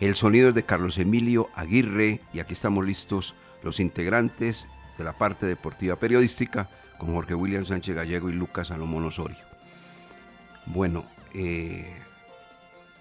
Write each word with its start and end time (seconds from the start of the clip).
El 0.00 0.14
sonido 0.14 0.48
es 0.48 0.54
de 0.54 0.64
Carlos 0.64 0.98
Emilio 0.98 1.50
Aguirre 1.54 2.20
y 2.32 2.40
aquí 2.40 2.54
estamos 2.54 2.84
listos 2.84 3.34
los 3.62 3.80
integrantes 3.80 4.66
de 4.96 5.04
la 5.04 5.12
parte 5.12 5.46
deportiva 5.46 5.96
periodística 5.96 6.68
con 6.98 7.12
Jorge 7.12 7.34
William 7.34 7.66
Sánchez 7.66 7.94
Gallego 7.94 8.30
y 8.30 8.32
Lucas 8.32 8.68
Salomón 8.68 9.04
Osorio. 9.04 9.38
Bueno, 10.66 11.04
eh, 11.34 11.94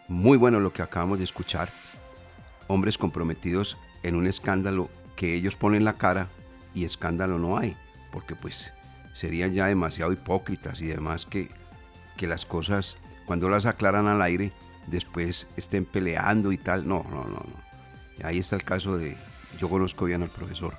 muy 0.08 0.38
bueno 0.38 0.60
lo 0.60 0.74
que 0.74 0.82
acabamos 0.82 1.20
de 1.20 1.26
escuchar. 1.26 1.72
Hombres 2.68 2.98
comprometidos 2.98 3.78
en 4.04 4.16
un 4.16 4.28
escándalo 4.28 4.90
que 5.16 5.36
ellos 5.36 5.56
ponen 5.56 5.86
la 5.86 5.94
cara 5.94 6.28
y 6.74 6.86
escándalo 6.86 7.38
no 7.38 7.58
hay, 7.58 7.78
porque 8.12 8.36
pues 8.36 8.74
serían 9.14 9.54
ya 9.54 9.68
demasiado 9.68 10.12
hipócritas 10.12 10.82
y 10.82 10.88
demás 10.88 11.26
que, 11.26 11.50
que 12.18 12.28
las 12.28 12.46
cosas, 12.46 12.98
cuando 13.26 13.48
las 13.48 13.66
aclaran 13.66 14.08
al 14.08 14.22
aire, 14.22 14.52
después 14.88 15.48
estén 15.58 15.86
peleando 15.86 16.52
y 16.52 16.58
tal. 16.58 16.88
No, 16.88 17.06
no, 17.10 17.24
no, 17.26 17.46
no. 17.46 18.26
Ahí 18.26 18.40
está 18.40 18.56
el 18.56 18.64
caso 18.64 18.98
de, 18.98 19.18
yo 19.60 19.70
conozco 19.70 20.06
bien 20.06 20.22
al 20.22 20.30
profesor 20.30 20.76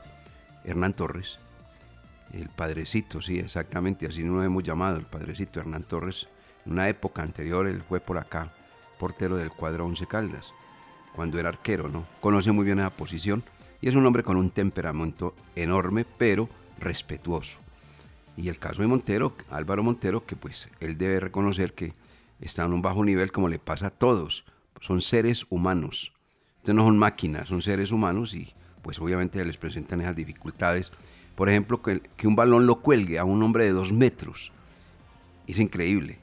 Hernán 0.64 0.94
Torres, 0.94 1.38
el 2.32 2.48
padrecito, 2.48 3.22
sí, 3.22 3.38
exactamente, 3.38 4.06
así 4.06 4.24
nos 4.24 4.44
hemos 4.44 4.62
llamado, 4.64 4.96
el 4.96 5.04
padrecito 5.04 5.60
Hernán 5.60 5.84
Torres. 5.84 6.26
En 6.66 6.72
una 6.72 6.88
época 6.88 7.22
anterior 7.22 7.66
él 7.66 7.82
fue 7.82 8.00
por 8.00 8.18
acá, 8.18 8.52
portero 8.98 9.36
del 9.36 9.50
cuadro 9.50 9.86
Once 9.86 10.06
Caldas, 10.06 10.46
cuando 11.14 11.38
era 11.38 11.50
arquero, 11.50 11.88
¿no? 11.88 12.06
Conoce 12.20 12.50
muy 12.52 12.64
bien 12.64 12.78
esa 12.78 12.90
posición 12.90 13.44
y 13.80 13.88
es 13.88 13.94
un 13.94 14.06
hombre 14.06 14.22
con 14.22 14.36
un 14.36 14.50
temperamento 14.50 15.34
enorme, 15.54 16.06
pero 16.18 16.48
respetuoso. 16.78 17.58
Y 18.36 18.48
el 18.48 18.58
caso 18.58 18.82
de 18.82 18.88
Montero, 18.88 19.36
Álvaro 19.50 19.82
Montero, 19.82 20.24
que 20.26 20.34
pues 20.34 20.68
él 20.80 20.98
debe 20.98 21.20
reconocer 21.20 21.74
que 21.74 21.92
está 22.40 22.64
en 22.64 22.72
un 22.72 22.82
bajo 22.82 23.04
nivel 23.04 23.32
como 23.32 23.48
le 23.48 23.58
pasa 23.58 23.88
a 23.88 23.90
todos. 23.90 24.44
Son 24.80 25.00
seres 25.00 25.46
humanos. 25.50 26.12
Estos 26.58 26.74
no 26.74 26.82
son 26.82 26.98
máquinas, 26.98 27.48
son 27.48 27.62
seres 27.62 27.92
humanos 27.92 28.34
y 28.34 28.52
pues 28.82 28.98
obviamente 28.98 29.44
les 29.44 29.56
presentan 29.56 30.00
esas 30.00 30.16
dificultades. 30.16 30.92
Por 31.34 31.48
ejemplo, 31.48 31.82
que, 31.82 32.00
que 32.16 32.26
un 32.26 32.36
balón 32.36 32.66
lo 32.66 32.80
cuelgue 32.80 33.18
a 33.18 33.24
un 33.24 33.42
hombre 33.42 33.64
de 33.64 33.70
dos 33.70 33.92
metros. 33.92 34.52
Es 35.46 35.58
increíble. 35.58 36.18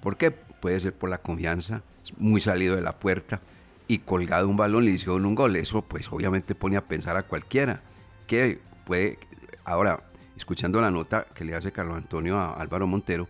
¿Por 0.00 0.16
qué? 0.16 0.30
Puede 0.30 0.80
ser 0.80 0.94
por 0.94 1.10
la 1.10 1.18
confianza, 1.18 1.82
muy 2.16 2.40
salido 2.40 2.76
de 2.76 2.82
la 2.82 2.98
puerta 2.98 3.40
y 3.86 3.98
colgado 3.98 4.48
un 4.48 4.56
balón 4.56 4.84
le 4.84 4.92
hicieron 4.92 5.26
un 5.26 5.34
gol. 5.34 5.56
Eso 5.56 5.82
pues 5.82 6.10
obviamente 6.10 6.54
pone 6.54 6.76
a 6.76 6.84
pensar 6.84 7.16
a 7.16 7.24
cualquiera 7.24 7.82
que 8.26 8.60
puede, 8.86 9.18
ahora, 9.64 10.04
escuchando 10.36 10.80
la 10.80 10.90
nota 10.90 11.26
que 11.34 11.44
le 11.44 11.54
hace 11.54 11.72
Carlos 11.72 11.96
Antonio 11.96 12.38
a 12.38 12.54
Álvaro 12.54 12.86
Montero, 12.86 13.28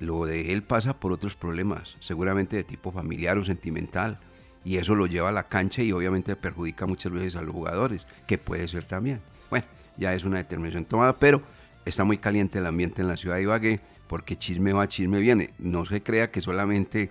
lo 0.00 0.24
de 0.26 0.52
él 0.52 0.62
pasa 0.62 0.98
por 0.98 1.12
otros 1.12 1.34
problemas, 1.34 1.96
seguramente 2.00 2.56
de 2.56 2.64
tipo 2.64 2.92
familiar 2.92 3.38
o 3.38 3.44
sentimental, 3.44 4.18
y 4.64 4.76
eso 4.76 4.94
lo 4.94 5.06
lleva 5.06 5.30
a 5.30 5.32
la 5.32 5.48
cancha 5.48 5.82
y 5.82 5.92
obviamente 5.92 6.36
perjudica 6.36 6.86
muchas 6.86 7.12
veces 7.12 7.36
a 7.36 7.42
los 7.42 7.54
jugadores, 7.54 8.06
que 8.26 8.38
puede 8.38 8.68
ser 8.68 8.84
también. 8.84 9.20
Bueno, 9.50 9.66
ya 9.96 10.14
es 10.14 10.24
una 10.24 10.38
determinación 10.38 10.84
tomada, 10.84 11.18
pero 11.18 11.42
está 11.84 12.04
muy 12.04 12.18
caliente 12.18 12.58
el 12.58 12.66
ambiente 12.66 13.02
en 13.02 13.08
la 13.08 13.16
ciudad 13.16 13.36
de 13.36 13.42
Ibagué, 13.42 13.80
porque 14.06 14.36
chisme 14.36 14.72
va, 14.72 14.88
chisme 14.88 15.20
viene. 15.20 15.50
No 15.58 15.84
se 15.84 16.02
crea 16.02 16.30
que 16.30 16.40
solamente 16.40 17.10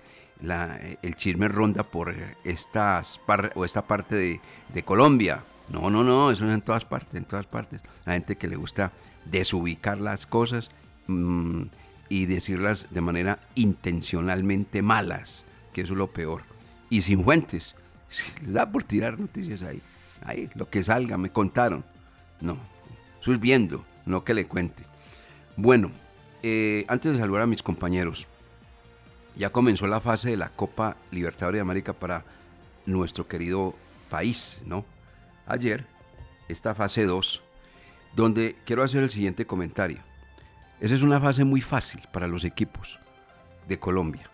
el 1.02 1.16
chisme 1.16 1.48
ronda 1.48 1.84
por 1.84 2.14
estas 2.44 3.20
o 3.56 3.66
esta 3.66 3.88
parte 3.88 4.40
de, 4.74 4.84
Colombia. 4.84 5.44
No, 5.70 5.90
no, 5.90 6.04
no, 6.04 6.32
eso 6.32 6.48
es 6.48 6.54
en 6.54 6.62
todas 6.62 6.86
partes, 6.86 7.16
en 7.16 7.26
todas 7.26 7.48
partes. 7.48 7.82
La 8.06 8.14
gente 8.14 8.38
que 8.38 8.48
le 8.48 8.56
gusta 8.56 8.94
desubicar 9.26 10.00
las 10.00 10.26
cosas 10.26 10.72
mm, 11.08 11.64
y 12.10 12.26
decirlas 12.26 12.88
de 12.90 13.02
manera 13.02 13.40
intencionalmente 13.56 14.82
malas, 14.82 15.46
que 15.74 15.82
eso 15.82 15.94
es 15.94 16.00
lo 16.00 16.12
peor. 16.12 16.44
Y 16.90 17.02
sin 17.02 17.24
fuentes. 17.24 17.76
Les 18.42 18.54
da 18.54 18.72
por 18.72 18.84
tirar 18.84 19.20
noticias 19.20 19.62
ahí. 19.62 19.82
Ahí, 20.24 20.50
lo 20.56 20.70
que 20.70 20.84
salga, 20.84 21.18
me 21.18 21.32
contaron. 21.32 21.84
No, 22.42 22.58
eso 23.22 23.34
es 23.34 23.40
viendo, 23.40 23.86
no 24.06 24.24
que 24.24 24.34
le 24.34 24.48
cuente. 24.48 24.84
Bueno, 25.56 25.92
eh, 26.44 26.86
antes 26.88 27.14
de 27.14 27.20
saludar 27.20 27.44
a 27.44 27.48
mis 27.48 27.64
compañeros, 27.64 28.28
ya 29.36 29.52
comenzó 29.52 29.88
la 29.88 30.02
fase 30.02 30.32
de 30.32 30.38
la 30.38 30.50
Copa 30.50 30.98
Libertadores 31.12 31.58
de 31.58 31.62
América 31.62 31.94
para 31.94 32.26
nuestro 32.86 33.28
querido 33.28 33.76
país, 34.10 34.62
¿no? 34.66 34.86
Ayer, 35.46 35.86
esta 36.48 36.74
fase 36.76 37.06
2, 37.06 37.42
donde 38.16 38.56
quiero 38.66 38.84
hacer 38.84 39.04
el 39.04 39.10
siguiente 39.10 39.46
comentario. 39.46 40.00
Esa 40.80 40.96
es 40.96 41.02
una 41.02 41.20
fase 41.20 41.44
muy 41.44 41.62
fácil 41.62 42.02
para 42.12 42.28
los 42.28 42.44
equipos 42.44 43.00
de 43.68 43.80
Colombia. 43.80 44.30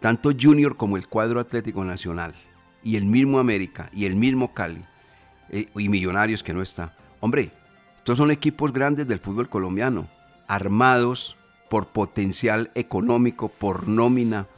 Tanto 0.00 0.30
Junior 0.38 0.76
como 0.76 0.96
el 0.96 1.08
cuadro 1.08 1.40
Atlético 1.40 1.84
Nacional, 1.84 2.34
y 2.82 2.96
el 2.96 3.04
mismo 3.04 3.38
América, 3.38 3.90
y 3.92 4.06
el 4.06 4.16
mismo 4.16 4.52
Cali, 4.54 4.82
eh, 5.50 5.68
y 5.76 5.88
Millonarios 5.88 6.42
que 6.42 6.54
no 6.54 6.62
está. 6.62 6.94
Hombre, 7.20 7.52
estos 7.96 8.18
son 8.18 8.30
equipos 8.30 8.72
grandes 8.72 9.06
del 9.06 9.18
fútbol 9.20 9.48
colombiano, 9.48 10.08
armados, 10.48 11.36
por 11.68 11.88
potencial 11.88 12.70
económico, 12.74 13.48
por 13.48 13.88
nómina, 13.88 14.48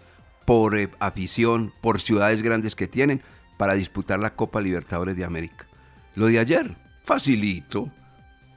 por 0.47 0.77
eh, 0.77 0.91
afición, 0.99 1.73
por 1.81 2.01
ciudades 2.01 2.43
grandes 2.43 2.75
que 2.75 2.89
tienen 2.89 3.23
para 3.59 3.75
disputar 3.75 4.19
la 4.19 4.35
Copa 4.35 4.61
Libertadores 4.61 5.17
de 5.17 5.25
América. 5.25 5.67
Lo 6.15 6.27
de 6.27 6.39
ayer, 6.39 6.77
facilito, 7.05 7.91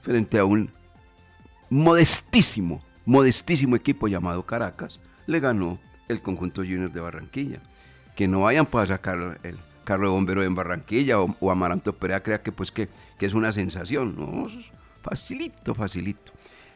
frente 0.01 0.39
a 0.39 0.45
un 0.45 0.71
modestísimo, 1.69 2.79
modestísimo 3.05 3.75
equipo 3.75 4.07
llamado 4.07 4.45
Caracas, 4.45 4.99
le 5.27 5.39
ganó 5.39 5.79
el 6.07 6.21
conjunto 6.21 6.61
Junior 6.61 6.91
de 6.91 6.99
Barranquilla. 6.99 7.59
Que 8.15 8.27
no 8.27 8.41
vayan 8.41 8.65
para 8.65 8.87
sacar 8.87 9.39
el 9.43 9.57
carro 9.83 10.07
de 10.07 10.13
bombero 10.13 10.43
en 10.43 10.55
Barranquilla 10.55 11.19
o, 11.19 11.51
Amaranto 11.51 11.93
Perea 11.93 12.23
crea 12.23 12.41
que 12.41 12.51
pues 12.51 12.71
que, 12.71 12.87
que 13.17 13.25
es 13.25 13.33
una 13.33 13.51
sensación. 13.51 14.15
No, 14.17 14.47
facilito, 15.01 15.75
facilito 15.75 16.31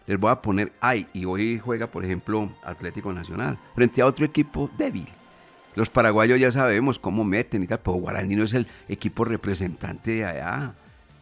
les 0.10 0.20
voy 0.20 0.32
a 0.32 0.42
poner 0.42 0.74
ay 0.82 1.06
y 1.14 1.26
hoy 1.26 1.60
juega, 1.60 1.86
por 1.86 2.04
ejemplo, 2.04 2.52
Atlético 2.64 3.14
Nacional, 3.14 3.60
frente 3.76 4.02
a 4.02 4.08
otro 4.08 4.26
equipo 4.26 4.68
débil. 4.76 5.08
Los 5.76 5.92
paraguayos 5.92 6.40
ya 6.40 6.52
sabemos 6.52 6.98
cómo 6.98 7.24
meten 7.24 7.62
y 7.62 7.68
tal, 7.68 7.80
pero 7.82 7.98
Guaraní 7.98 8.36
no 8.36 8.44
es 8.44 8.56
el 8.56 8.66
equipo 8.88 9.24
representante 9.24 10.10
de 10.10 10.26
allá. 10.26 10.74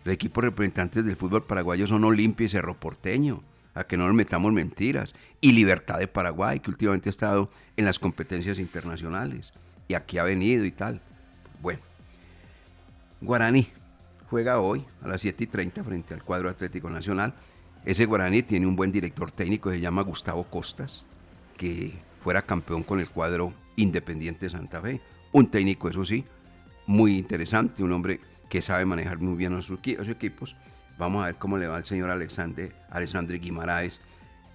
Los 0.06 0.14
equipos 0.14 0.42
representantes 0.42 1.04
del 1.04 1.18
fútbol 1.18 1.44
paraguayo 1.44 1.86
son 1.86 2.06
Olimpia 2.06 2.46
y 2.46 2.50
Cerro 2.50 2.76
Porteño, 2.76 3.44
a 3.80 3.86
que 3.86 3.98
no 3.98 4.06
nos 4.06 4.16
metamos 4.16 4.52
mentiras. 4.52 5.14
Y 5.42 5.52
Libertad 5.52 6.00
de 6.00 6.08
Paraguay, 6.08 6.60
que 6.60 6.70
últimamente 6.70 7.10
ha 7.10 7.12
estado 7.12 7.50
en 7.76 7.86
las 7.86 8.00
competencias 8.00 8.60
internacionales. 8.60 9.54
Y 9.88 9.94
aquí 9.94 10.18
ha 10.18 10.24
venido 10.24 10.66
y 10.66 10.72
tal. 10.72 11.02
Bueno, 11.62 11.80
Guaraní 13.22 13.68
juega 14.30 14.60
hoy 14.60 14.86
a 15.02 15.08
las 15.08 15.22
7 15.22 15.44
y 15.44 15.48
30 15.48 15.84
frente 15.84 16.14
al 16.14 16.24
cuadro 16.24 16.50
Atlético 16.50 16.90
Nacional 16.90 17.34
ese 17.88 18.06
Guaraní 18.06 18.44
tiene 18.44 18.68
un 18.68 18.76
buen 18.76 18.92
director 18.92 19.32
técnico, 19.32 19.72
se 19.72 19.80
llama 19.80 20.02
Gustavo 20.02 20.44
Costas, 20.44 21.06
que 21.56 21.94
fuera 22.22 22.42
campeón 22.42 22.84
con 22.84 23.00
el 23.00 23.10
cuadro 23.10 23.54
Independiente 23.78 24.50
Santa 24.50 24.82
Fe. 24.82 25.00
Un 25.32 25.50
técnico, 25.50 25.88
eso 25.88 26.04
sí, 26.04 26.26
muy 26.86 27.18
interesante, 27.18 27.84
un 27.84 27.94
hombre 27.94 28.20
que 28.50 28.62
sabe 28.62 28.84
manejar 28.84 29.20
muy 29.20 29.38
bien 29.38 29.54
a 29.54 29.62
sus, 29.62 29.80
equipos. 29.80 30.58
Vamos 30.98 31.24
a 31.24 31.28
ver 31.28 31.36
cómo 31.36 31.58
le 31.58 31.68
va 31.68 31.78
al 31.78 31.86
señor 31.86 32.10
Alexander, 32.10 32.74
Alexandre 32.90 33.38
Guimaraes 33.38 34.02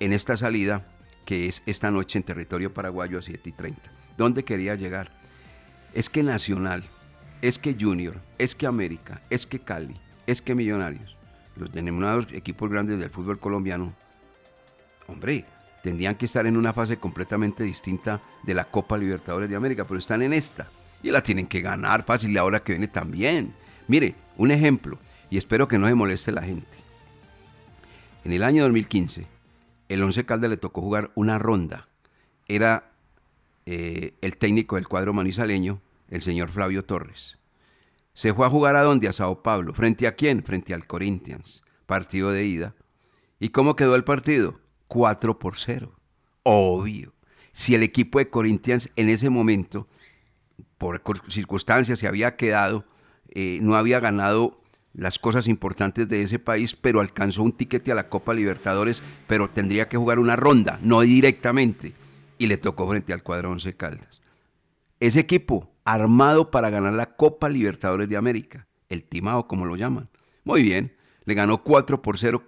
en 0.00 0.12
esta 0.12 0.36
salida 0.36 0.86
que 1.24 1.46
es 1.46 1.62
esta 1.66 1.90
noche 1.90 2.18
en 2.18 2.24
territorio 2.24 2.74
paraguayo 2.74 3.18
a 3.18 3.22
7 3.22 3.48
y 3.48 3.52
30. 3.52 3.80
¿Dónde 4.16 4.44
quería 4.44 4.74
llegar? 4.74 5.12
Es 5.94 6.10
que 6.10 6.22
Nacional, 6.22 6.82
es 7.42 7.58
que 7.58 7.76
Junior, 7.78 8.20
es 8.38 8.54
que 8.54 8.66
América, 8.66 9.20
es 9.30 9.46
que 9.46 9.60
Cali, 9.60 9.94
es 10.26 10.42
que 10.42 10.54
Millonarios 10.54 11.16
los 11.56 11.72
denominados 11.72 12.26
equipos 12.32 12.70
grandes 12.70 12.98
del 12.98 13.10
fútbol 13.10 13.38
colombiano, 13.38 13.92
hombre, 15.06 15.44
tendrían 15.82 16.14
que 16.14 16.26
estar 16.26 16.46
en 16.46 16.56
una 16.56 16.72
fase 16.72 16.96
completamente 16.96 17.64
distinta 17.64 18.20
de 18.42 18.54
la 18.54 18.64
Copa 18.64 18.96
Libertadores 18.96 19.48
de 19.48 19.56
América, 19.56 19.84
pero 19.84 19.98
están 19.98 20.22
en 20.22 20.32
esta 20.32 20.68
y 21.02 21.10
la 21.10 21.22
tienen 21.22 21.46
que 21.46 21.60
ganar 21.60 22.04
fácil 22.04 22.32
la 22.32 22.44
hora 22.44 22.62
que 22.62 22.72
viene 22.72 22.88
también. 22.88 23.54
Mire, 23.88 24.14
un 24.36 24.50
ejemplo, 24.52 24.98
y 25.32 25.38
espero 25.38 25.66
que 25.66 25.78
no 25.78 25.86
se 25.86 25.94
moleste 25.94 26.30
la 26.30 26.42
gente. 26.42 26.76
En 28.22 28.32
el 28.32 28.42
año 28.42 28.64
2015, 28.64 29.26
el 29.88 30.02
Once 30.02 30.26
Caldas 30.26 30.50
le 30.50 30.58
tocó 30.58 30.82
jugar 30.82 31.10
una 31.14 31.38
ronda. 31.38 31.88
Era 32.48 32.92
eh, 33.64 34.12
el 34.20 34.36
técnico 34.36 34.76
del 34.76 34.86
cuadro 34.86 35.14
manizaleño, 35.14 35.80
el 36.10 36.20
señor 36.20 36.50
Flavio 36.50 36.84
Torres. 36.84 37.38
Se 38.12 38.34
fue 38.34 38.44
a 38.44 38.50
jugar 38.50 38.76
a 38.76 38.82
dónde? 38.82 39.08
A 39.08 39.14
Sao 39.14 39.42
Paulo. 39.42 39.72
¿Frente 39.72 40.06
a 40.06 40.16
quién? 40.16 40.42
Frente 40.42 40.74
al 40.74 40.86
Corinthians. 40.86 41.62
Partido 41.86 42.30
de 42.30 42.44
ida. 42.44 42.74
¿Y 43.40 43.48
cómo 43.48 43.74
quedó 43.74 43.94
el 43.94 44.04
partido? 44.04 44.60
4 44.88 45.38
por 45.38 45.56
0. 45.56 45.94
Obvio. 46.42 47.14
Si 47.52 47.74
el 47.74 47.82
equipo 47.82 48.18
de 48.18 48.28
Corinthians 48.28 48.90
en 48.96 49.08
ese 49.08 49.30
momento, 49.30 49.88
por 50.76 51.02
circunstancias, 51.30 51.98
se 51.98 52.06
había 52.06 52.36
quedado, 52.36 52.84
eh, 53.30 53.60
no 53.62 53.76
había 53.76 53.98
ganado 53.98 54.61
las 54.94 55.18
cosas 55.18 55.48
importantes 55.48 56.08
de 56.08 56.22
ese 56.22 56.38
país, 56.38 56.76
pero 56.76 57.00
alcanzó 57.00 57.42
un 57.42 57.52
tiquete 57.52 57.92
a 57.92 57.94
la 57.94 58.08
Copa 58.08 58.34
Libertadores, 58.34 59.02
pero 59.26 59.48
tendría 59.48 59.88
que 59.88 59.96
jugar 59.96 60.18
una 60.18 60.36
ronda, 60.36 60.78
no 60.82 61.00
directamente, 61.00 61.94
y 62.38 62.46
le 62.46 62.58
tocó 62.58 62.88
frente 62.88 63.12
al 63.12 63.22
cuadro 63.22 63.50
Once 63.50 63.74
Caldas. 63.76 64.20
ese 65.00 65.20
equipo 65.20 65.72
armado 65.84 66.50
para 66.50 66.70
ganar 66.70 66.92
la 66.92 67.16
Copa 67.16 67.48
Libertadores 67.48 68.08
de 68.08 68.16
América, 68.16 68.68
el 68.88 69.02
timado 69.02 69.48
como 69.48 69.64
lo 69.66 69.76
llaman. 69.76 70.08
Muy 70.44 70.62
bien, 70.62 70.94
le 71.24 71.34
ganó 71.34 71.62
4 71.62 72.02
por 72.02 72.18
0 72.18 72.42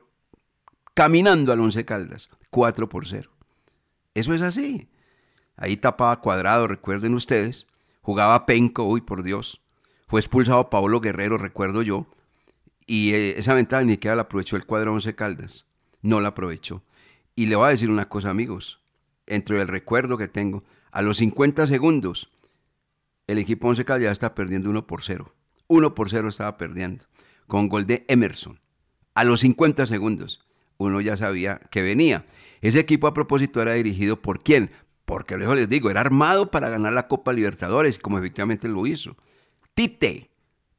caminando 0.95 1.53
al 1.53 1.61
Once 1.61 1.85
Caldas, 1.85 2.29
4 2.51 2.89
por 2.89 3.07
0. 3.07 3.31
Eso 4.15 4.33
es 4.35 4.43
así. 4.43 4.89
Ahí 5.57 5.77
tapaba 5.77 6.21
cuadrado, 6.21 6.67
recuerden 6.67 7.15
ustedes. 7.15 7.67
Jugaba 8.03 8.47
Penco, 8.47 8.85
uy, 8.85 9.01
por 9.01 9.23
Dios. 9.23 9.61
Fue 10.07 10.21
expulsado 10.21 10.71
Pablo 10.71 11.01
Guerrero, 11.01 11.39
recuerdo 11.39 11.83
yo. 11.83 12.07
Y 12.87 13.15
eh, 13.15 13.39
esa 13.39 13.55
ventaja 13.55 13.85
ni 13.85 13.93
siquiera 13.93 14.17
la 14.17 14.23
aprovechó 14.23 14.57
el 14.57 14.67
cuadro 14.67 14.93
Once 14.93 15.15
Caldas. 15.15 15.67
No 16.03 16.21
la 16.21 16.29
aprovechó. 16.29 16.83
Y 17.35 17.47
le 17.47 17.57
voy 17.57 17.67
a 17.67 17.71
decir 17.71 17.91
una 17.91 18.09
cosa, 18.09 18.31
amigos. 18.31 18.81
Entre 19.27 19.61
el 19.61 19.69
recuerdo 19.69 20.19
que 20.19 20.29
tengo, 20.29 20.65
a 20.91 21.03
los 21.03 21.17
50 21.17 21.67
segundos, 21.67 22.31
el 23.27 23.39
equipo 23.39 23.69
Once 23.69 23.85
Caldas 23.85 24.05
ya 24.05 24.13
está 24.13 24.35
perdiendo 24.35 24.71
1 24.71 24.87
por 24.87 25.03
0. 25.03 25.35
1 25.67 25.95
por 25.95 26.11
0 26.11 26.29
estaba 26.29 26.57
perdiendo. 26.57 27.05
Con 27.47 27.69
gol 27.69 27.87
de 27.87 28.05
Emerson. 28.09 28.61
A 29.15 29.25
los 29.25 29.41
50 29.41 29.87
segundos, 29.87 30.45
uno 30.77 31.01
ya 31.01 31.17
sabía 31.17 31.61
que 31.71 31.83
venía. 31.83 32.27
Ese 32.61 32.81
equipo 32.81 33.07
a 33.07 33.15
propósito 33.15 33.63
era 33.63 33.75
dirigido 33.75 34.21
por 34.21 34.43
quién? 34.43 34.71
Porque 35.05 35.37
luego 35.37 35.55
les 35.55 35.69
digo, 35.69 35.91
era 35.91 36.01
armado 36.01 36.51
para 36.51 36.69
ganar 36.69 36.93
la 36.93 37.09
Copa 37.09 37.33
Libertadores, 37.33 37.99
como 37.99 38.19
efectivamente 38.19 38.69
lo 38.69 38.87
hizo. 38.87 39.17
Tite, 39.75 40.31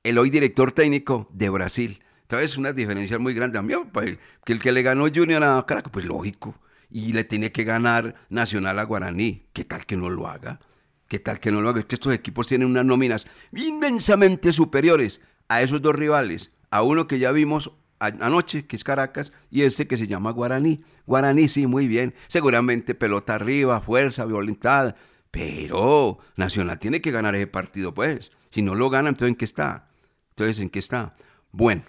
el 0.06 0.20
hoy 0.20 0.30
director 0.30 0.72
técnico 0.72 1.28
de 1.34 1.50
Brasil. 1.50 2.04
Entonces, 2.22 2.58
una 2.58 2.74
diferencia 2.74 3.18
muy 3.18 3.34
grande. 3.34 3.58
A 3.58 3.64
mí, 3.64 3.74
pues, 3.92 4.20
que 4.46 4.54
el 4.54 4.60
que 4.60 4.72
le 4.72 4.84
ganó 4.84 5.08
Junior 5.14 5.44
a 5.44 5.66
Caracas, 5.66 5.92
pues 5.92 6.06
lógico. 6.06 6.54
Y 6.92 7.14
le 7.14 7.24
tiene 7.24 7.52
que 7.52 7.64
ganar 7.64 8.14
Nacional 8.30 8.78
a 8.78 8.84
Guaraní. 8.84 9.48
¿Qué 9.52 9.66
tal 9.66 9.88
que 9.88 9.98
no 9.98 10.12
lo 10.12 10.28
haga? 10.28 10.60
¿Qué 11.08 11.18
tal 11.18 11.40
que 11.40 11.52
no 11.52 11.60
lo 11.60 11.70
haga? 11.70 11.80
Es 11.80 11.88
que 11.88 11.96
estos 11.96 12.14
equipos 12.14 12.46
tienen 12.46 12.68
unas 12.68 12.86
nóminas 12.86 13.26
inmensamente 13.52 14.54
superiores 14.54 15.22
a 15.48 15.64
esos 15.64 15.82
dos 15.82 15.96
rivales. 15.96 16.52
A 16.70 16.84
uno 16.84 17.08
que 17.08 17.18
ya 17.18 17.32
vimos 17.32 17.72
anoche, 17.98 18.68
que 18.68 18.76
es 18.76 18.84
Caracas, 18.84 19.32
y 19.50 19.64
este 19.64 19.88
que 19.88 19.98
se 19.98 20.06
llama 20.06 20.30
Guaraní. 20.30 20.84
Guaraní, 21.08 21.50
sí, 21.50 21.66
muy 21.66 21.88
bien. 21.88 22.14
Seguramente 22.28 22.94
pelota 22.94 23.34
arriba, 23.34 23.82
fuerza, 23.82 24.26
voluntad. 24.26 24.96
Pero 25.32 26.20
Nacional 26.36 26.78
tiene 26.78 27.02
que 27.02 27.10
ganar 27.10 27.34
ese 27.34 27.48
partido, 27.48 27.96
pues. 27.96 28.32
Si 28.52 28.62
no 28.62 28.76
lo 28.76 28.92
gana, 28.92 29.10
entonces 29.10 29.30
¿en 29.30 29.36
qué 29.36 29.46
está? 29.46 29.88
Entonces, 30.36 30.60
¿en 30.60 30.70
qué 30.70 30.80
está? 30.80 31.14
Bueno, 31.54 31.82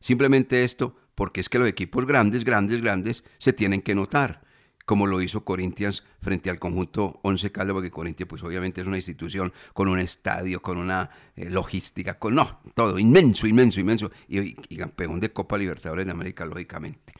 simplemente 0.00 0.64
esto, 0.64 0.96
porque 1.14 1.42
es 1.42 1.50
que 1.50 1.58
los 1.58 1.68
equipos 1.68 2.06
grandes, 2.06 2.44
grandes, 2.44 2.80
grandes, 2.80 3.24
se 3.36 3.52
tienen 3.52 3.82
que 3.82 3.94
notar 3.94 4.46
como 4.86 5.06
lo 5.06 5.20
hizo 5.20 5.44
Corinthians 5.44 6.04
frente 6.22 6.48
al 6.48 6.58
conjunto 6.58 7.20
Once 7.22 7.52
Caldas, 7.52 7.74
porque 7.74 7.90
Corinthians 7.90 8.28
pues 8.28 8.42
obviamente 8.42 8.80
es 8.80 8.86
una 8.86 8.96
institución 8.96 9.52
con 9.74 9.88
un 9.88 9.98
estadio, 9.98 10.62
con 10.62 10.78
una 10.78 11.10
eh, 11.34 11.50
logística, 11.50 12.18
con 12.18 12.36
no, 12.36 12.60
todo, 12.72 12.98
inmenso, 12.98 13.46
inmenso, 13.46 13.80
inmenso, 13.80 14.10
y, 14.28 14.54
campeón 14.76 15.20
de 15.20 15.32
Copa 15.32 15.58
Libertadores 15.58 16.06
de 16.06 16.12
América, 16.12 16.46
lógicamente. 16.46 17.12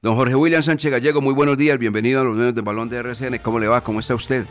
Don 0.00 0.16
Jorge 0.16 0.34
William 0.34 0.62
Sánchez 0.62 0.90
Gallego, 0.90 1.20
muy 1.20 1.34
buenos 1.34 1.56
días, 1.56 1.78
bienvenido 1.78 2.22
a 2.22 2.24
los 2.24 2.36
medios 2.36 2.54
de 2.54 2.62
balón 2.62 2.88
de 2.88 2.96
RCN, 2.96 3.38
¿cómo 3.38 3.60
le 3.60 3.68
va? 3.68 3.84
¿Cómo 3.84 4.00
está 4.00 4.14
usted? 4.14 4.46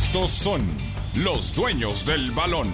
Estos 0.00 0.30
son 0.30 0.62
los 1.16 1.56
dueños 1.56 2.06
del 2.06 2.30
balón. 2.30 2.68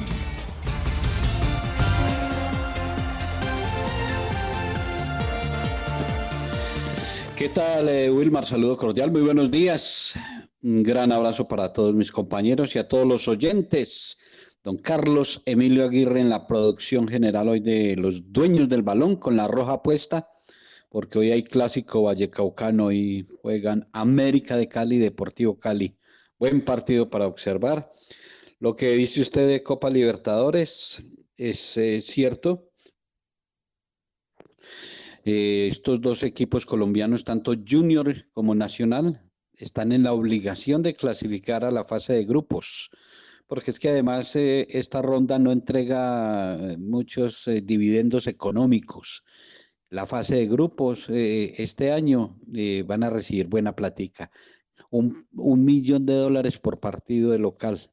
¿Qué 7.34 7.48
tal, 7.48 7.88
eh, 7.88 8.10
Wilmar? 8.10 8.44
Saludo 8.44 8.76
cordial, 8.76 9.10
muy 9.10 9.22
buenos 9.22 9.50
días. 9.50 10.14
Un 10.62 10.82
gran 10.82 11.12
abrazo 11.12 11.48
para 11.48 11.72
todos 11.72 11.94
mis 11.94 12.12
compañeros 12.12 12.76
y 12.76 12.78
a 12.78 12.86
todos 12.86 13.08
los 13.08 13.26
oyentes. 13.26 14.18
Don 14.62 14.76
Carlos 14.76 15.40
Emilio 15.46 15.86
Aguirre 15.86 16.20
en 16.20 16.28
la 16.28 16.46
producción 16.46 17.08
general 17.08 17.48
hoy 17.48 17.60
de 17.60 17.96
Los 17.96 18.32
Dueños 18.32 18.68
del 18.68 18.82
Balón 18.82 19.16
con 19.16 19.34
la 19.34 19.48
roja 19.48 19.82
puesta, 19.82 20.28
porque 20.90 21.18
hoy 21.18 21.32
hay 21.32 21.42
clásico 21.42 22.02
vallecaucano 22.02 22.92
y 22.92 23.26
juegan 23.40 23.88
América 23.92 24.58
de 24.58 24.68
Cali, 24.68 24.98
Deportivo 24.98 25.58
Cali. 25.58 25.96
Buen 26.44 26.62
partido 26.62 27.08
para 27.08 27.26
observar. 27.26 27.88
Lo 28.58 28.76
que 28.76 28.90
dice 28.90 29.22
usted 29.22 29.48
de 29.48 29.62
Copa 29.62 29.88
Libertadores 29.88 31.02
es 31.38 31.74
eh, 31.78 32.02
cierto. 32.02 32.68
Eh, 35.24 35.68
estos 35.72 36.02
dos 36.02 36.22
equipos 36.22 36.66
colombianos, 36.66 37.24
tanto 37.24 37.54
Junior 37.66 38.26
como 38.34 38.54
Nacional, 38.54 39.22
están 39.54 39.90
en 39.90 40.02
la 40.02 40.12
obligación 40.12 40.82
de 40.82 40.94
clasificar 40.94 41.64
a 41.64 41.70
la 41.70 41.86
fase 41.86 42.12
de 42.12 42.26
grupos, 42.26 42.90
porque 43.46 43.70
es 43.70 43.80
que 43.80 43.88
además 43.88 44.36
eh, 44.36 44.66
esta 44.68 45.00
ronda 45.00 45.38
no 45.38 45.50
entrega 45.50 46.58
muchos 46.78 47.48
dividendos 47.62 48.26
económicos. 48.26 49.24
La 49.88 50.06
fase 50.06 50.34
de 50.34 50.46
grupos 50.46 51.08
este 51.08 51.90
año 51.90 52.38
van 52.84 53.02
a 53.02 53.08
recibir 53.08 53.46
buena 53.46 53.74
platica, 53.74 54.30
un, 54.90 55.26
un 55.32 55.64
millón 55.64 56.06
de 56.06 56.14
dólares 56.14 56.58
por 56.58 56.80
partido 56.80 57.30
de 57.30 57.38
local. 57.38 57.90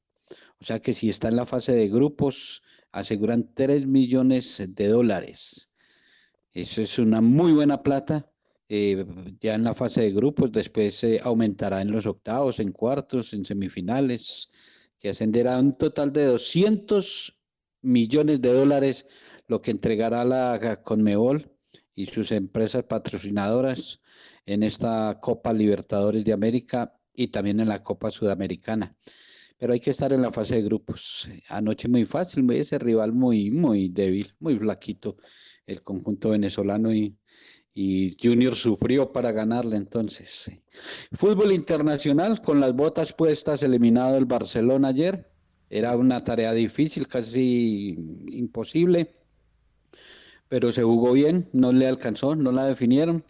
O 0.60 0.66
sea 0.66 0.80
que 0.80 0.94
si 0.94 1.10
está 1.10 1.28
en 1.28 1.38
la 1.38 1.46
fase 1.46 1.74
de 1.74 1.88
grupos, 1.90 2.62
aseguran 2.92 3.52
tres 3.54 3.88
millones 3.88 4.62
de 4.68 4.88
dólares. 4.88 5.72
Eso 6.54 6.82
es 6.82 7.00
una 7.00 7.22
muy 7.22 7.54
buena 7.54 7.82
plata. 7.82 8.28
Eh, 8.70 9.06
ya 9.42 9.56
en 9.56 9.64
la 9.64 9.74
fase 9.74 10.02
de 10.02 10.12
grupos, 10.12 10.52
después 10.52 10.96
se 10.96 11.20
aumentará 11.22 11.82
en 11.82 11.92
los 11.92 12.06
octavos, 12.06 12.60
en 12.60 12.72
cuartos, 12.72 13.34
en 13.34 13.44
semifinales, 13.44 14.50
que 15.00 15.10
ascenderá 15.10 15.56
a 15.56 15.60
un 15.60 15.74
total 15.74 16.14
de 16.14 16.26
200 16.26 17.38
millones 17.82 18.42
de 18.42 18.54
dólares, 18.54 19.06
lo 19.48 19.62
que 19.62 19.72
entregará 19.72 20.24
la 20.24 20.80
Conmebol 20.84 21.52
y 21.96 22.06
sus 22.06 22.32
empresas 22.32 22.84
patrocinadoras 22.84 24.01
en 24.54 24.64
esta 24.64 25.18
Copa 25.22 25.54
Libertadores 25.54 26.26
de 26.26 26.34
América 26.34 26.94
y 27.14 27.28
también 27.28 27.60
en 27.60 27.70
la 27.70 27.84
Copa 27.84 28.12
Sudamericana. 28.12 28.96
Pero 29.58 29.74
hay 29.74 29.80
que 29.80 29.92
estar 29.92 30.12
en 30.12 30.22
la 30.22 30.32
fase 30.32 30.56
de 30.56 30.64
grupos. 30.64 31.28
Anoche 31.50 31.88
muy 31.88 32.06
fácil, 32.06 32.50
ese 32.52 32.80
rival 32.80 33.14
muy, 33.14 33.52
muy 33.52 33.90
débil, 33.90 34.34
muy 34.40 34.58
flaquito 34.58 35.18
el 35.68 35.84
conjunto 35.84 36.32
venezolano 36.32 36.94
y, 36.94 37.18
Junior 38.22 38.54
sufrió 38.56 39.14
para 39.14 39.32
ganarle 39.32 39.78
entonces. 39.78 40.52
Fútbol 41.14 41.54
internacional 41.54 42.42
con 42.42 42.60
las 42.60 42.74
botas 42.74 43.14
puestas, 43.14 43.64
eliminado 43.64 44.18
el 44.18 44.26
Barcelona 44.26 44.90
ayer. 44.90 45.32
Era 45.70 45.96
una 45.96 46.22
tarea 46.22 46.52
difícil, 46.52 47.08
casi 47.08 47.96
imposible, 48.30 49.16
pero 50.50 50.74
se 50.74 50.84
jugó 50.84 51.14
bien, 51.14 51.48
no 51.54 51.72
le 51.72 51.88
alcanzó, 51.88 52.36
no 52.36 52.52
la 52.52 52.66
definieron. 52.66 53.24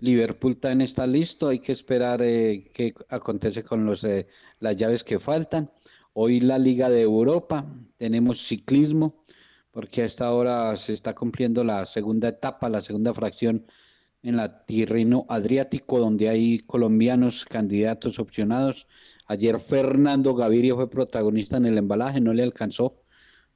Liverpool 0.00 0.56
también 0.56 0.80
está 0.82 1.06
listo, 1.06 1.48
hay 1.48 1.58
que 1.58 1.72
esperar 1.72 2.22
eh, 2.22 2.62
qué 2.74 2.94
acontece 3.10 3.62
con 3.62 3.84
los, 3.84 4.02
eh, 4.04 4.26
las 4.58 4.76
llaves 4.76 5.04
que 5.04 5.18
faltan. 5.20 5.70
Hoy 6.14 6.40
la 6.40 6.58
Liga 6.58 6.88
de 6.88 7.02
Europa, 7.02 7.66
tenemos 7.96 8.46
ciclismo, 8.46 9.22
porque 9.70 10.02
a 10.02 10.06
esta 10.06 10.32
hora 10.32 10.74
se 10.76 10.92
está 10.92 11.14
cumpliendo 11.14 11.62
la 11.64 11.84
segunda 11.84 12.28
etapa, 12.28 12.68
la 12.68 12.80
segunda 12.80 13.14
fracción 13.14 13.66
en 14.22 14.36
la 14.36 14.64
Tirreno 14.66 15.26
Adriático, 15.28 15.98
donde 15.98 16.28
hay 16.28 16.58
colombianos 16.60 17.44
candidatos 17.44 18.18
opcionados. 18.18 18.86
Ayer 19.26 19.60
Fernando 19.60 20.34
Gaviria 20.34 20.74
fue 20.74 20.90
protagonista 20.90 21.58
en 21.58 21.66
el 21.66 21.78
embalaje, 21.78 22.20
no 22.20 22.32
le 22.32 22.42
alcanzó, 22.42 23.02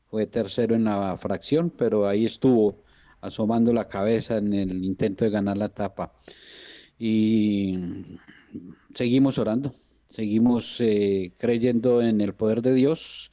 fue 0.06 0.26
tercero 0.26 0.74
en 0.74 0.84
la 0.84 1.16
fracción, 1.16 1.70
pero 1.70 2.06
ahí 2.06 2.26
estuvo 2.26 2.83
asomando 3.25 3.73
la 3.73 3.88
cabeza 3.88 4.37
en 4.37 4.52
el 4.52 4.85
intento 4.85 5.25
de 5.25 5.31
ganar 5.31 5.57
la 5.57 5.66
etapa. 5.66 6.12
Y 6.99 8.19
seguimos 8.95 9.38
orando, 9.38 9.73
seguimos 10.09 10.81
eh, 10.81 11.33
creyendo 11.38 12.02
en 12.02 12.21
el 12.21 12.35
poder 12.35 12.62
de 12.62 12.75
Dios 12.75 13.31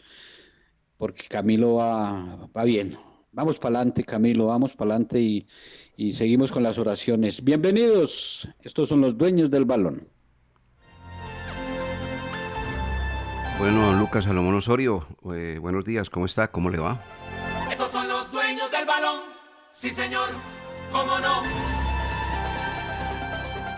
porque 0.98 1.24
Camilo 1.28 1.76
va, 1.76 2.48
va 2.56 2.64
bien. 2.64 2.96
Vamos 3.32 3.58
para 3.58 3.78
adelante, 3.78 4.04
Camilo, 4.04 4.48
vamos 4.48 4.76
para 4.76 4.92
adelante 4.92 5.20
y, 5.20 5.48
y 5.98 6.12
seguimos 6.12 6.52
con 6.52 6.62
las 6.62 6.78
oraciones. 6.78 7.44
Bienvenidos, 7.44 8.48
estos 8.62 8.90
son 8.90 9.02
los 9.02 9.18
dueños 9.18 9.50
del 9.50 9.66
balón. 9.66 10.08
Bueno, 13.58 13.94
Lucas 14.00 14.26
Salomón 14.26 14.56
Osorio, 14.56 15.08
eh, 15.34 15.58
buenos 15.60 15.86
días, 15.86 16.10
¿cómo 16.10 16.26
está? 16.26 16.52
¿Cómo 16.52 16.70
le 16.70 16.78
va? 16.78 17.04
Sí 19.82 19.90
señor, 19.90 20.30
¿cómo 20.92 21.18
no? 21.20 21.42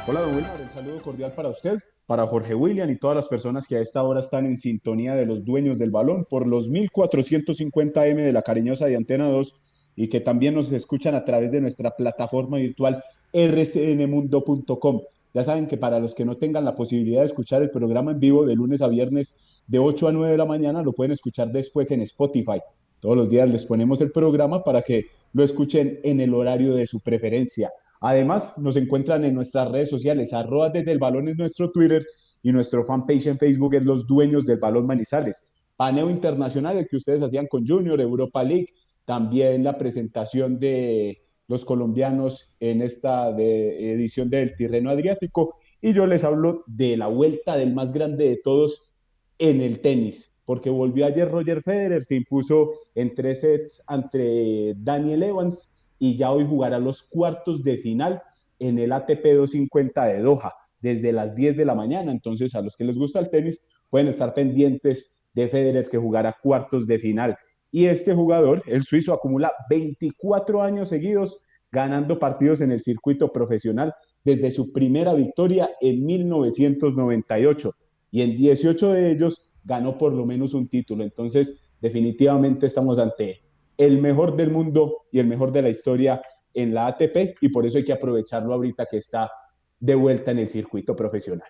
Hola, 0.05 0.19
don 0.19 0.35
Wilmar, 0.35 0.59
un 0.59 0.69
saludo 0.69 1.01
cordial 1.01 1.31
para 1.31 1.47
usted 1.47 1.79
para 2.05 2.27
Jorge 2.27 2.53
William 2.53 2.89
y 2.89 2.97
todas 2.97 3.15
las 3.15 3.29
personas 3.29 3.69
que 3.69 3.77
a 3.77 3.79
esta 3.79 4.03
hora 4.03 4.19
están 4.19 4.45
en 4.45 4.57
sintonía 4.57 5.15
de 5.15 5.25
los 5.25 5.45
dueños 5.45 5.79
del 5.79 5.91
balón 5.91 6.25
por 6.29 6.45
los 6.45 6.69
1450M 6.69 8.15
de 8.15 8.33
la 8.33 8.41
cariñosa 8.41 8.87
de 8.87 8.97
Antena 8.97 9.29
2 9.29 9.61
y 9.95 10.09
que 10.09 10.19
también 10.19 10.55
nos 10.55 10.73
escuchan 10.73 11.15
a 11.15 11.23
través 11.23 11.53
de 11.53 11.61
nuestra 11.61 11.95
plataforma 11.95 12.57
virtual 12.57 13.01
rcnmundo.com. 13.33 15.01
Ya 15.33 15.43
saben 15.45 15.67
que 15.67 15.77
para 15.77 15.99
los 15.99 16.13
que 16.13 16.25
no 16.25 16.35
tengan 16.35 16.65
la 16.65 16.75
posibilidad 16.75 17.21
de 17.21 17.27
escuchar 17.27 17.61
el 17.61 17.71
programa 17.71 18.11
en 18.11 18.19
vivo 18.19 18.45
de 18.45 18.55
lunes 18.55 18.81
a 18.81 18.89
viernes 18.89 19.37
de 19.67 19.79
8 19.79 20.09
a 20.09 20.11
9 20.11 20.31
de 20.33 20.37
la 20.37 20.45
mañana, 20.45 20.83
lo 20.83 20.91
pueden 20.91 21.13
escuchar 21.13 21.49
después 21.49 21.89
en 21.91 22.01
Spotify. 22.01 22.59
Todos 22.99 23.15
los 23.15 23.29
días 23.29 23.49
les 23.49 23.65
ponemos 23.65 24.01
el 24.01 24.11
programa 24.11 24.63
para 24.63 24.81
que 24.81 25.07
lo 25.33 25.43
escuchen 25.43 25.99
en 26.03 26.21
el 26.21 26.33
horario 26.33 26.73
de 26.73 26.87
su 26.87 27.01
preferencia. 27.01 27.71
Además, 27.99 28.57
nos 28.59 28.75
encuentran 28.75 29.25
en 29.25 29.33
nuestras 29.33 29.69
redes 29.71 29.89
sociales, 29.89 30.33
arroba 30.33 30.69
desde 30.69 30.91
el 30.91 30.99
balón 30.99 31.27
en 31.27 31.37
nuestro 31.37 31.71
Twitter 31.71 32.05
y 32.41 32.51
nuestro 32.51 32.83
fanpage 32.85 33.27
en 33.27 33.37
Facebook 33.37 33.75
es 33.75 33.83
Los 33.83 34.05
Dueños 34.05 34.45
del 34.45 34.59
Balón 34.59 34.85
Manizales. 34.85 35.49
Paneo 35.75 36.09
internacional, 36.09 36.77
el 36.77 36.87
que 36.87 36.97
ustedes 36.97 37.21
hacían 37.21 37.47
con 37.47 37.65
Junior, 37.65 37.99
Europa 37.99 38.43
League, 38.43 38.67
también 39.05 39.63
la 39.63 39.77
presentación 39.77 40.59
de 40.59 41.23
los 41.47 41.65
colombianos 41.65 42.55
en 42.59 42.81
esta 42.81 43.29
edición 43.29 44.29
del 44.29 44.55
Tirreno 44.55 44.89
Adriático. 44.89 45.55
Y 45.81 45.93
yo 45.93 46.05
les 46.05 46.23
hablo 46.23 46.63
de 46.67 46.97
la 46.97 47.07
vuelta 47.07 47.57
del 47.57 47.73
más 47.73 47.91
grande 47.91 48.29
de 48.29 48.39
todos 48.43 48.93
en 49.39 49.61
el 49.61 49.81
tenis, 49.81 50.32
porque 50.45 50.69
volvió 50.69 51.05
ayer 51.05 51.29
Roger 51.29 51.61
Federer, 51.61 52.03
se 52.03 52.15
impuso 52.15 52.71
en 52.95 53.13
tres 53.15 53.41
sets 53.41 53.83
ante 53.87 54.73
Daniel 54.77 55.23
Evans 55.23 55.77
y 55.99 56.17
ya 56.17 56.31
hoy 56.31 56.45
jugará 56.45 56.79
los 56.79 57.03
cuartos 57.03 57.63
de 57.63 57.77
final 57.77 58.21
en 58.59 58.79
el 58.79 58.91
ATP 58.91 59.23
250 59.23 60.05
de 60.05 60.19
Doha 60.19 60.53
desde 60.81 61.13
las 61.13 61.33
10 61.33 61.55
de 61.55 61.65
la 61.65 61.75
mañana. 61.75 62.11
Entonces, 62.11 62.55
a 62.55 62.61
los 62.61 62.75
que 62.75 62.83
les 62.83 62.97
gusta 62.97 63.19
el 63.19 63.29
tenis, 63.29 63.69
pueden 63.89 64.07
estar 64.09 64.33
pendientes 64.33 65.29
de 65.33 65.47
Federer 65.47 65.87
que 65.87 65.97
jugará 65.97 66.35
cuartos 66.41 66.87
de 66.87 66.99
final. 66.99 67.37
Y 67.71 67.85
este 67.85 68.13
jugador, 68.13 68.61
el 68.67 68.83
suizo, 68.83 69.13
acumula 69.13 69.53
24 69.69 70.61
años 70.61 70.89
seguidos 70.89 71.39
ganando 71.71 72.19
partidos 72.19 72.61
en 72.61 72.71
el 72.71 72.81
circuito 72.81 73.31
profesional 73.31 73.93
desde 74.23 74.51
su 74.51 74.71
primera 74.73 75.13
victoria 75.13 75.69
en 75.81 76.05
1998. 76.05 77.71
Y 78.11 78.21
en 78.21 78.35
18 78.35 78.93
de 78.93 79.11
ellos 79.11 79.52
ganó 79.63 79.97
por 79.97 80.13
lo 80.13 80.25
menos 80.25 80.53
un 80.53 80.67
título. 80.67 81.03
Entonces, 81.03 81.71
definitivamente 81.79 82.67
estamos 82.67 82.99
ante 82.99 83.41
el 83.77 83.99
mejor 83.99 84.35
del 84.35 84.51
mundo 84.51 85.05
y 85.11 85.19
el 85.19 85.27
mejor 85.27 85.51
de 85.51 85.61
la 85.61 85.69
historia 85.69 86.21
en 86.53 86.73
la 86.73 86.87
ATP 86.87 87.37
y 87.41 87.49
por 87.49 87.65
eso 87.65 87.77
hay 87.77 87.85
que 87.85 87.93
aprovecharlo 87.93 88.53
ahorita 88.53 88.85
que 88.89 88.97
está 88.97 89.31
de 89.79 89.95
vuelta 89.95 90.31
en 90.31 90.39
el 90.39 90.47
circuito 90.47 90.95
profesional. 90.95 91.47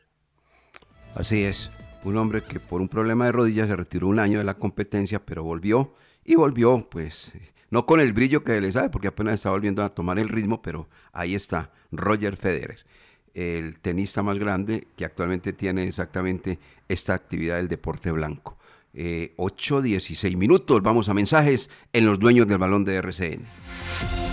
Así 1.13 1.43
es, 1.43 1.70
un 2.03 2.17
hombre 2.17 2.43
que 2.43 2.60
por 2.60 2.82
un 2.82 2.89
problema 2.89 3.25
de 3.25 3.32
rodillas 3.32 3.67
se 3.67 3.75
retiró 3.75 4.08
un 4.08 4.20
año 4.20 4.39
de 4.39 4.43
la 4.43 4.55
competencia, 4.55 5.24
pero 5.24 5.43
volvió 5.43 5.93
y 6.24 6.36
volvió, 6.36 6.88
pues, 6.89 7.32
no 7.70 7.86
con 7.86 8.00
el 8.00 8.13
brillo 8.13 8.43
que 8.43 8.60
le 8.60 8.72
sabe, 8.72 8.89
porque 8.89 9.10
apenas 9.10 9.36
está 9.36 9.51
volviendo 9.51 9.84
a 9.84 9.93
tomar 9.93 10.17
el 10.17 10.29
ritmo, 10.29 10.62
pero 10.62 10.88
ahí 11.12 11.36
está, 11.36 11.72
Roger 11.91 12.38
Federer, 12.38 12.86
el 13.34 13.79
tenista 13.79 14.24
más 14.24 14.39
grande 14.39 14.88
que 14.96 15.05
actualmente 15.05 15.53
tiene 15.53 15.84
exactamente 15.84 16.60
esta 16.93 17.13
actividad 17.13 17.57
del 17.57 17.67
deporte 17.67 18.12
blanco. 18.12 18.57
Eh, 18.93 19.33
8.16 19.38 20.38
minutos, 20.38 20.81
vamos 20.83 21.09
a 21.09 21.13
mensajes 21.13 21.69
en 21.93 22.05
los 22.05 22.19
dueños 22.19 22.47
del 22.47 22.59
balón 22.59 22.85
de 22.85 22.95
RCN. 22.95 24.32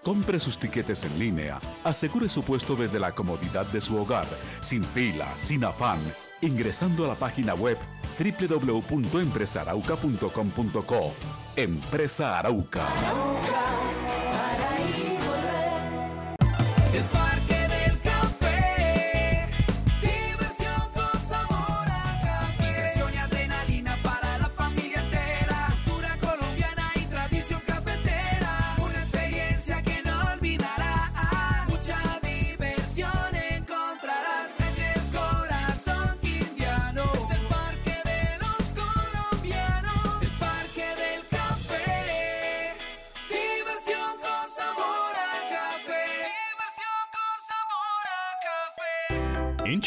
Compre 0.03 0.41
sus 0.41 0.59
tiquetes 0.59 1.05
en 1.05 1.19
línea, 1.19 1.61
asegure 1.85 2.31
su 2.31 2.43
puesto 2.43 2.75
desde 2.75 2.99
la 2.99 3.13
comodidad 3.13 3.67
de 3.67 3.83
su 3.83 3.99
hogar, 3.99 4.25
sin 4.61 4.83
fila, 4.83 5.37
sin 5.37 5.63
afán, 5.63 5.99
ingresando 6.41 7.05
a 7.05 7.09
la 7.09 7.17
página 7.17 7.53
web 7.55 7.77
www.empresarauca.com.co. 8.19 11.15
Empresa 11.57 12.39
Arauca. 12.39 12.87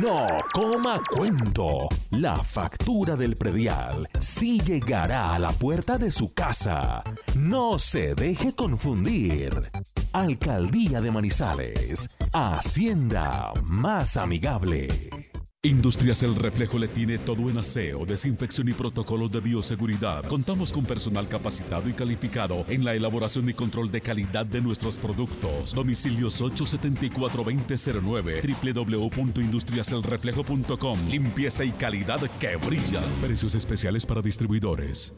No 0.00 0.26
coma 0.52 1.00
cuento. 1.14 1.88
La 2.10 2.42
factura 2.42 3.16
del 3.16 3.36
predial 3.36 4.08
sí 4.18 4.58
llegará 4.60 5.34
a 5.34 5.38
la 5.38 5.52
puerta 5.52 5.96
de 5.96 6.10
su 6.10 6.34
casa. 6.34 7.02
No 7.36 7.78
se 7.78 8.14
deje 8.14 8.52
confundir. 8.52 9.70
Alcaldía 10.12 11.00
de 11.00 11.10
Manizales. 11.10 12.08
Hacienda 12.32 13.52
más 13.64 14.16
amigable. 14.16 15.29
Industrias 15.62 16.22
El 16.22 16.36
Reflejo 16.36 16.78
le 16.78 16.88
tiene 16.88 17.18
todo 17.18 17.50
en 17.50 17.58
aseo, 17.58 18.06
desinfección 18.06 18.70
y 18.70 18.72
protocolos 18.72 19.30
de 19.30 19.40
bioseguridad. 19.40 20.24
Contamos 20.24 20.72
con 20.72 20.86
personal 20.86 21.28
capacitado 21.28 21.86
y 21.90 21.92
calificado 21.92 22.64
en 22.68 22.82
la 22.82 22.94
elaboración 22.94 23.46
y 23.46 23.52
control 23.52 23.90
de 23.90 24.00
calidad 24.00 24.46
de 24.46 24.62
nuestros 24.62 24.96
productos. 24.96 25.74
Domicilios 25.74 26.40
874-2009, 26.40 28.74
www.industriaselreflejo.com. 28.74 30.98
Limpieza 31.10 31.62
y 31.62 31.72
calidad 31.72 32.22
que 32.38 32.56
brilla. 32.56 33.02
Precios 33.20 33.54
especiales 33.54 34.06
para 34.06 34.22
distribuidores. 34.22 35.12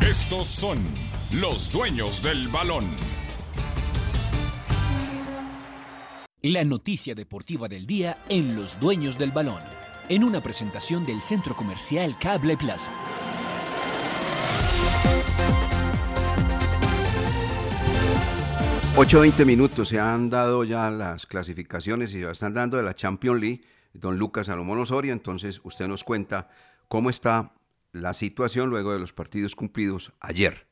Estos 0.00 0.46
son 0.46 0.78
los 1.32 1.70
dueños 1.70 2.22
del 2.22 2.48
balón. 2.48 2.86
La 6.44 6.64
noticia 6.64 7.14
deportiva 7.14 7.68
del 7.68 7.86
día 7.86 8.18
en 8.28 8.56
Los 8.56 8.80
Dueños 8.80 9.16
del 9.16 9.30
Balón, 9.30 9.62
en 10.08 10.24
una 10.24 10.40
presentación 10.42 11.06
del 11.06 11.22
Centro 11.22 11.54
Comercial 11.54 12.18
Cable 12.18 12.56
Plaza. 12.56 12.92
Ocho 18.96 19.20
veinte 19.20 19.44
minutos, 19.44 19.88
se 19.88 20.00
han 20.00 20.30
dado 20.30 20.64
ya 20.64 20.90
las 20.90 21.26
clasificaciones 21.26 22.12
y 22.12 22.22
se 22.22 22.28
están 22.32 22.54
dando 22.54 22.76
de 22.76 22.82
la 22.82 22.94
Champions 22.94 23.40
League, 23.40 23.60
don 23.94 24.18
Lucas 24.18 24.46
Salomón 24.46 24.80
Osorio, 24.80 25.12
entonces 25.12 25.60
usted 25.62 25.86
nos 25.86 26.02
cuenta 26.02 26.48
cómo 26.88 27.08
está 27.08 27.54
la 27.92 28.14
situación 28.14 28.68
luego 28.68 28.92
de 28.92 28.98
los 28.98 29.12
partidos 29.12 29.54
cumplidos 29.54 30.12
ayer. 30.18 30.66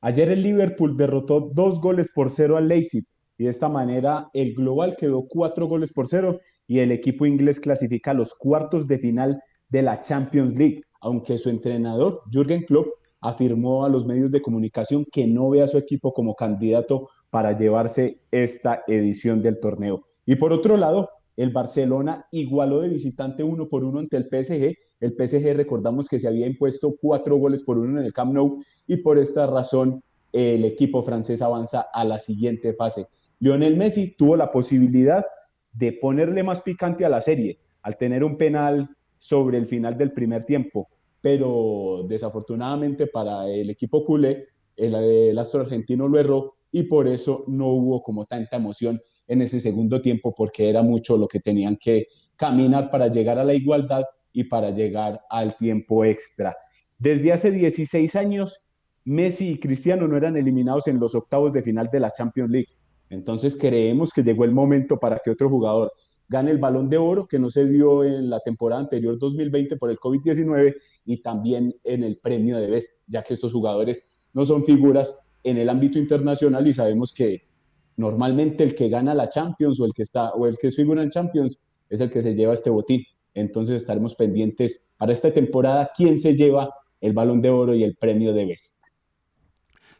Ayer 0.00 0.30
el 0.30 0.42
Liverpool 0.42 0.96
derrotó 0.96 1.42
dos 1.54 1.80
goles 1.80 2.10
por 2.12 2.28
cero 2.30 2.56
al 2.56 2.66
Leipzig 2.66 3.04
y 3.40 3.44
de 3.44 3.50
esta 3.50 3.70
manera 3.70 4.28
el 4.34 4.52
global 4.52 4.96
quedó 4.98 5.26
cuatro 5.26 5.66
goles 5.66 5.94
por 5.94 6.06
cero 6.06 6.40
y 6.68 6.80
el 6.80 6.92
equipo 6.92 7.24
inglés 7.24 7.58
clasifica 7.58 8.10
a 8.10 8.14
los 8.14 8.34
cuartos 8.34 8.86
de 8.86 8.98
final 8.98 9.40
de 9.70 9.80
la 9.80 10.02
Champions 10.02 10.58
League, 10.58 10.82
aunque 11.00 11.38
su 11.38 11.48
entrenador 11.48 12.20
Jürgen 12.30 12.64
Klopp 12.64 12.88
afirmó 13.18 13.86
a 13.86 13.88
los 13.88 14.04
medios 14.04 14.30
de 14.30 14.42
comunicación 14.42 15.06
que 15.10 15.26
no 15.26 15.48
ve 15.48 15.62
a 15.62 15.68
su 15.68 15.78
equipo 15.78 16.12
como 16.12 16.34
candidato 16.34 17.08
para 17.30 17.56
llevarse 17.56 18.20
esta 18.30 18.82
edición 18.86 19.40
del 19.40 19.58
torneo. 19.58 20.02
Y 20.26 20.36
por 20.36 20.52
otro 20.52 20.76
lado, 20.76 21.08
el 21.34 21.48
Barcelona 21.48 22.26
igualó 22.32 22.80
de 22.80 22.90
visitante 22.90 23.42
uno 23.42 23.70
por 23.70 23.84
uno 23.84 24.00
ante 24.00 24.18
el 24.18 24.24
PSG. 24.24 24.74
El 25.00 25.14
PSG 25.16 25.56
recordamos 25.56 26.08
que 26.08 26.18
se 26.18 26.28
había 26.28 26.46
impuesto 26.46 26.94
cuatro 27.00 27.38
goles 27.38 27.62
por 27.62 27.78
uno 27.78 28.00
en 28.00 28.04
el 28.04 28.12
Camp 28.12 28.34
Nou 28.34 28.62
y 28.86 28.98
por 28.98 29.16
esta 29.16 29.46
razón 29.46 30.02
el 30.30 30.66
equipo 30.66 31.02
francés 31.02 31.40
avanza 31.40 31.86
a 31.90 32.04
la 32.04 32.18
siguiente 32.18 32.74
fase. 32.74 33.06
Lionel 33.40 33.76
Messi 33.76 34.14
tuvo 34.16 34.36
la 34.36 34.50
posibilidad 34.50 35.24
de 35.72 35.92
ponerle 35.92 36.42
más 36.42 36.60
picante 36.60 37.04
a 37.04 37.08
la 37.08 37.20
serie 37.20 37.58
al 37.82 37.96
tener 37.96 38.22
un 38.22 38.36
penal 38.36 38.88
sobre 39.18 39.58
el 39.58 39.66
final 39.66 39.96
del 39.96 40.12
primer 40.12 40.44
tiempo, 40.44 40.88
pero 41.20 42.04
desafortunadamente 42.08 43.06
para 43.06 43.48
el 43.48 43.70
equipo 43.70 44.04
culé, 44.04 44.44
el, 44.76 44.94
el 44.94 45.38
astro 45.38 45.62
argentino 45.62 46.06
lo 46.06 46.18
erró 46.18 46.54
y 46.70 46.84
por 46.84 47.08
eso 47.08 47.44
no 47.48 47.68
hubo 47.68 48.02
como 48.02 48.26
tanta 48.26 48.56
emoción 48.56 49.00
en 49.26 49.42
ese 49.42 49.60
segundo 49.60 50.00
tiempo 50.00 50.34
porque 50.34 50.68
era 50.68 50.82
mucho 50.82 51.16
lo 51.16 51.28
que 51.28 51.40
tenían 51.40 51.76
que 51.76 52.06
caminar 52.36 52.90
para 52.90 53.08
llegar 53.08 53.38
a 53.38 53.44
la 53.44 53.54
igualdad 53.54 54.04
y 54.32 54.44
para 54.44 54.70
llegar 54.70 55.20
al 55.30 55.56
tiempo 55.56 56.04
extra. 56.04 56.54
Desde 56.98 57.32
hace 57.32 57.50
16 57.50 58.16
años, 58.16 58.66
Messi 59.04 59.52
y 59.52 59.58
Cristiano 59.58 60.06
no 60.06 60.16
eran 60.16 60.36
eliminados 60.36 60.88
en 60.88 61.00
los 61.00 61.14
octavos 61.14 61.52
de 61.52 61.62
final 61.62 61.88
de 61.90 62.00
la 62.00 62.10
Champions 62.10 62.50
League. 62.50 62.68
Entonces 63.10 63.56
creemos 63.56 64.12
que 64.12 64.22
llegó 64.22 64.44
el 64.44 64.52
momento 64.52 64.98
para 64.98 65.20
que 65.22 65.30
otro 65.30 65.50
jugador 65.50 65.92
gane 66.28 66.52
el 66.52 66.58
balón 66.58 66.88
de 66.88 66.96
oro, 66.96 67.26
que 67.26 67.40
no 67.40 67.50
se 67.50 67.66
dio 67.68 68.04
en 68.04 68.30
la 68.30 68.38
temporada 68.38 68.80
anterior 68.80 69.18
2020 69.18 69.76
por 69.76 69.90
el 69.90 69.98
COVID-19, 69.98 70.76
y 71.04 71.20
también 71.20 71.74
en 71.82 72.04
el 72.04 72.18
premio 72.18 72.56
de 72.56 72.70
Best, 72.70 73.02
ya 73.08 73.24
que 73.24 73.34
estos 73.34 73.52
jugadores 73.52 74.28
no 74.32 74.44
son 74.44 74.64
figuras 74.64 75.28
en 75.42 75.58
el 75.58 75.68
ámbito 75.68 75.98
internacional 75.98 76.66
y 76.68 76.72
sabemos 76.72 77.12
que 77.12 77.48
normalmente 77.96 78.62
el 78.62 78.76
que 78.76 78.88
gana 78.88 79.12
la 79.12 79.28
Champions 79.28 79.80
o 79.80 79.84
el 79.84 79.92
que 79.92 80.04
está 80.04 80.30
o 80.30 80.46
el 80.46 80.56
que 80.56 80.68
es 80.68 80.76
figura 80.76 81.02
en 81.02 81.10
Champions 81.10 81.66
es 81.88 82.00
el 82.00 82.10
que 82.10 82.22
se 82.22 82.36
lleva 82.36 82.54
este 82.54 82.70
botín. 82.70 83.04
Entonces 83.34 83.82
estaremos 83.82 84.14
pendientes 84.14 84.92
para 84.96 85.12
esta 85.12 85.32
temporada 85.32 85.90
quién 85.96 86.18
se 86.18 86.36
lleva 86.36 86.72
el 87.00 87.12
balón 87.12 87.42
de 87.42 87.50
oro 87.50 87.74
y 87.74 87.82
el 87.82 87.96
premio 87.96 88.32
de 88.32 88.46
Best. 88.46 88.84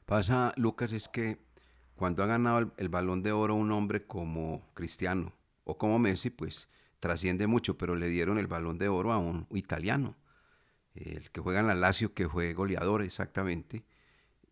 Pasa, 0.07 0.53
Lucas, 0.57 0.93
es 0.93 1.09
que 1.09 1.39
cuando 2.01 2.23
ha 2.23 2.27
ganado 2.27 2.73
el, 2.79 2.89
balón 2.89 3.23
de 3.23 3.31
oro 3.31 3.55
un 3.55 3.71
hombre 3.73 4.07
como 4.07 4.67
Cristiano 4.73 5.35
o 5.65 5.77
como 5.77 5.99
Messi, 5.99 6.31
pues 6.31 6.71
trasciende 6.99 7.47
mucho, 7.47 7.77
pero 7.77 7.95
le 7.95 8.09
dieron 8.09 8.39
el 8.39 8.47
balón 8.47 8.79
de 8.79 8.89
oro 8.89 9.13
a 9.13 9.19
un 9.19 9.47
italiano, 9.51 10.17
el 10.95 11.31
que 11.31 11.43
juega 11.43 11.61
en 11.61 11.67
la 11.67 11.75
Lazio, 11.75 12.15
que 12.15 12.27
fue 12.27 12.55
goleador 12.55 13.03
exactamente, 13.03 13.85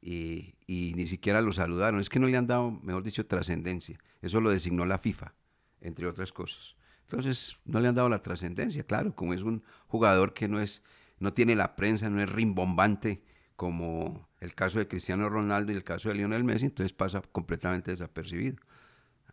y, 0.03 0.57
y, 0.67 0.93
ni 0.95 1.07
siquiera 1.07 1.41
lo 1.41 1.55
saludaron. 1.55 2.01
Es 2.01 2.11
que 2.11 2.19
no 2.19 2.27
le 2.27 2.37
han 2.37 2.47
dado, 2.47 2.71
mejor 2.71 3.03
dicho, 3.03 3.25
trascendencia. 3.25 3.99
Eso 4.21 4.43
lo 4.43 4.51
designó 4.51 4.85
la 4.85 4.99
FIFA, 4.99 5.33
entre 5.81 6.07
otras 6.07 6.33
cosas. 6.33 6.77
Entonces, 7.05 7.57
no 7.65 7.81
le 7.81 7.89
han 7.89 7.95
dado 7.95 8.11
la 8.11 8.23
trascendencia, 8.23 8.85
claro, 8.85 9.17
como 9.17 9.33
es 9.33 9.41
un 9.41 9.63
jugador 9.87 10.35
que 10.35 10.49
no 10.49 10.61
es, 10.61 10.85
no 11.19 11.33
tiene 11.33 11.57
la 11.57 11.77
prensa, 11.77 12.11
no 12.11 12.21
es 12.21 12.29
rimbombante 12.29 13.23
como 13.59 14.29
el 14.39 14.55
caso 14.55 14.79
de 14.79 14.87
Cristiano 14.87 15.29
Ronaldo 15.29 15.73
y 15.73 15.75
el 15.75 15.83
caso 15.83 16.09
de 16.09 16.15
Lionel 16.15 16.45
Messi, 16.45 16.67
entonces 16.67 16.93
pasa 16.93 17.23
completamente 17.33 17.91
desapercibido. 17.91 18.57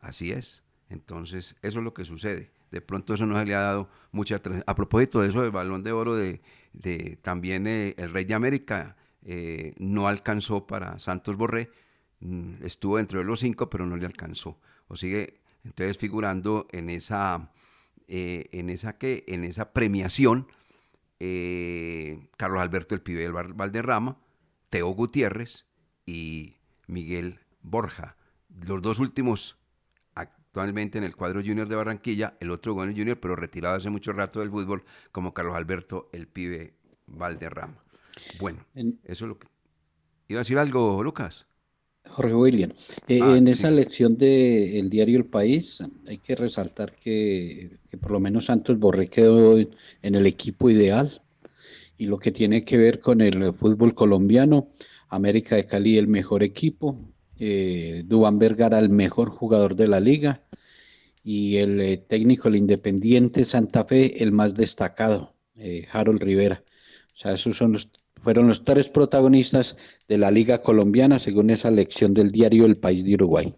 Así 0.02 0.32
es. 0.32 0.64
Entonces, 0.90 1.56
eso 1.62 1.78
es 1.78 1.84
lo 1.84 1.94
que 1.94 2.06
sucede. 2.06 2.52
De 2.72 2.82
pronto 2.82 3.14
eso 3.14 3.28
no 3.28 3.38
se 3.38 3.46
le 3.46 3.54
ha 3.54 3.60
dado 3.60 3.88
mucha... 4.12 4.42
A 4.66 4.76
propósito 4.76 5.22
de 5.22 5.28
eso 5.30 5.44
del 5.44 5.52
balón 5.52 5.84
de 5.84 5.92
oro 5.92 6.16
de, 6.16 6.42
de 6.74 7.20
también 7.22 7.68
eh, 7.68 7.94
el 8.00 8.10
Rey 8.10 8.26
de 8.26 8.34
América, 8.34 8.96
eh, 9.22 9.76
no 9.78 10.08
alcanzó 10.08 10.66
para 10.66 10.98
Santos 10.98 11.36
Borré, 11.36 11.70
mm, 12.22 12.64
estuvo 12.64 12.98
dentro 12.98 13.20
de 13.20 13.26
los 13.26 13.42
cinco, 13.42 13.70
pero 13.70 13.86
no 13.86 13.96
le 13.96 14.08
alcanzó. 14.08 14.60
O 14.88 14.98
sigue 14.98 15.40
entonces 15.64 16.00
figurando 16.00 16.66
en 16.72 16.90
esa, 16.90 17.52
eh, 18.08 18.50
en 18.54 18.72
esa, 18.72 18.98
¿qué? 18.98 19.24
En 19.28 19.44
esa 19.44 19.72
premiación 19.72 20.48
eh, 21.20 22.28
Carlos 22.38 22.62
Alberto 22.62 22.96
el 22.96 23.02
Pibe 23.02 23.22
del 23.22 23.34
Valderrama, 23.34 24.18
Teo 24.70 24.90
Gutiérrez 24.90 25.66
y 26.06 26.56
Miguel 26.88 27.40
Borja. 27.62 28.18
Los 28.50 28.82
dos 28.82 29.00
últimos 29.00 29.58
actualmente 30.14 30.98
en 30.98 31.04
el 31.04 31.16
cuadro 31.16 31.42
junior 31.42 31.68
de 31.68 31.76
Barranquilla, 31.76 32.38
el 32.40 32.52
otro 32.52 32.74
bueno 32.74 32.94
junior, 32.96 33.20
pero 33.20 33.36
retirado 33.36 33.76
hace 33.76 33.90
mucho 33.90 34.14
rato 34.14 34.40
del 34.40 34.50
fútbol, 34.50 34.84
como 35.12 35.34
Carlos 35.34 35.56
Alberto 35.56 36.10
el 36.14 36.28
Pibe 36.28 36.76
Valderrama. 37.08 37.84
Bueno, 38.40 38.66
en, 38.74 39.00
eso 39.04 39.26
es 39.26 39.30
lo 39.30 39.38
que... 39.38 39.48
¿Iba 40.28 40.40
a 40.40 40.44
decir 40.44 40.58
algo, 40.58 41.04
Lucas? 41.04 41.46
Jorge 42.10 42.36
William, 42.36 42.72
eh, 43.08 43.20
ah, 43.22 43.38
en 43.38 43.48
esa 43.48 43.72
lección 43.72 44.18
del 44.18 44.76
el 44.76 44.90
diario 44.90 45.18
El 45.18 45.26
País 45.26 45.84
hay 46.08 46.18
que 46.18 46.36
resaltar 46.36 46.94
que, 46.96 47.78
que, 47.90 47.98
por 47.98 48.12
lo 48.12 48.20
menos 48.20 48.46
Santos 48.46 48.80
Borré 48.80 49.08
quedó 49.08 49.58
en 49.58 50.16
el 50.16 50.26
equipo 50.26 50.70
ideal 50.70 51.22
y 51.98 52.06
lo 52.06 52.18
que 52.18 52.32
tiene 52.32 52.64
que 52.64 52.78
ver 52.78 53.00
con 53.00 53.22
el 53.22 53.54
fútbol 53.54 53.94
colombiano, 53.94 54.70
América 55.10 55.56
de 55.56 55.66
Cali 55.66 55.98
el 55.98 56.08
mejor 56.08 56.44
equipo, 56.44 56.98
eh, 57.40 58.04
Dubán 58.06 58.40
Vergara 58.40 58.80
el 58.80 58.90
mejor 58.90 59.30
jugador 59.30 59.76
de 59.76 59.88
la 59.88 60.00
liga 60.00 60.44
y 61.24 61.58
el 61.58 61.82
eh, 61.82 61.98
técnico 61.98 62.48
el 62.48 62.56
Independiente 62.56 63.44
Santa 63.44 63.84
Fe 63.86 64.24
el 64.24 64.32
más 64.32 64.56
destacado, 64.56 65.36
eh, 65.58 65.88
Harold 65.92 66.22
Rivera. 66.22 66.64
O 67.14 67.18
sea, 67.18 67.34
esos 67.34 67.58
son 67.58 67.74
los 67.74 67.90
fueron 68.26 68.48
los 68.48 68.66
tres 68.66 68.88
protagonistas 68.90 69.78
de 70.08 70.18
la 70.18 70.32
Liga 70.32 70.64
Colombiana, 70.64 71.20
según 71.20 71.52
esa 71.52 71.70
lección 71.70 72.16
del 72.16 72.32
diario 72.32 72.66
El 72.66 72.76
País 72.76 73.06
de 73.06 73.14
Uruguay. 73.14 73.56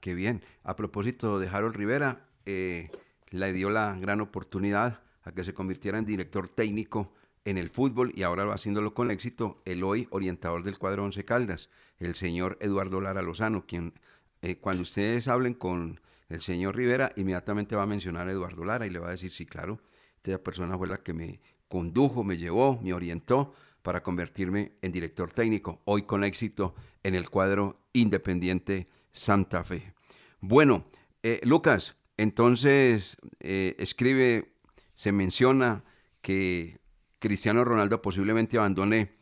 Qué 0.00 0.14
bien. 0.14 0.42
A 0.62 0.76
propósito 0.76 1.38
de 1.38 1.48
Harold 1.48 1.74
Rivera, 1.74 2.28
eh, 2.44 2.90
le 3.30 3.50
dio 3.54 3.70
la 3.70 3.96
gran 3.98 4.20
oportunidad 4.20 5.00
a 5.22 5.32
que 5.32 5.42
se 5.42 5.54
convirtiera 5.54 5.98
en 5.98 6.04
director 6.04 6.50
técnico 6.50 7.14
en 7.46 7.56
el 7.56 7.70
fútbol 7.70 8.12
y 8.14 8.24
ahora 8.24 8.52
haciéndolo 8.52 8.92
con 8.92 9.10
éxito 9.10 9.62
el 9.64 9.82
hoy 9.84 10.06
orientador 10.10 10.64
del 10.64 10.76
cuadro 10.76 11.04
Once 11.04 11.24
Caldas, 11.24 11.70
el 11.98 12.14
señor 12.14 12.58
Eduardo 12.60 13.00
Lara 13.00 13.22
Lozano, 13.22 13.64
quien 13.66 13.94
eh, 14.42 14.56
cuando 14.56 14.82
ustedes 14.82 15.28
hablen 15.28 15.54
con 15.54 15.98
el 16.28 16.42
señor 16.42 16.76
Rivera, 16.76 17.10
inmediatamente 17.16 17.74
va 17.74 17.84
a 17.84 17.86
mencionar 17.86 18.28
a 18.28 18.32
Eduardo 18.32 18.66
Lara 18.66 18.86
y 18.86 18.90
le 18.90 18.98
va 18.98 19.08
a 19.08 19.12
decir, 19.12 19.32
sí, 19.32 19.46
claro, 19.46 19.80
esta 20.22 20.36
persona 20.36 20.76
fue 20.76 20.88
la 20.88 20.98
que 20.98 21.14
me 21.14 21.40
condujo, 21.72 22.22
me 22.22 22.36
llevó, 22.36 22.78
me 22.82 22.92
orientó 22.92 23.54
para 23.80 24.02
convertirme 24.02 24.72
en 24.82 24.92
director 24.92 25.32
técnico, 25.32 25.80
hoy 25.86 26.02
con 26.02 26.22
éxito 26.22 26.74
en 27.02 27.14
el 27.14 27.30
cuadro 27.30 27.78
Independiente 27.94 28.88
Santa 29.10 29.64
Fe. 29.64 29.94
Bueno, 30.42 30.84
eh, 31.22 31.40
Lucas, 31.44 31.96
entonces 32.18 33.16
eh, 33.40 33.74
escribe, 33.78 34.52
se 34.92 35.12
menciona 35.12 35.82
que 36.20 36.76
Cristiano 37.18 37.64
Ronaldo 37.64 38.02
posiblemente 38.02 38.58
abandone, 38.58 39.12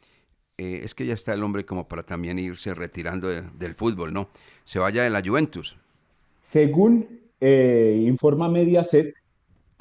eh, 0.59 0.81
es 0.83 0.97
que 0.97 1.07
ya 1.07 1.15
está 1.15 1.33
el 1.33 1.45
hombre 1.45 1.65
como 1.65 1.87
para 1.87 2.03
también 2.03 2.41
irse 2.41 2.75
retirando 2.75 3.29
de, 3.29 3.43
del 3.43 3.77
fútbol, 3.77 4.13
¿no? 4.13 4.31
Se 4.65 4.81
vaya 4.81 5.05
de 5.05 5.11
la 5.11 5.23
Juventus. 5.25 5.77
Según 6.37 7.21
informa 7.41 8.49
Mediaset, 8.49 9.15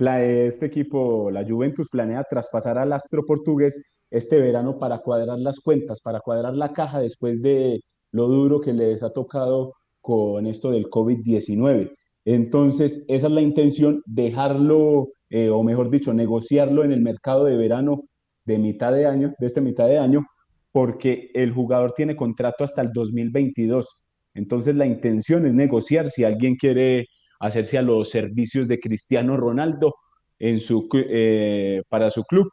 este 0.08 0.66
equipo, 0.66 1.30
la 1.32 1.46
Juventus, 1.46 1.90
planea 1.90 2.24
traspasar 2.24 2.78
al 2.78 2.94
astro 2.94 3.24
portugués 3.26 3.84
este 4.10 4.40
verano 4.40 4.80
para 4.80 5.00
cuadrar 5.00 5.38
las 5.40 5.60
cuentas, 5.60 6.02
para 6.02 6.20
cuadrar 6.20 6.56
la 6.56 6.74
caja 6.74 7.00
después 7.00 7.42
de 7.42 7.82
lo 8.12 8.28
duro 8.28 8.60
que 8.60 8.74
les 8.74 9.04
ha 9.04 9.12
tocado 9.12 9.74
con 10.02 10.48
esto 10.48 10.72
del 10.72 10.86
COVID-19. 10.90 11.90
Entonces, 12.26 13.06
esa 13.08 13.28
es 13.28 13.34
la 13.34 13.42
intención, 13.42 14.02
dejarlo, 14.06 15.10
eh, 15.30 15.50
o 15.50 15.64
mejor 15.64 15.90
dicho, 15.90 16.14
negociarlo 16.14 16.84
en 16.84 16.92
el 16.92 17.02
mercado 17.02 17.46
de 17.46 17.58
verano 17.58 18.04
de 18.46 18.60
mitad 18.60 18.94
de 18.94 19.06
año, 19.06 19.34
de 19.40 19.48
este 19.48 19.62
mitad 19.62 19.88
de 19.88 20.00
año, 20.00 20.26
porque 20.72 21.30
el 21.34 21.52
jugador 21.52 21.94
tiene 21.94 22.16
contrato 22.16 22.64
hasta 22.64 22.82
el 22.82 22.92
2022. 22.94 23.88
Entonces, 24.34 24.76
la 24.76 24.86
intención 24.86 25.46
es 25.46 25.54
negociar 25.54 26.10
si 26.10 26.24
alguien 26.24 26.56
quiere 26.56 27.08
hacerse 27.39 27.78
a 27.78 27.82
los 27.82 28.10
servicios 28.10 28.67
de 28.67 28.80
Cristiano 28.80 29.38
Ronaldo 29.38 29.95
en 30.38 30.62
su, 30.62 30.89
eh, 30.93 31.84
para 31.89 32.12
su 32.12 32.23
club, 32.23 32.52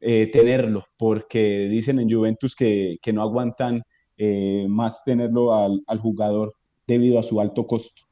eh, 0.00 0.30
tenerlo, 0.32 0.84
porque 0.96 1.68
dicen 1.68 1.98
en 1.98 2.10
Juventus 2.10 2.54
que, 2.54 2.98
no 3.12 3.22
aguantan 3.22 3.82
eh, 4.16 4.66
más 4.68 5.04
tenerlo 5.04 5.54
al, 5.54 5.98
jugador 6.00 6.54
debido 6.86 7.18
a 7.18 7.22
su 7.22 7.40
alto 7.40 7.66
costo. 7.66 8.02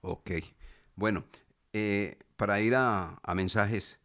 Ok, 0.00 0.30
bueno, 0.94 1.24
para 2.36 2.60
ir 2.60 2.74
a, 2.76 3.20
mensajes, 3.34 4.00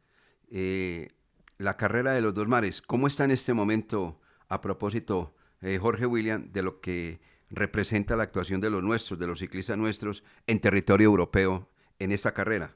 la 0.49 1.77
carrera 1.77 2.13
de 2.13 2.21
los 2.21 2.33
dos 2.33 2.47
mares, 2.47 2.81
¿cómo 2.81 3.07
está 3.07 3.23
en 3.23 3.31
este 3.31 3.53
momento 3.53 4.19
a 4.49 4.61
propósito, 4.61 5.35
Jorge 5.79 6.07
William, 6.07 6.51
de 6.51 6.63
lo 6.63 6.81
que 6.81 7.21
representa 7.51 8.15
la 8.15 8.23
actuación 8.23 8.61
de 8.61 8.69
los 8.69 8.81
nuestros, 8.81 9.19
de 9.19 9.27
los 9.27 9.39
ciclistas 9.39 9.77
nuestros 9.77 10.23
en 10.47 10.59
territorio 10.59 11.05
europeo 11.05 11.69
en 11.99 12.11
esta 12.11 12.33
carrera? 12.33 12.75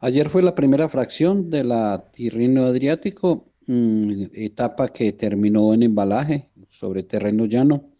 Ayer 0.00 0.28
fue 0.28 0.42
la 0.42 0.54
primera 0.54 0.88
fracción 0.88 1.50
de 1.50 1.64
la 1.64 2.10
Tirreno 2.12 2.64
Adriático, 2.64 3.52
mm, 3.66 4.24
etapa 4.32 4.88
que 4.88 5.12
terminó 5.12 5.74
en 5.74 5.84
embalaje 5.84 6.50
sobre 6.68 7.02
terreno 7.02 7.46
llano. 7.46 7.90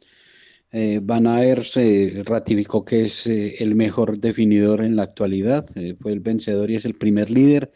Eh, 0.73 1.01
Van 1.03 1.27
Aert 1.27 1.63
se 1.63 2.23
ratificó 2.25 2.85
que 2.85 3.05
es 3.05 3.27
eh, 3.27 3.57
el 3.61 3.75
mejor 3.75 4.19
definidor 4.19 4.83
en 4.83 4.97
la 4.97 5.03
actualidad, 5.03 5.67
eh, 5.77 5.95
fue 6.01 6.13
el 6.13 6.21
vencedor 6.21 6.71
y 6.71 6.77
es 6.77 6.87
el 6.87 6.95
primer 6.95 7.31
líder, 7.31 7.71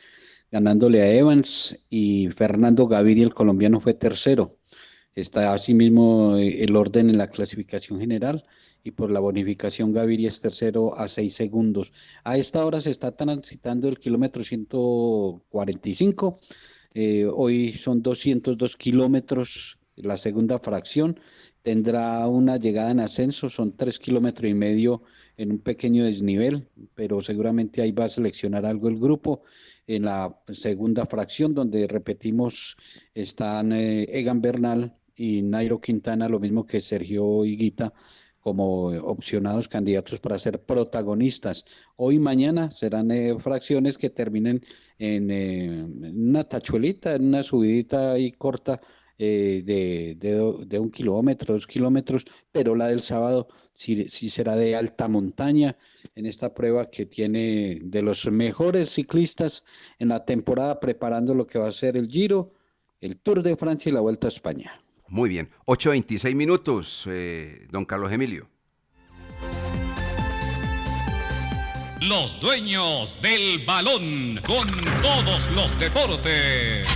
ganándole 0.50 1.02
a 1.02 1.12
Evans 1.12 1.78
y 1.90 2.28
Fernando 2.28 2.86
Gaviria, 2.88 3.24
el 3.24 3.34
colombiano, 3.34 3.80
fue 3.80 3.94
tercero. 3.94 4.55
Está 5.16 5.54
asimismo 5.54 6.36
eh, 6.36 6.62
el 6.62 6.76
orden 6.76 7.08
en 7.08 7.16
la 7.16 7.30
clasificación 7.30 7.98
general 7.98 8.44
y 8.84 8.90
por 8.90 9.10
la 9.10 9.18
bonificación 9.20 9.94
Gaviria 9.94 10.28
es 10.28 10.40
tercero 10.40 10.94
a 10.94 11.08
seis 11.08 11.34
segundos. 11.34 11.94
A 12.22 12.36
esta 12.36 12.66
hora 12.66 12.82
se 12.82 12.90
está 12.90 13.16
transitando 13.16 13.88
el 13.88 13.98
kilómetro 13.98 14.44
145. 14.44 16.36
Eh, 16.92 17.26
hoy 17.32 17.72
son 17.72 18.02
202 18.02 18.76
kilómetros 18.76 19.78
la 19.96 20.18
segunda 20.18 20.58
fracción. 20.58 21.18
Tendrá 21.62 22.28
una 22.28 22.58
llegada 22.58 22.90
en 22.90 23.00
ascenso, 23.00 23.48
son 23.48 23.74
tres 23.74 23.98
kilómetros 23.98 24.50
y 24.50 24.54
medio 24.54 25.02
en 25.38 25.50
un 25.50 25.58
pequeño 25.60 26.04
desnivel, 26.04 26.68
pero 26.94 27.22
seguramente 27.22 27.80
ahí 27.80 27.90
va 27.90 28.04
a 28.04 28.10
seleccionar 28.10 28.66
algo 28.66 28.88
el 28.88 28.98
grupo. 28.98 29.42
En 29.86 30.04
la 30.04 30.38
segunda 30.52 31.06
fracción, 31.06 31.54
donde 31.54 31.86
repetimos, 31.86 32.76
están 33.14 33.72
eh, 33.72 34.04
Egan 34.10 34.42
Bernal, 34.42 34.94
y 35.16 35.42
Nairo 35.42 35.80
Quintana, 35.80 36.28
lo 36.28 36.38
mismo 36.38 36.64
que 36.64 36.80
Sergio 36.80 37.44
Higuita, 37.44 37.92
como 38.46 38.86
opcionados 38.86 39.66
candidatos 39.66 40.20
para 40.20 40.38
ser 40.38 40.62
protagonistas. 40.62 41.64
Hoy 41.96 42.14
y 42.14 42.18
mañana 42.20 42.70
serán 42.70 43.10
eh, 43.10 43.34
fracciones 43.40 43.98
que 43.98 44.08
terminen 44.08 44.62
en, 44.98 45.30
eh, 45.32 45.84
una 46.14 46.44
tachuelita, 46.44 47.16
en 47.16 47.26
una 47.26 47.42
subidita 47.42 48.12
ahí 48.12 48.30
corta 48.30 48.80
eh, 49.18 49.62
de, 49.64 50.78
un 50.78 50.90
kilómetro, 50.90 51.54
dos 51.54 51.66
kilómetros, 51.66 52.24
pero 52.52 52.76
la 52.76 52.86
del 52.86 53.02
sábado 53.02 53.48
sí, 53.74 54.06
sí, 54.10 54.30
será 54.30 54.54
de 54.54 54.76
alta 54.76 55.08
montaña 55.08 55.76
en 56.14 56.26
esta 56.26 56.54
prueba 56.54 56.88
que 56.88 57.06
tiene 57.06 57.80
de 57.82 58.02
los 58.02 58.30
mejores 58.30 58.90
ciclistas 58.90 59.64
en 59.98 60.08
la 60.10 60.24
temporada 60.24 60.78
preparando 60.78 61.34
lo 61.34 61.48
que 61.48 61.58
va 61.58 61.66
a 61.68 61.72
ser 61.72 61.96
el 61.96 62.08
Giro, 62.08 62.52
el 63.00 63.16
Tour 63.18 63.42
de 63.42 63.56
Francia 63.56 63.90
y 63.90 63.92
la 63.92 64.00
Vuelta 64.00 64.28
a 64.28 64.28
España. 64.28 64.85
Muy 65.08 65.28
bien. 65.28 65.50
8.26 65.66 66.34
minutos, 66.34 67.04
eh, 67.08 67.66
don 67.70 67.84
Carlos 67.84 68.12
Emilio. 68.12 68.48
Los 72.00 72.38
dueños 72.40 73.16
del 73.22 73.64
balón 73.64 74.40
con 74.46 74.68
todos 75.02 75.50
los 75.50 75.78
deportes. 75.78 76.86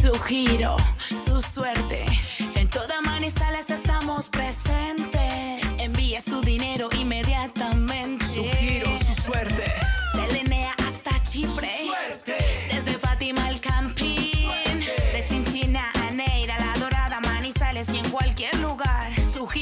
Su 0.00 0.14
giro, 0.20 0.76
su 0.98 1.40
suerte. 1.42 2.06
En 2.54 2.68
toda 2.68 3.00
Manizales 3.02 3.70
estamos 3.70 4.30
presentes. 4.30 5.62
Envía 5.78 6.20
su 6.20 6.40
dinero 6.40 6.88
inmediatamente. 6.98 7.59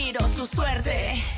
Giro, 0.09 0.27
su 0.27 0.47
suerte. 0.47 1.38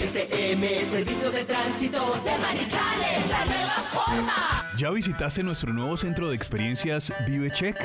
STM, 0.01 0.63
Servicio 0.89 1.29
de 1.29 1.43
Tránsito 1.43 1.99
de 2.25 2.35
Manizales, 2.39 3.29
la 3.29 3.45
nueva 3.45 3.81
forma. 3.91 4.73
¿Ya 4.75 4.89
visitaste 4.89 5.43
nuestro 5.43 5.73
nuevo 5.73 5.95
centro 5.95 6.27
de 6.27 6.35
experiencias 6.35 7.13
ViveCheck? 7.27 7.77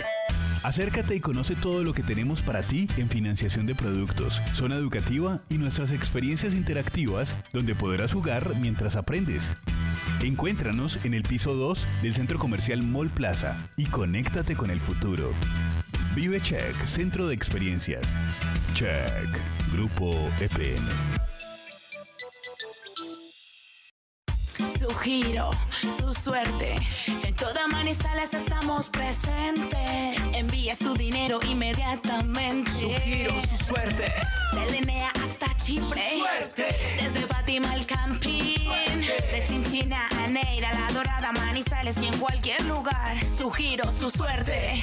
Acércate 0.62 1.14
y 1.14 1.20
conoce 1.20 1.57
todo 1.57 1.83
lo 1.83 1.92
que 1.92 2.02
tenemos 2.02 2.42
para 2.42 2.62
ti 2.62 2.88
en 2.96 3.11
financiación 3.11 3.66
de 3.66 3.74
productos, 3.74 4.40
zona 4.52 4.76
educativa 4.76 5.42
y 5.50 5.59
nuestras 5.59 5.92
experiencias 5.92 6.55
interactivas 6.55 7.37
donde 7.52 7.74
podrás 7.74 8.14
jugar 8.14 8.57
mientras 8.57 8.96
aprendes. 8.96 9.52
Encuéntranos 10.22 10.98
en 11.05 11.12
el 11.12 11.22
piso 11.22 11.55
2 11.55 11.87
del 12.00 12.14
centro 12.14 12.38
comercial 12.38 12.83
Mall 12.83 13.11
Plaza 13.11 13.68
y 13.76 13.85
conéctate 13.87 14.57
con 14.57 14.70
el 14.70 14.81
futuro. 14.81 15.35
ViveCheck, 16.14 16.83
Centro 16.87 17.29
de 17.29 17.35
Experiencias. 17.35 18.07
Check, 18.72 19.29
Grupo 19.70 20.31
EPN. 20.40 21.36
Su 24.59 24.88
giro, 24.97 25.51
su 25.71 26.14
suerte. 26.14 26.77
En 27.23 27.35
toda 27.35 27.66
Manizales 27.69 28.33
estamos 28.33 28.88
presentes. 28.88 30.16
Envía 30.33 30.75
su 30.75 30.95
dinero 30.95 31.40
inmediatamente. 31.47 32.71
Su 32.71 32.88
giro, 32.88 33.33
su 33.40 33.64
suerte. 33.64 34.12
De 34.53 34.73
Linea 34.73 35.12
hasta 35.23 35.55
Chipre. 35.57 36.01
Suerte. 36.19 36.97
Desde 37.03 37.21
Fátima 37.27 37.73
al 37.73 37.87
Campín. 37.87 38.71
De 39.33 39.42
Chinchina 39.45 40.09
a 40.25 40.27
Neira, 40.29 40.73
La 40.73 40.92
Dorada, 40.92 41.33
Manizales 41.33 41.99
y 41.99 42.07
en 42.07 42.19
cualquier 42.19 42.62
lugar. 42.64 43.16
Su 43.29 43.51
giro, 43.51 43.85
su 43.92 44.11
suerte. 44.11 44.83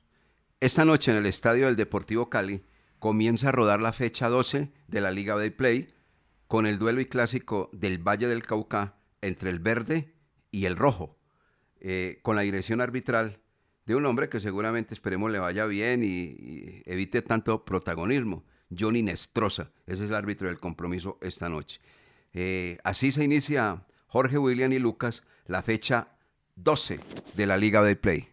Esta 0.60 0.84
noche 0.84 1.10
en 1.10 1.16
el 1.16 1.26
estadio 1.26 1.66
del 1.66 1.74
Deportivo 1.76 2.28
Cali 2.28 2.62
comienza 2.98 3.48
a 3.48 3.52
rodar 3.52 3.80
la 3.80 3.92
fecha 3.92 4.28
12 4.28 4.72
de 4.86 5.00
la 5.00 5.10
Liga 5.10 5.36
de 5.36 5.50
Play 5.50 5.94
con 6.46 6.66
el 6.66 6.78
duelo 6.78 7.00
y 7.00 7.06
clásico 7.06 7.70
del 7.72 7.98
Valle 7.98 8.26
del 8.26 8.42
Cauca 8.42 8.96
entre 9.20 9.50
el 9.50 9.58
verde 9.58 10.14
y 10.50 10.64
el 10.64 10.76
rojo, 10.76 11.18
eh, 11.80 12.20
con 12.22 12.36
la 12.36 12.42
dirección 12.42 12.80
arbitral 12.80 13.40
de 13.86 13.94
un 13.94 14.06
hombre 14.06 14.28
que 14.28 14.40
seguramente 14.40 14.94
esperemos 14.94 15.30
le 15.30 15.38
vaya 15.38 15.66
bien 15.66 16.02
y, 16.02 16.82
evite 16.86 17.22
tanto 17.22 17.64
protagonismo, 17.64 18.44
Johnny 18.76 19.02
Nestroza, 19.02 19.70
ese 19.86 20.04
es 20.04 20.10
el 20.10 20.14
árbitro 20.14 20.48
del 20.48 20.58
compromiso 20.58 21.18
esta 21.22 21.48
noche. 21.48 21.80
Eh, 22.34 22.78
así 22.84 23.12
se 23.12 23.24
inicia 23.24 23.82
Jorge 24.06 24.38
William 24.38 24.72
y 24.72 24.78
Lucas 24.78 25.22
la 25.46 25.62
fecha 25.62 26.08
12 26.56 27.00
de 27.34 27.46
la 27.46 27.56
Liga 27.56 27.82
de 27.82 27.96
Play. 27.96 28.28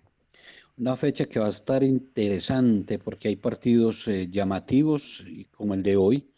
Una 0.77 0.95
fecha 0.97 1.25
que 1.25 1.39
va 1.39 1.45
a 1.45 1.49
estar 1.49 1.83
interesante 1.83 2.99
porque 2.99 3.29
hay 3.29 3.35
partidos 3.37 4.07
eh, 4.07 4.27
llamativos 4.29 5.23
como 5.51 5.73
el 5.73 5.83
de 5.83 5.95
hoy, 5.97 6.29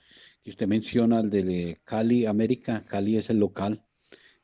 que 0.43 0.51
usted 0.51 0.67
menciona, 0.67 1.19
el 1.19 1.29
de 1.29 1.81
Cali 1.83 2.25
América, 2.25 2.85
Cali 2.85 3.17
es 3.17 3.29
el 3.29 3.39
local. 3.39 3.83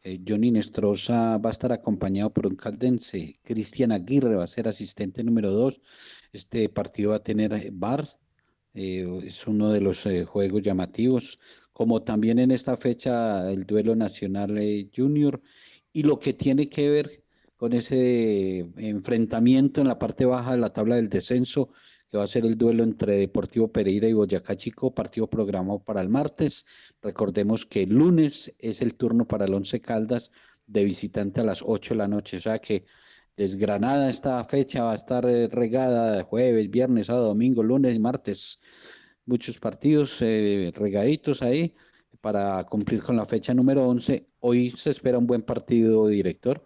Eh, 0.02 0.20
Johnny 0.28 0.52
Nestroza 0.52 1.38
va 1.38 1.50
a 1.50 1.52
estar 1.52 1.72
acompañado 1.72 2.34
por 2.34 2.48
un 2.48 2.56
caldense, 2.56 3.34
Cristian 3.44 3.92
Aguirre 3.92 4.36
va 4.36 4.44
a 4.44 4.48
ser 4.48 4.68
asistente 4.68 5.24
número 5.24 5.52
dos. 5.52 5.80
Este 6.32 6.70
partido 6.70 7.12
va 7.12 7.18
a 7.18 7.24
tener 7.24 7.54
eh, 7.54 7.70
bar, 7.72 8.08
eh, 8.74 9.08
es 9.24 9.46
uno 9.46 9.72
de 9.72 9.82
los 9.82 10.06
eh, 10.08 10.26
juegos 10.26 10.64
llamativos, 10.64 11.40
como 11.74 12.02
también 12.02 12.40
en 12.40 12.52
esta 12.52 12.76
fecha 12.76 13.52
el 13.52 13.66
duelo 13.66 13.96
nacional 13.96 14.58
eh, 14.58 14.90
junior 14.96 15.42
y 15.92 16.04
lo 16.04 16.20
que 16.20 16.34
tiene 16.34 16.70
que 16.70 16.90
ver 16.90 17.23
con 17.64 17.72
ese 17.72 18.60
enfrentamiento 18.76 19.80
en 19.80 19.88
la 19.88 19.98
parte 19.98 20.26
baja 20.26 20.52
de 20.52 20.58
la 20.58 20.74
tabla 20.74 20.98
del 20.98 21.08
descenso, 21.08 21.70
que 22.12 22.18
va 22.18 22.26
a 22.26 22.28
ser 22.28 22.46
el 22.46 22.58
duelo 22.58 22.84
entre 22.84 23.16
Deportivo 23.16 23.72
Pereira 23.72 24.06
y 24.06 24.12
Boyacá 24.12 24.58
Chico, 24.58 24.94
partido 24.94 25.30
programado 25.30 25.80
para 25.80 26.02
el 26.02 26.10
martes. 26.10 26.66
Recordemos 27.02 27.66
que 27.66 27.84
el 27.84 27.92
lunes 27.92 28.54
es 28.60 28.82
el 28.82 28.96
turno 28.96 29.26
para 29.26 29.46
el 29.46 29.54
Once 29.54 29.80
Caldas 29.80 30.30
de 30.68 30.84
visitante 30.84 31.40
a 31.40 31.46
las 31.46 31.64
8 31.66 31.94
de 31.94 31.98
la 32.00 32.10
noche, 32.10 32.36
o 32.36 32.42
sea 32.42 32.60
que 32.60 32.84
desgranada 33.38 34.10
esta 34.10 34.44
fecha 34.44 34.84
va 34.84 34.92
a 34.92 34.96
estar 34.96 35.26
eh, 35.26 35.48
regada 35.48 36.18
de 36.18 36.24
jueves, 36.24 36.70
viernes, 36.70 37.06
sábado, 37.06 37.28
domingo, 37.28 37.64
lunes 37.64 37.96
y 37.96 38.00
martes. 38.00 38.58
Muchos 39.26 39.58
partidos 39.58 40.18
eh, 40.20 40.74
regaditos 40.76 41.42
ahí 41.42 41.74
para 42.20 42.62
cumplir 42.66 43.02
con 43.02 43.16
la 43.16 43.26
fecha 43.26 43.54
número 43.54 43.88
11. 43.88 44.28
Hoy 44.42 44.72
se 44.72 44.90
espera 44.90 45.18
un 45.18 45.28
buen 45.28 45.44
partido, 45.44 46.08
director. 46.08 46.62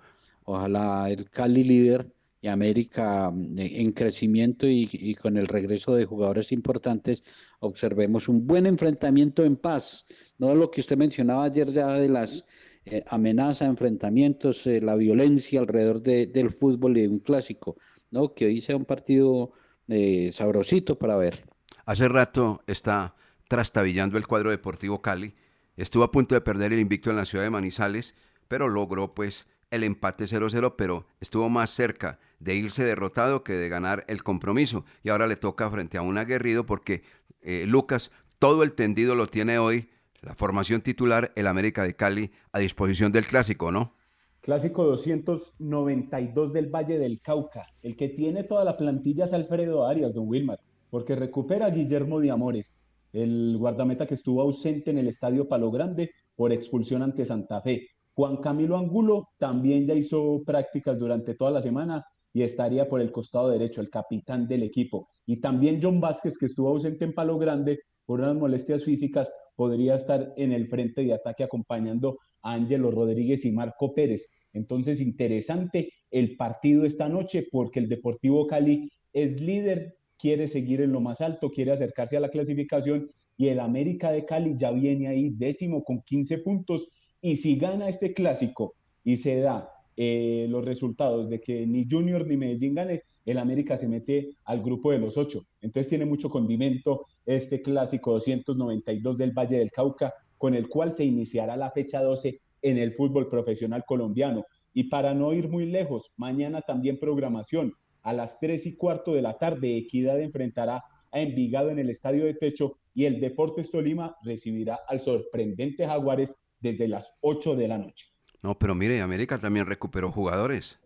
Ojalá 0.50 1.10
el 1.10 1.30
Cali 1.30 1.64
líder 1.66 2.14
y 2.42 2.48
América 2.48 3.30
mm, 3.30 3.60
en 3.60 3.92
crecimiento 3.92 4.66
y, 4.68 4.88
y 4.94 5.16
con 5.16 5.36
el 5.38 5.48
regreso 5.48 5.94
de 5.96 6.06
jugadores 6.06 6.52
importantes, 6.54 7.24
observemos 7.60 8.30
un 8.30 8.48
buen 8.48 8.66
enfrentamiento 8.66 9.44
en 9.44 9.58
paz. 9.58 10.06
No 10.38 10.56
lo 10.56 10.72
que 10.72 10.80
usted 10.82 10.98
mencionaba 10.98 11.44
ayer 11.46 11.72
ya 11.74 11.88
de 11.94 12.08
las 12.10 12.46
eh, 12.86 13.04
amenazas, 13.08 13.68
enfrentamientos, 13.68 14.66
eh, 14.68 14.80
la 14.82 14.96
violencia 14.96 15.60
alrededor 15.60 16.02
de- 16.02 16.28
del 16.28 16.50
fútbol 16.52 16.98
y 16.98 17.02
de 17.02 17.08
un 17.10 17.20
clásico, 17.20 17.76
¿no? 18.12 18.34
Que 18.34 18.46
hoy 18.46 18.62
sea 18.62 18.78
un 18.78 18.86
partido 18.86 19.52
eh, 19.90 20.32
sabrosito 20.34 20.98
para 20.98 21.18
ver. 21.18 21.44
Hace 21.86 22.08
rato 22.08 22.62
está 22.68 23.16
trastabillando 23.50 24.18
el 24.18 24.28
cuadro 24.28 24.52
deportivo 24.52 25.02
Cali. 25.02 25.34
Estuvo 25.76 26.04
a 26.04 26.12
punto 26.12 26.36
de 26.36 26.42
perder 26.42 26.72
el 26.72 26.80
invicto 26.80 27.10
en 27.10 27.18
la 27.18 27.26
ciudad 27.26 27.44
de 27.44 27.50
Manizales, 27.50 28.16
pero 28.48 28.70
logró 28.70 29.14
pues 29.14 29.48
el 29.72 29.84
empate 29.84 30.26
0-0, 30.26 30.76
pero 30.78 31.06
estuvo 31.20 31.50
más 31.50 31.70
cerca 31.72 32.20
de 32.40 32.56
irse 32.56 32.84
derrotado 32.84 33.44
que 33.44 33.54
de 33.54 33.70
ganar 33.70 34.06
el 34.08 34.24
compromiso. 34.24 34.86
Y 35.04 35.10
ahora 35.10 35.28
le 35.28 35.36
toca 35.36 35.70
frente 35.70 35.98
a 35.98 36.02
un 36.02 36.18
aguerrido 36.18 36.66
porque 36.66 37.04
eh, 37.42 37.66
Lucas 37.68 38.12
todo 38.40 38.64
el 38.64 38.74
tendido 38.74 39.16
lo 39.16 39.28
tiene 39.28 39.58
hoy, 39.60 39.90
la 40.22 40.36
formación 40.36 40.82
titular, 40.82 41.32
el 41.36 41.48
América 41.48 41.84
de 41.84 41.96
Cali, 41.96 42.32
a 42.52 42.60
disposición 42.60 43.12
del 43.12 43.26
clásico, 43.26 43.72
¿no? 43.72 43.96
Clásico 44.42 44.86
292 44.86 46.54
del 46.54 46.68
Valle 46.68 47.00
del 47.00 47.20
Cauca. 47.20 47.66
El 47.84 47.96
que 47.96 48.10
tiene 48.10 48.44
toda 48.44 48.64
la 48.64 48.78
plantilla 48.78 49.26
es 49.26 49.34
Alfredo 49.34 49.86
Arias, 49.86 50.14
don 50.14 50.28
Wilmar, 50.28 50.60
porque 50.90 51.16
recupera 51.16 51.66
a 51.66 51.70
Guillermo 51.70 52.20
de 52.20 52.32
Amores, 52.32 52.88
el 53.12 53.58
guardameta 53.58 54.06
que 54.06 54.14
estuvo 54.14 54.42
ausente 54.42 54.92
en 54.92 55.00
el 55.00 55.08
Estadio 55.08 55.48
Palo 55.48 55.72
Grande 55.72 56.12
por 56.36 56.54
expulsión 56.54 57.02
ante 57.02 57.26
Santa 57.26 57.62
Fe. 57.62 57.90
Juan 58.18 58.38
Camilo 58.38 58.76
Angulo 58.76 59.30
también 59.38 59.86
ya 59.86 59.94
hizo 59.94 60.42
prácticas 60.44 60.98
durante 60.98 61.36
toda 61.36 61.52
la 61.52 61.62
semana 61.62 62.04
y 62.34 62.42
estaría 62.42 62.90
por 62.90 63.00
el 63.00 63.12
costado 63.12 63.50
derecho, 63.50 63.80
el 63.80 63.92
capitán 63.92 64.48
del 64.48 64.64
equipo. 64.64 65.08
Y 65.28 65.40
también 65.40 65.80
John 65.80 66.02
Vázquez, 66.02 66.36
que 66.40 66.48
estuvo 66.48 66.70
ausente 66.70 67.06
en 67.06 67.14
Palo 67.14 67.38
Grande 67.38 67.78
por 68.08 68.20
unas 68.20 68.36
molestias 68.36 68.84
físicas, 68.84 69.32
podría 69.56 69.94
estar 69.94 70.34
en 70.36 70.52
el 70.52 70.68
frente 70.68 71.04
de 71.04 71.14
ataque 71.14 71.44
acompañando 71.44 72.18
a 72.42 72.54
Ángelo 72.54 72.90
Rodríguez 72.90 73.46
y 73.46 73.52
Marco 73.52 73.94
Pérez. 73.94 74.32
Entonces, 74.52 75.00
interesante 75.00 75.92
el 76.10 76.36
partido 76.38 76.86
esta 76.86 77.08
noche 77.10 77.46
porque 77.52 77.80
el 77.80 77.88
Deportivo 77.88 78.48
Cali 78.48 78.90
es 79.14 79.40
líder, 79.40 79.96
quiere 80.18 80.48
seguir 80.48 80.82
en 80.82 80.92
lo 80.92 81.02
más 81.02 81.22
alto, 81.22 81.52
quiere 81.52 81.72
acercarse 81.72 82.18
a 82.18 82.22
la 82.22 82.30
clasificación 82.30 83.12
y 83.38 83.50
el 83.50 83.60
América 83.60 84.12
de 84.12 84.26
Cali 84.26 84.56
ya 84.58 84.72
viene 84.72 85.08
ahí 85.08 85.30
décimo 85.30 85.84
con 85.84 86.02
15 86.02 86.40
puntos 86.40 86.88
y 87.22 87.38
si 87.38 87.56
gana 87.58 87.90
este 87.90 88.14
clásico 88.14 88.76
y 89.04 89.18
se 89.18 89.40
da 89.40 89.70
eh, 89.96 90.46
los 90.50 90.64
resultados 90.64 91.30
de 91.30 91.42
que 91.42 91.66
ni 91.66 91.88
Junior 91.90 92.28
ni 92.28 92.38
Medellín 92.38 92.76
gane, 92.76 93.04
el 93.26 93.40
América 93.40 93.76
se 93.76 93.88
mete 93.88 94.38
al 94.46 94.62
grupo 94.62 94.92
de 94.92 95.00
los 95.00 95.18
ocho. 95.18 95.42
Entonces 95.62 95.90
tiene 95.90 96.06
mucho 96.06 96.30
condimento 96.30 97.06
este 97.26 97.62
clásico 97.62 98.14
292 98.14 99.18
del 99.18 99.32
Valle 99.32 99.58
del 99.58 99.72
Cauca, 99.72 100.14
con 100.38 100.56
el 100.56 100.70
cual 100.70 100.94
se 100.94 101.04
iniciará 101.04 101.58
la 101.58 101.72
fecha 101.72 102.02
12 102.02 102.40
en 102.62 102.78
el 102.78 102.94
fútbol 102.94 103.28
profesional 103.28 103.84
colombiano. 103.86 104.46
Y 104.74 104.86
para 104.86 105.14
no 105.14 105.34
ir 105.34 105.50
muy 105.50 105.66
lejos, 105.66 106.14
mañana 106.16 106.62
también 106.62 107.00
programación. 107.00 107.74
A 108.04 108.14
las 108.14 108.40
3 108.40 108.66
y 108.68 108.76
cuarto 108.78 109.14
de 109.14 109.22
la 109.22 109.38
tarde, 109.38 109.78
Equidad 109.78 110.22
enfrentará 110.22 110.84
a 111.12 111.20
Envigado 111.20 111.72
en 111.72 111.80
el 111.80 111.90
Estadio 111.90 112.24
de 112.24 112.36
Techo 112.36 112.78
y 112.94 113.06
el 113.06 113.20
Deportes 113.20 113.72
Tolima 113.72 114.16
recibirá 114.24 114.80
al 114.88 115.00
sorprendente 115.00 115.86
Jaguares 115.86 116.47
desde 116.60 116.88
las 116.88 117.14
8 117.22 117.56
de 117.56 117.68
la 117.68 117.78
noche. 117.78 118.08
No, 118.42 118.58
pero 118.58 118.76
mire, 118.76 119.02
América 119.02 119.38
también 119.40 119.66
recuperó 119.66 120.12
jugadores. 120.12 120.80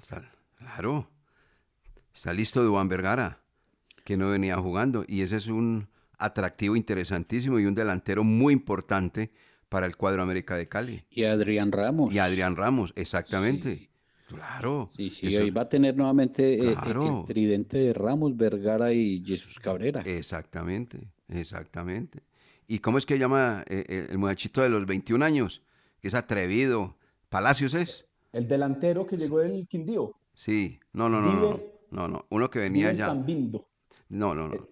Está- 0.00 0.30
claro. 0.58 1.08
Está 2.14 2.32
listo 2.32 2.62
Duan 2.64 2.88
Vergara, 2.88 3.40
que 4.04 4.16
no 4.16 4.30
venía 4.30 4.56
jugando. 4.56 5.04
Y 5.06 5.22
ese 5.22 5.36
es 5.36 5.46
un 5.46 5.88
atractivo 6.18 6.76
interesantísimo 6.76 7.58
y 7.60 7.66
un 7.66 7.74
delantero 7.74 8.24
muy 8.24 8.52
importante 8.52 9.30
para 9.68 9.86
el 9.86 9.96
cuadro 9.96 10.22
América 10.22 10.56
de 10.56 10.68
Cali. 10.68 11.04
Y 11.10 11.24
Adrián 11.24 11.70
Ramos. 11.72 12.12
Y 12.14 12.18
Adrián 12.18 12.56
Ramos, 12.56 12.92
exactamente. 12.96 13.88
Claro. 14.28 14.90
Sí, 14.96 15.10
sí, 15.10 15.28
Eso- 15.34 15.42
hoy 15.42 15.50
va 15.50 15.62
a 15.62 15.68
tener 15.68 15.96
nuevamente 15.96 16.54
eh, 16.54 16.72
eh, 16.72 16.74
el 17.20 17.24
tridente 17.26 17.78
de 17.78 17.92
Ramos, 17.92 18.36
Vergara 18.36 18.92
y 18.92 19.22
Jesús 19.24 19.58
Cabrera. 19.58 20.02
Exactamente, 20.02 21.08
exactamente. 21.28 22.20
¿Y 22.72 22.78
cómo 22.78 22.98
es 22.98 23.04
que 23.04 23.18
llama 23.18 23.64
eh, 23.68 23.84
el, 23.88 24.10
el 24.12 24.18
muchachito 24.18 24.62
de 24.62 24.68
los 24.68 24.86
21 24.86 25.24
años? 25.24 25.60
Que 26.00 26.06
es 26.06 26.14
atrevido. 26.14 26.96
¿Palacios 27.28 27.74
es? 27.74 28.04
El 28.32 28.46
delantero 28.46 29.08
que 29.08 29.16
llegó 29.16 29.38
del 29.40 29.66
Quindío, 29.66 30.14
Sí. 30.34 30.78
No, 30.92 31.08
no, 31.08 31.20
no, 31.20 31.32
no. 31.32 31.60
No, 31.90 32.06
no. 32.06 32.26
Uno 32.30 32.48
que 32.48 32.60
venía 32.60 32.92
ya. 32.92 33.12
No, 33.12 34.34
no, 34.34 34.34
no. 34.48 34.68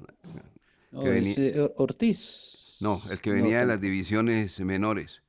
No, 0.92 1.00
que 1.02 1.08
venía- 1.08 1.32
es, 1.32 1.38
eh, 1.38 1.72
Ortiz. 1.76 2.78
No, 2.82 3.00
el 3.10 3.20
que 3.20 3.30
No, 3.30 3.36
venía 3.36 3.58
de 3.60 3.66
las 3.66 3.80
divisiones 3.80 4.60
menores. 4.60 5.20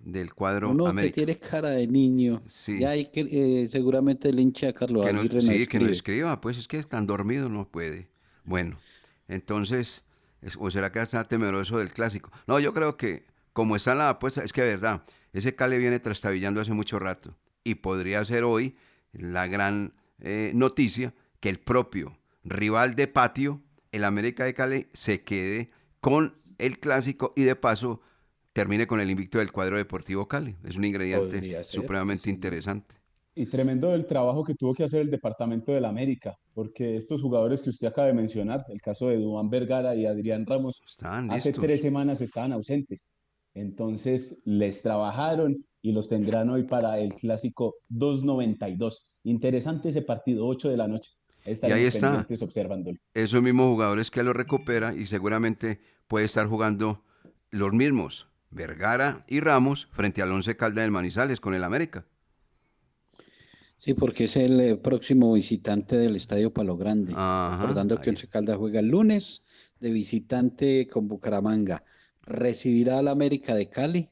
del 0.00 0.34
cuadro 0.34 0.70
Uno 0.70 0.86
América. 0.88 1.14
que 1.14 1.24
tiene 1.26 1.38
cara 1.38 1.70
de 1.70 1.86
niño. 1.86 2.42
Sí. 2.48 2.80
Ya 2.80 2.90
hay 2.90 3.04
que, 3.12 3.20
eh, 3.30 3.68
seguramente 3.68 4.30
el 4.30 4.40
hincha 4.40 4.72
Carlos 4.72 5.06
Que 5.06 5.12
no- 5.12 5.20
Aguirre 5.20 5.40
sí, 5.42 5.58
no 5.60 5.66
que 5.66 5.78
no 5.78 5.86
escriba, 5.88 6.40
pues 6.40 6.56
es 6.58 6.66
que 6.66 6.82
tan 6.82 7.06
dormido 7.06 7.48
no 7.48 7.68
puede. 7.68 8.08
Bueno, 8.44 8.76
entonces, 9.28 9.78
es- 9.88 10.04
¿o 10.58 10.70
será 10.70 10.92
que 10.92 11.00
está 11.00 11.24
temeroso 11.24 11.78
del 11.78 11.92
clásico? 11.92 12.30
No, 12.46 12.58
yo 12.58 12.72
creo 12.72 12.96
que 12.96 13.26
como 13.52 13.76
está 13.76 13.94
la 13.94 14.08
apuesta, 14.08 14.44
es 14.44 14.52
que 14.52 14.62
verdad, 14.62 15.02
ese 15.32 15.54
Cali 15.54 15.78
viene 15.78 16.00
trastabillando 16.00 16.60
hace 16.60 16.72
mucho 16.72 16.98
rato 16.98 17.36
y 17.64 17.76
podría 17.76 18.24
ser 18.24 18.44
hoy 18.44 18.76
la 19.12 19.46
gran 19.46 19.94
eh, 20.20 20.52
noticia 20.54 21.14
que 21.40 21.48
el 21.48 21.58
propio 21.58 22.18
rival 22.44 22.94
de 22.94 23.06
patio, 23.06 23.62
el 23.92 24.04
América 24.04 24.44
de 24.44 24.54
Cali, 24.54 24.88
se 24.92 25.22
quede 25.22 25.70
con 26.00 26.36
el 26.58 26.78
clásico 26.78 27.32
y 27.36 27.42
de 27.42 27.56
paso 27.56 28.00
termine 28.52 28.86
con 28.86 29.00
el 29.00 29.10
invicto 29.10 29.38
del 29.38 29.52
cuadro 29.52 29.76
deportivo 29.76 30.28
Cali. 30.28 30.56
Es 30.64 30.76
un 30.76 30.84
ingrediente 30.84 31.40
ser, 31.40 31.64
supremamente 31.64 32.30
interesante. 32.30 32.99
Y 33.40 33.46
tremendo 33.46 33.94
el 33.94 34.04
trabajo 34.04 34.44
que 34.44 34.54
tuvo 34.54 34.74
que 34.74 34.84
hacer 34.84 35.00
el 35.00 35.10
Departamento 35.10 35.72
del 35.72 35.86
América, 35.86 36.36
porque 36.52 36.98
estos 36.98 37.22
jugadores 37.22 37.62
que 37.62 37.70
usted 37.70 37.86
acaba 37.88 38.06
de 38.06 38.12
mencionar, 38.12 38.66
el 38.68 38.82
caso 38.82 39.08
de 39.08 39.16
Duván 39.16 39.48
Vergara 39.48 39.94
y 39.94 40.04
Adrián 40.04 40.44
Ramos, 40.44 40.82
Están 40.86 41.30
hace 41.30 41.48
listos. 41.48 41.64
tres 41.64 41.80
semanas 41.80 42.20
estaban 42.20 42.52
ausentes. 42.52 43.16
Entonces 43.54 44.42
les 44.44 44.82
trabajaron 44.82 45.56
y 45.80 45.92
los 45.92 46.10
tendrán 46.10 46.50
hoy 46.50 46.64
para 46.64 46.98
el 46.98 47.14
clásico 47.14 47.76
292. 47.88 49.10
Interesante 49.24 49.88
ese 49.88 50.02
partido, 50.02 50.46
8 50.46 50.68
de 50.68 50.76
la 50.76 50.86
noche. 50.86 51.10
Y 51.46 51.72
ahí 51.72 51.84
está. 51.84 52.26
observándolo. 52.42 52.98
esos 53.14 53.40
mismos 53.40 53.70
jugadores 53.70 54.10
que 54.10 54.22
lo 54.22 54.34
recupera 54.34 54.92
y 54.92 55.06
seguramente 55.06 55.80
puede 56.08 56.26
estar 56.26 56.46
jugando 56.46 57.04
los 57.50 57.72
mismos, 57.72 58.28
Vergara 58.50 59.24
y 59.26 59.40
Ramos, 59.40 59.88
frente 59.92 60.20
al 60.20 60.30
Once 60.30 60.54
Caldas 60.56 60.82
del 60.82 60.90
Manizales 60.90 61.40
con 61.40 61.54
el 61.54 61.64
América. 61.64 62.04
Sí, 63.80 63.94
porque 63.94 64.24
es 64.24 64.36
el 64.36 64.60
eh, 64.60 64.76
próximo 64.76 65.32
visitante 65.32 65.96
del 65.96 66.14
Estadio 66.14 66.52
Palo 66.52 66.76
Grande. 66.76 67.14
Ajá, 67.16 67.56
Recordando 67.60 67.98
que 68.00 68.10
Once 68.10 68.28
Caldas 68.28 68.58
juega 68.58 68.80
el 68.80 68.88
lunes 68.88 69.42
de 69.80 69.90
visitante 69.90 70.86
con 70.86 71.08
Bucaramanga. 71.08 71.82
Recibirá 72.20 72.98
al 72.98 73.08
América 73.08 73.54
de 73.54 73.70
Cali 73.70 74.10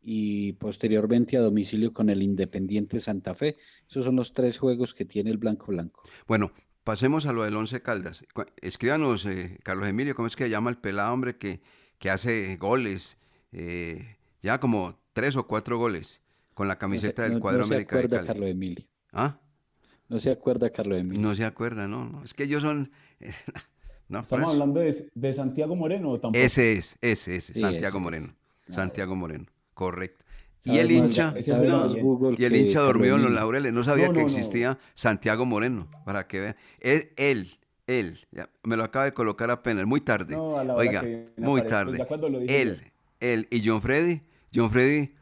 y 0.00 0.54
posteriormente 0.54 1.36
a 1.36 1.40
domicilio 1.40 1.92
con 1.92 2.08
el 2.08 2.22
Independiente 2.22 2.98
Santa 2.98 3.34
Fe. 3.34 3.56
Esos 3.86 4.06
son 4.06 4.16
los 4.16 4.32
tres 4.32 4.56
juegos 4.56 4.94
que 4.94 5.04
tiene 5.04 5.30
el 5.30 5.36
Blanco 5.36 5.66
Blanco. 5.66 6.02
Bueno, 6.26 6.52
pasemos 6.82 7.26
a 7.26 7.34
lo 7.34 7.42
del 7.42 7.54
Once 7.54 7.82
Caldas. 7.82 8.24
Escríbanos, 8.62 9.26
eh, 9.26 9.58
Carlos 9.62 9.88
Emilio, 9.88 10.14
¿cómo 10.14 10.26
es 10.26 10.36
que 10.36 10.48
llama 10.48 10.70
el 10.70 10.78
pelado, 10.78 11.12
hombre, 11.12 11.36
que, 11.36 11.60
que 11.98 12.08
hace 12.08 12.56
goles? 12.56 13.18
eh, 13.52 14.16
ya 14.42 14.60
como 14.60 14.98
tres 15.12 15.36
o 15.36 15.46
cuatro 15.46 15.78
goles 15.78 16.22
con 16.56 16.68
la 16.68 16.78
camiseta 16.78 17.20
no, 17.22 17.28
del 17.28 17.34
no 17.34 17.40
cuadro 17.42 17.64
se 17.64 17.74
América 17.74 17.96
de 17.98 18.08
Cali. 18.08 18.26
Carlos 18.26 18.48
Emilio. 18.48 18.84
¿Ah? 19.12 19.38
No 20.08 20.18
se 20.18 20.30
acuerda 20.30 20.70
Carlos 20.70 20.98
Emilio. 20.98 21.20
No 21.20 21.34
se 21.34 21.44
acuerda, 21.44 21.86
no, 21.86 22.06
no. 22.06 22.24
Es 22.24 22.32
que 22.32 22.44
ellos 22.44 22.62
son... 22.62 22.90
no, 24.08 24.20
¿Estamos 24.20 24.44
eso. 24.44 24.52
hablando 24.52 24.80
de, 24.80 24.94
de 25.14 25.34
Santiago 25.34 25.76
Moreno 25.76 26.12
o 26.12 26.18
tampoco? 26.18 26.42
Ese 26.42 26.72
es, 26.72 26.96
ese 27.02 27.36
es, 27.36 27.44
Sí, 27.44 27.60
Santiago 27.60 27.86
ese 27.88 27.96
es. 27.98 28.02
Moreno. 28.02 28.34
Santiago 28.70 29.14
Moreno, 29.14 29.44
correcto. 29.74 30.24
Y 30.64 30.78
el 30.78 30.90
hincha, 30.90 31.34
no, 31.62 32.34
y 32.38 32.44
el 32.44 32.56
hincha 32.56 32.78
Carlos 32.78 32.86
dormido 32.86 33.16
en 33.16 33.22
los 33.24 33.32
laureles, 33.32 33.72
no 33.74 33.84
sabía 33.84 34.06
No, 34.06 34.14
que 34.14 34.20
no, 34.20 34.22
no. 34.22 34.28
existía 34.28 34.78
Santiago 34.94 35.44
Moreno, 35.44 35.88
para 36.06 36.26
que 36.26 36.40
vean. 36.40 36.56
Es 36.80 37.08
él, 37.16 37.50
él, 37.86 38.18
ya, 38.32 38.48
me 38.64 38.76
lo 38.78 38.82
acaba 38.84 39.04
de 39.04 39.12
colocar 39.12 39.50
apenas, 39.50 39.84
muy 39.86 40.00
tarde. 40.00 40.34
No, 40.34 40.56
a 40.56 40.64
la 40.64 40.74
hora 40.74 40.80
Oiga, 40.80 41.04
muy 41.36 41.60
tarde. 41.62 41.90
pues 41.90 41.98
ya 41.98 42.06
cuando 42.06 42.28
lo 42.30 42.40
dije 42.40 42.62
él, 42.62 42.92
él 43.20 43.46
y 43.50 43.68
John 43.68 43.82
Freddy, 43.82 44.22
John 44.52 44.70
Freddy 44.70 45.12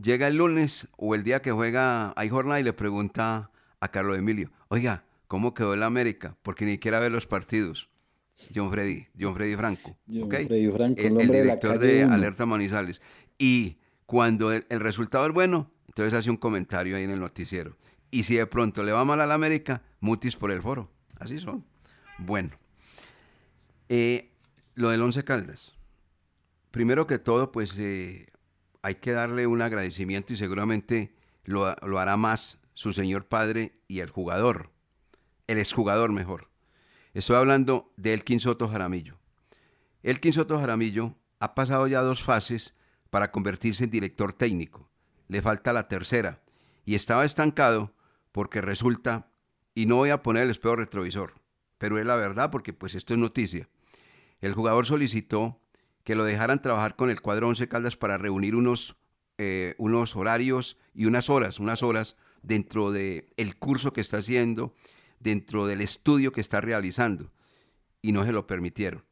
llega 0.00 0.28
el 0.28 0.36
lunes 0.36 0.88
o 0.96 1.14
el 1.14 1.24
día 1.24 1.42
que 1.42 1.52
juega, 1.52 2.12
hay 2.16 2.28
jornada 2.28 2.60
y 2.60 2.62
le 2.62 2.72
pregunta 2.72 3.50
a 3.80 3.88
Carlos 3.88 4.18
Emilio, 4.18 4.50
oiga, 4.68 5.04
¿cómo 5.28 5.54
quedó 5.54 5.74
el 5.74 5.82
América? 5.82 6.36
Porque 6.42 6.64
ni 6.64 6.72
siquiera 6.72 7.00
ve 7.00 7.10
los 7.10 7.26
partidos. 7.26 7.88
John 8.54 8.70
Freddy, 8.70 9.06
John 9.18 9.34
Freddy 9.34 9.54
Franco. 9.56 9.96
John. 10.12 10.28
Freddy 10.28 10.68
Franco, 10.68 11.00
el 11.00 11.20
el, 11.20 11.28
de 11.28 11.42
director 11.42 11.78
de. 11.78 12.02
Alerta 12.02 12.46
Manizales. 12.46 13.00
Y 13.38 13.78
cuando 14.06 14.52
el, 14.52 14.66
el 14.68 14.80
resultado 14.80 15.26
es 15.26 15.32
bueno, 15.32 15.70
entonces 15.86 16.14
hace 16.14 16.30
un 16.30 16.36
comentario 16.36 16.96
ahí 16.96 17.04
en 17.04 17.10
el 17.10 17.20
noticiero. 17.20 17.76
Y 18.10 18.24
si 18.24 18.36
de 18.36 18.46
pronto 18.46 18.82
le 18.82 18.92
va 18.92 19.04
mal 19.04 19.20
al 19.20 19.30
América, 19.32 19.82
mutis 20.00 20.36
por 20.36 20.50
el 20.50 20.62
foro. 20.62 20.90
Así 21.18 21.38
son. 21.38 21.64
Bueno, 22.18 22.50
eh, 23.88 24.30
lo 24.74 24.90
del 24.90 25.02
Once 25.02 25.22
Caldas. 25.24 25.74
Primero 26.70 27.06
que 27.06 27.18
todo, 27.18 27.52
pues 27.52 27.78
eh, 27.78 28.26
hay 28.84 28.96
que 28.96 29.12
darle 29.12 29.46
un 29.46 29.62
agradecimiento 29.62 30.34
y 30.34 30.36
seguramente 30.36 31.14
lo, 31.44 31.74
lo 31.86 31.98
hará 31.98 32.18
más 32.18 32.58
su 32.74 32.92
señor 32.92 33.24
padre 33.24 33.80
y 33.88 34.00
el 34.00 34.10
jugador, 34.10 34.72
el 35.46 35.56
exjugador 35.56 36.12
mejor. 36.12 36.50
Estoy 37.14 37.36
hablando 37.36 37.94
de 37.96 38.12
Elkin 38.12 38.40
Soto 38.40 38.68
Jaramillo. 38.68 39.16
Elkin 40.02 40.34
Soto 40.34 40.60
Jaramillo 40.60 41.16
ha 41.40 41.54
pasado 41.54 41.86
ya 41.86 42.02
dos 42.02 42.22
fases 42.22 42.74
para 43.08 43.30
convertirse 43.30 43.84
en 43.84 43.90
director 43.90 44.34
técnico. 44.34 44.90
Le 45.28 45.40
falta 45.40 45.72
la 45.72 45.88
tercera 45.88 46.42
y 46.84 46.94
estaba 46.94 47.24
estancado 47.24 47.94
porque 48.32 48.60
resulta, 48.60 49.30
y 49.74 49.86
no 49.86 49.96
voy 49.96 50.10
a 50.10 50.22
poner 50.22 50.42
el 50.42 50.50
espejo 50.50 50.76
retrovisor, 50.76 51.32
pero 51.78 51.98
es 51.98 52.04
la 52.04 52.16
verdad 52.16 52.50
porque 52.50 52.74
pues 52.74 52.94
esto 52.94 53.14
es 53.14 53.18
noticia. 53.18 53.66
El 54.42 54.52
jugador 54.52 54.84
solicitó 54.84 55.58
que 56.04 56.14
lo 56.14 56.24
dejaran 56.24 56.62
trabajar 56.62 56.96
con 56.96 57.10
el 57.10 57.20
cuadro 57.20 57.48
Once 57.48 57.66
Caldas 57.66 57.96
para 57.96 58.18
reunir 58.18 58.54
unos, 58.54 58.96
eh, 59.38 59.74
unos 59.78 60.14
horarios 60.14 60.76
y 60.94 61.06
unas 61.06 61.30
horas, 61.30 61.58
unas 61.58 61.82
horas 61.82 62.16
dentro 62.42 62.92
del 62.92 63.26
el 63.36 63.56
curso 63.56 63.92
que 63.92 64.02
está 64.02 64.18
haciendo, 64.18 64.74
dentro 65.18 65.66
del 65.66 65.80
estudio 65.80 66.30
que 66.30 66.42
está 66.42 66.60
realizando, 66.60 67.32
y 68.02 68.12
no 68.12 68.24
se 68.24 68.32
lo 68.32 68.46
permitieron. 68.46 69.02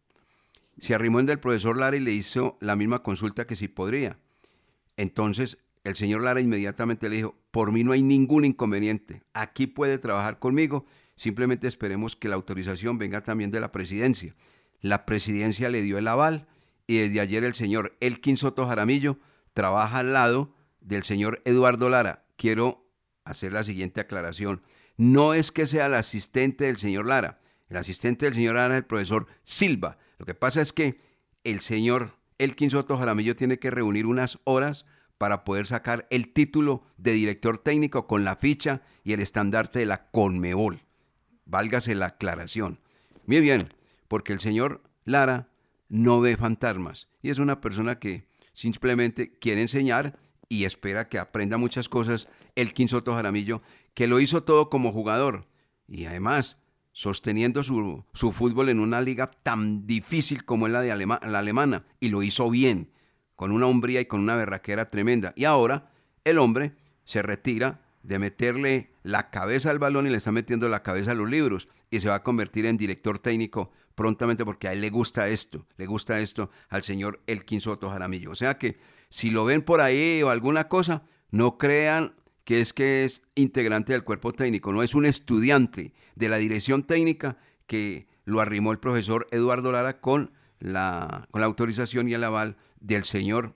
Se 0.79 0.95
arrimó 0.95 1.21
en 1.21 1.27
del 1.27 1.41
profesor 1.41 1.77
Lara 1.77 1.97
y 1.97 2.01
le 2.01 2.13
hizo 2.13 2.59
la 2.61 2.77
misma 2.77 3.03
consulta 3.03 3.47
que 3.47 3.57
si 3.57 3.69
podría. 3.69 4.19
Entonces 4.97 5.59
el 5.85 5.97
señor 5.97 6.23
Lara 6.23 6.41
inmediatamente 6.41 7.09
le 7.09 7.17
dijo, 7.17 7.35
por 7.51 7.73
mí 7.73 7.85
no 7.85 7.93
hay 7.93 8.03
ningún 8.03 8.45
inconveniente, 8.45 9.23
aquí 9.33 9.67
puede 9.67 9.99
trabajar 9.99 10.39
conmigo, 10.39 10.87
simplemente 11.17 11.67
esperemos 11.67 12.15
que 12.17 12.29
la 12.29 12.37
autorización 12.37 12.99
venga 12.99 13.23
también 13.23 13.51
de 13.51 13.61
la 13.61 13.73
presidencia. 13.73 14.35
La 14.81 15.05
presidencia 15.05 15.71
le 15.71 15.83
dio 15.83 15.99
el 15.99 16.09
aval 16.09 16.47
y 16.87 16.99
desde 16.99 17.21
ayer 17.21 17.45
el 17.45 17.55
señor 17.55 17.97
Elkin 18.01 18.37
Soto 18.37 18.67
Jaramillo 18.67 19.19
trabaja 19.55 19.99
al 19.99 20.13
lado 20.13 20.55
del 20.81 21.05
señor 21.05 21.41
Eduardo 21.45 21.89
Lara. 21.89 22.25
Quiero 22.37 22.87
hacer 23.25 23.53
la 23.53 23.65
siguiente 23.65 24.01
aclaración. 24.01 24.63
No 24.97 25.35
es 25.35 25.53
que 25.53 25.67
sea 25.67 25.87
el 25.87 25.95
asistente 25.95 26.65
del 26.65 26.77
señor 26.77 27.07
Lara. 27.07 27.41
El 27.69 27.77
asistente 27.77 28.27
del 28.27 28.35
señor 28.35 28.57
Lara 28.57 28.75
es 28.75 28.79
el 28.79 28.87
profesor 28.87 29.27
Silva. 29.45 29.99
Lo 30.19 30.27
que 30.27 30.35
pasa 30.35 30.61
es 30.61 30.73
que 30.73 31.01
el 31.45 31.61
señor 31.61 32.17
Elkin 32.39 32.71
Soto 32.71 32.99
Jaramillo 32.99 33.37
tiene 33.37 33.59
que 33.59 33.71
reunir 33.71 34.07
unas 34.07 34.39
horas 34.45 34.85
para 35.19 35.45
poder 35.45 35.67
sacar 35.67 36.07
el 36.11 36.33
título 36.33 36.83
de 36.97 37.13
director 37.13 37.59
técnico 37.59 38.07
con 38.07 38.25
la 38.25 38.35
ficha 38.37 38.83
y 39.05 39.13
el 39.13 39.21
estandarte 39.21 39.79
de 39.79 39.87
la 39.87 40.11
Conmebol. 40.11 40.81
Válgase 41.45 41.95
la 41.95 42.07
aclaración. 42.07 42.81
Muy 43.27 43.41
bien, 43.41 43.69
porque 44.09 44.33
el 44.33 44.41
señor 44.41 44.83
Lara 45.05 45.52
no 45.93 46.23
ve 46.23 46.39
fantasmas 46.39 47.09
y 47.21 47.29
es 47.29 47.39
una 47.39 47.61
persona 47.61 47.99
que 47.99 48.27
simplemente 48.55 49.39
quiere 49.39 49.61
enseñar 49.61 50.19
y 50.49 50.65
espera 50.65 51.11
que 51.11 51.19
aprenda 51.19 51.59
muchas 51.59 51.91
cosas 51.91 52.29
el 52.57 52.73
Soto 52.89 53.13
Jaramillo, 53.13 53.61
que 53.93 54.07
lo 54.07 54.19
hizo 54.19 54.43
todo 54.43 54.71
como 54.71 54.91
jugador 54.91 55.47
y 55.87 56.07
además 56.07 56.57
sosteniendo 56.93 57.63
su, 57.63 58.05
su 58.15 58.33
fútbol 58.33 58.71
en 58.71 58.81
una 58.81 59.03
liga 59.03 59.31
tan 59.31 59.87
difícil 59.87 60.47
como 60.47 60.67
es 60.67 60.73
la, 60.73 60.81
de 60.81 60.93
alema- 60.93 61.21
la 61.27 61.41
alemana 61.41 61.85
y 62.01 62.09
lo 62.09 62.23
hizo 62.23 62.49
bien, 62.49 62.91
con 63.37 63.53
una 63.53 63.67
hombría 63.67 64.01
y 64.01 64.07
con 64.07 64.21
una 64.21 64.35
berraquera 64.37 64.89
tremenda. 64.89 65.35
Y 65.37 65.45
ahora 65.45 65.91
el 66.25 66.39
hombre 66.39 66.73
se 67.05 67.21
retira 67.21 67.83
de 68.03 68.19
meterle 68.19 68.93
la 69.03 69.29
cabeza 69.29 69.71
al 69.71 69.79
balón 69.79 70.07
y 70.07 70.11
le 70.11 70.17
está 70.17 70.33
metiendo 70.33 70.71
la 70.71 70.83
cabeza 70.83 71.11
a 71.11 71.15
los 71.15 71.29
libros 71.29 71.69
y 71.91 72.01
se 72.01 72.09
va 72.09 72.15
a 72.17 72.23
convertir 72.23 72.65
en 72.65 72.79
director 72.79 73.19
técnico 73.19 73.71
prontamente 73.95 74.45
porque 74.45 74.69
a 74.69 74.73
él 74.73 74.81
le 74.81 74.91
gusta 74.91 75.29
esto, 75.29 75.67
le 75.77 75.87
gusta 75.87 76.19
esto 76.21 76.51
al 76.69 76.83
señor 76.83 77.21
Elkin 77.27 77.61
Soto 77.61 77.91
Jaramillo. 77.91 78.31
O 78.31 78.35
sea 78.35 78.59
que 78.59 78.79
si 79.09 79.31
lo 79.31 79.45
ven 79.45 79.63
por 79.63 79.81
ahí 79.81 80.23
o 80.23 80.31
alguna 80.31 80.69
cosa, 80.69 81.05
no 81.31 81.59
crean 81.59 82.15
que 82.45 82.61
es 82.61 82.73
que 82.73 83.05
es 83.05 83.23
integrante 83.35 83.93
del 83.93 84.05
cuerpo 84.05 84.33
técnico, 84.33 84.73
no 84.73 84.83
es 84.83 84.95
un 84.95 85.07
estudiante 85.07 85.93
de 86.17 86.29
la 86.29 86.39
dirección 86.39 86.85
técnica 86.85 87.39
que 87.67 88.09
lo 88.25 88.41
arrimó 88.41 88.73
el 88.73 88.79
profesor 88.79 89.27
Eduardo 89.31 89.73
Lara 89.73 90.01
con 90.01 90.33
la, 90.59 91.29
con 91.31 91.41
la 91.41 91.47
autorización 91.47 92.09
y 92.09 92.15
el 92.15 92.25
aval 92.25 92.57
del 92.81 93.05
señor 93.05 93.55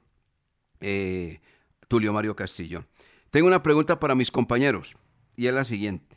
eh, 0.80 1.40
Tulio 1.88 2.12
Mario 2.12 2.36
Castillo. 2.36 2.84
Tengo 3.30 3.46
una 3.46 3.62
pregunta 3.62 3.98
para 4.00 4.14
mis 4.14 4.30
compañeros 4.30 4.96
y 5.36 5.46
es 5.46 5.54
la 5.54 5.64
siguiente. 5.64 6.16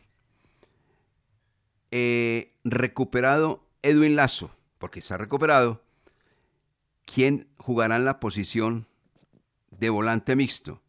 Eh, 1.91 2.55
recuperado 2.63 3.67
Edwin 3.82 4.15
Lazo, 4.15 4.51
porque 4.77 4.99
está 4.99 5.17
recuperado, 5.17 5.84
¿quién 7.05 7.47
jugará 7.57 7.95
en 7.95 8.05
la 8.05 8.19
posición 8.19 8.88
de 9.80 9.89
volante 9.89 10.36
mixto. 10.36 10.82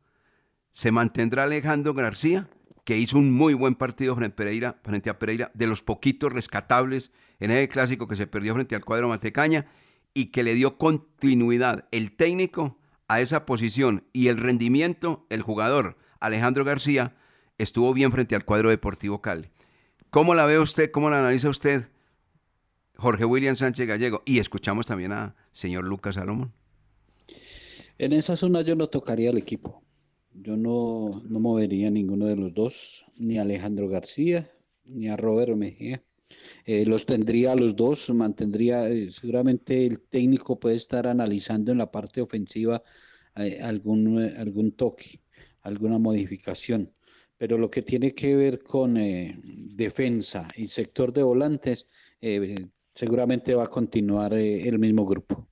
Se 0.72 0.92
mantendrá 0.92 1.44
Alejandro 1.44 1.94
García, 1.94 2.48
que 2.84 2.98
hizo 2.98 3.18
un 3.18 3.32
muy 3.32 3.54
buen 3.54 3.74
partido 3.74 4.16
frente 4.16 4.32
a 4.32 4.36
Pereira, 4.36 4.80
frente 4.82 5.10
a 5.10 5.18
Pereira 5.18 5.50
de 5.54 5.66
los 5.66 5.82
poquitos 5.82 6.32
rescatables 6.32 7.12
en 7.38 7.50
ese 7.50 7.68
clásico 7.68 8.08
que 8.08 8.16
se 8.16 8.26
perdió 8.26 8.54
frente 8.54 8.74
al 8.74 8.84
cuadro 8.84 9.08
Matecaña 9.08 9.66
y 10.14 10.26
que 10.26 10.42
le 10.42 10.54
dio 10.54 10.76
continuidad 10.76 11.86
el 11.92 12.16
técnico 12.16 12.78
a 13.08 13.20
esa 13.20 13.46
posición 13.46 14.04
y 14.12 14.28
el 14.28 14.38
rendimiento, 14.38 15.26
el 15.30 15.42
jugador 15.42 15.96
Alejandro 16.20 16.64
García, 16.64 17.16
estuvo 17.58 17.92
bien 17.92 18.12
frente 18.12 18.34
al 18.34 18.44
cuadro 18.44 18.70
Deportivo 18.70 19.20
Cali. 19.20 19.50
¿Cómo 20.10 20.34
la 20.34 20.46
ve 20.46 20.58
usted? 20.58 20.90
¿Cómo 20.90 21.10
la 21.10 21.20
analiza 21.20 21.48
usted? 21.48 21.90
Jorge 23.00 23.24
William 23.24 23.56
Sánchez 23.56 23.86
Gallego. 23.86 24.22
Y 24.26 24.40
escuchamos 24.40 24.84
también 24.84 25.12
a 25.12 25.34
señor 25.52 25.84
Lucas 25.84 26.16
Salomón. 26.16 26.52
En 27.96 28.12
esa 28.12 28.36
zona 28.36 28.60
yo 28.60 28.76
no 28.76 28.88
tocaría 28.88 29.30
al 29.30 29.38
equipo. 29.38 29.82
Yo 30.34 30.56
no, 30.56 31.10
no 31.26 31.40
movería 31.40 31.88
a 31.88 31.90
ninguno 31.90 32.26
de 32.26 32.36
los 32.36 32.52
dos, 32.52 33.06
ni 33.16 33.38
a 33.38 33.42
Alejandro 33.42 33.88
García, 33.88 34.50
ni 34.84 35.08
a 35.08 35.16
Robert 35.16 35.56
Mejía. 35.56 36.04
Eh, 36.66 36.84
los 36.84 37.06
tendría 37.06 37.52
a 37.52 37.56
los 37.56 37.74
dos, 37.74 38.10
mantendría, 38.10 38.88
eh, 38.88 39.10
seguramente 39.10 39.86
el 39.86 40.00
técnico 40.00 40.60
puede 40.60 40.76
estar 40.76 41.06
analizando 41.06 41.72
en 41.72 41.78
la 41.78 41.90
parte 41.90 42.20
ofensiva 42.20 42.82
eh, 43.36 43.60
algún, 43.62 44.18
algún 44.18 44.72
toque, 44.72 45.22
alguna 45.62 45.98
modificación. 45.98 46.92
Pero 47.38 47.56
lo 47.56 47.70
que 47.70 47.80
tiene 47.80 48.14
que 48.14 48.36
ver 48.36 48.62
con 48.62 48.94
defensa 49.74 50.46
y 50.54 50.68
sector 50.68 51.10
de 51.14 51.22
volantes, 51.22 51.88
seguramente 53.00 53.54
va 53.54 53.64
a 53.64 53.68
continuar 53.68 54.34
eh, 54.34 54.68
el 54.68 54.78
mismo 54.78 55.06
grupo. 55.06 55.48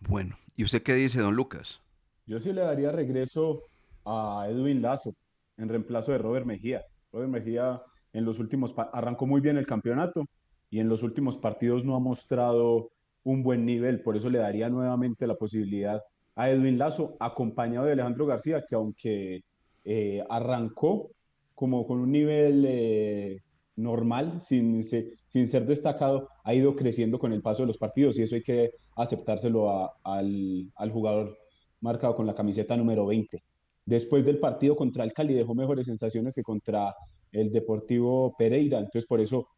Bueno, 0.00 0.36
¿y 0.56 0.64
usted 0.64 0.82
qué 0.82 0.94
dice, 0.94 1.20
don 1.20 1.36
Lucas? 1.36 1.80
Yo 2.26 2.40
sí 2.40 2.52
le 2.52 2.62
daría 2.62 2.90
regreso 2.90 3.62
a 4.04 4.48
Edwin 4.50 4.82
Lazo 4.82 5.14
en 5.56 5.68
reemplazo 5.68 6.10
de 6.10 6.18
Robert 6.18 6.46
Mejía. 6.46 6.84
Robert 7.12 7.30
Mejía 7.30 7.80
en 8.12 8.24
los 8.24 8.40
últimos 8.40 8.74
arrancó 8.92 9.24
muy 9.24 9.40
bien 9.40 9.56
el 9.56 9.68
campeonato 9.68 10.24
y 10.68 10.80
en 10.80 10.88
los 10.88 11.04
últimos 11.04 11.36
partidos 11.36 11.84
no 11.84 11.94
ha 11.94 12.00
mostrado 12.00 12.90
un 13.22 13.44
buen 13.44 13.64
nivel, 13.64 14.02
por 14.02 14.16
eso 14.16 14.28
le 14.28 14.38
daría 14.38 14.68
nuevamente 14.68 15.28
la 15.28 15.36
posibilidad 15.36 16.02
a 16.34 16.50
Edwin 16.50 16.76
Lazo, 16.76 17.16
acompañado 17.20 17.86
de 17.86 17.92
Alejandro 17.92 18.26
García, 18.26 18.64
que 18.68 18.74
aunque 18.74 19.44
eh, 19.84 20.24
arrancó 20.28 21.10
como 21.54 21.86
con 21.86 22.00
un 22.00 22.10
nivel 22.10 22.64
eh, 22.66 23.42
normal, 23.78 24.40
sin, 24.40 24.82
sin 24.84 25.48
ser 25.48 25.64
destacado, 25.66 26.28
ha 26.44 26.52
ido 26.52 26.74
creciendo 26.76 27.18
con 27.18 27.32
el 27.32 27.42
paso 27.42 27.62
de 27.62 27.68
los 27.68 27.78
partidos 27.78 28.18
y 28.18 28.22
eso 28.22 28.34
hay 28.34 28.42
que 28.42 28.72
aceptárselo 28.96 29.70
a- 29.70 29.92
al, 30.04 30.70
al 30.76 30.90
jugador 30.90 31.38
marcado 31.80 32.14
con 32.14 32.26
la 32.26 32.34
camiseta 32.34 32.76
número 32.76 33.06
20. 33.06 33.42
Después 33.86 34.24
del 34.26 34.38
partido 34.38 34.76
contra 34.76 35.04
el 35.04 35.12
Cali 35.12 35.32
dejó 35.32 35.54
mejores 35.54 35.86
sensaciones 35.86 36.34
que 36.34 36.42
contra 36.42 36.94
el 37.32 37.52
Deportivo 37.52 38.34
Pereira, 38.36 38.78
entonces 38.78 39.06
por 39.06 39.20
eso, 39.20 39.48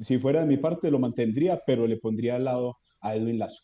si 0.00 0.18
fuera 0.18 0.40
de 0.40 0.46
mi 0.46 0.56
parte, 0.56 0.90
lo 0.90 0.98
mantendría, 0.98 1.60
pero 1.66 1.86
le 1.86 1.98
pondría 1.98 2.36
al 2.36 2.44
lado 2.44 2.78
a 3.00 3.14
Edwin 3.16 3.38
Lazo. 3.38 3.62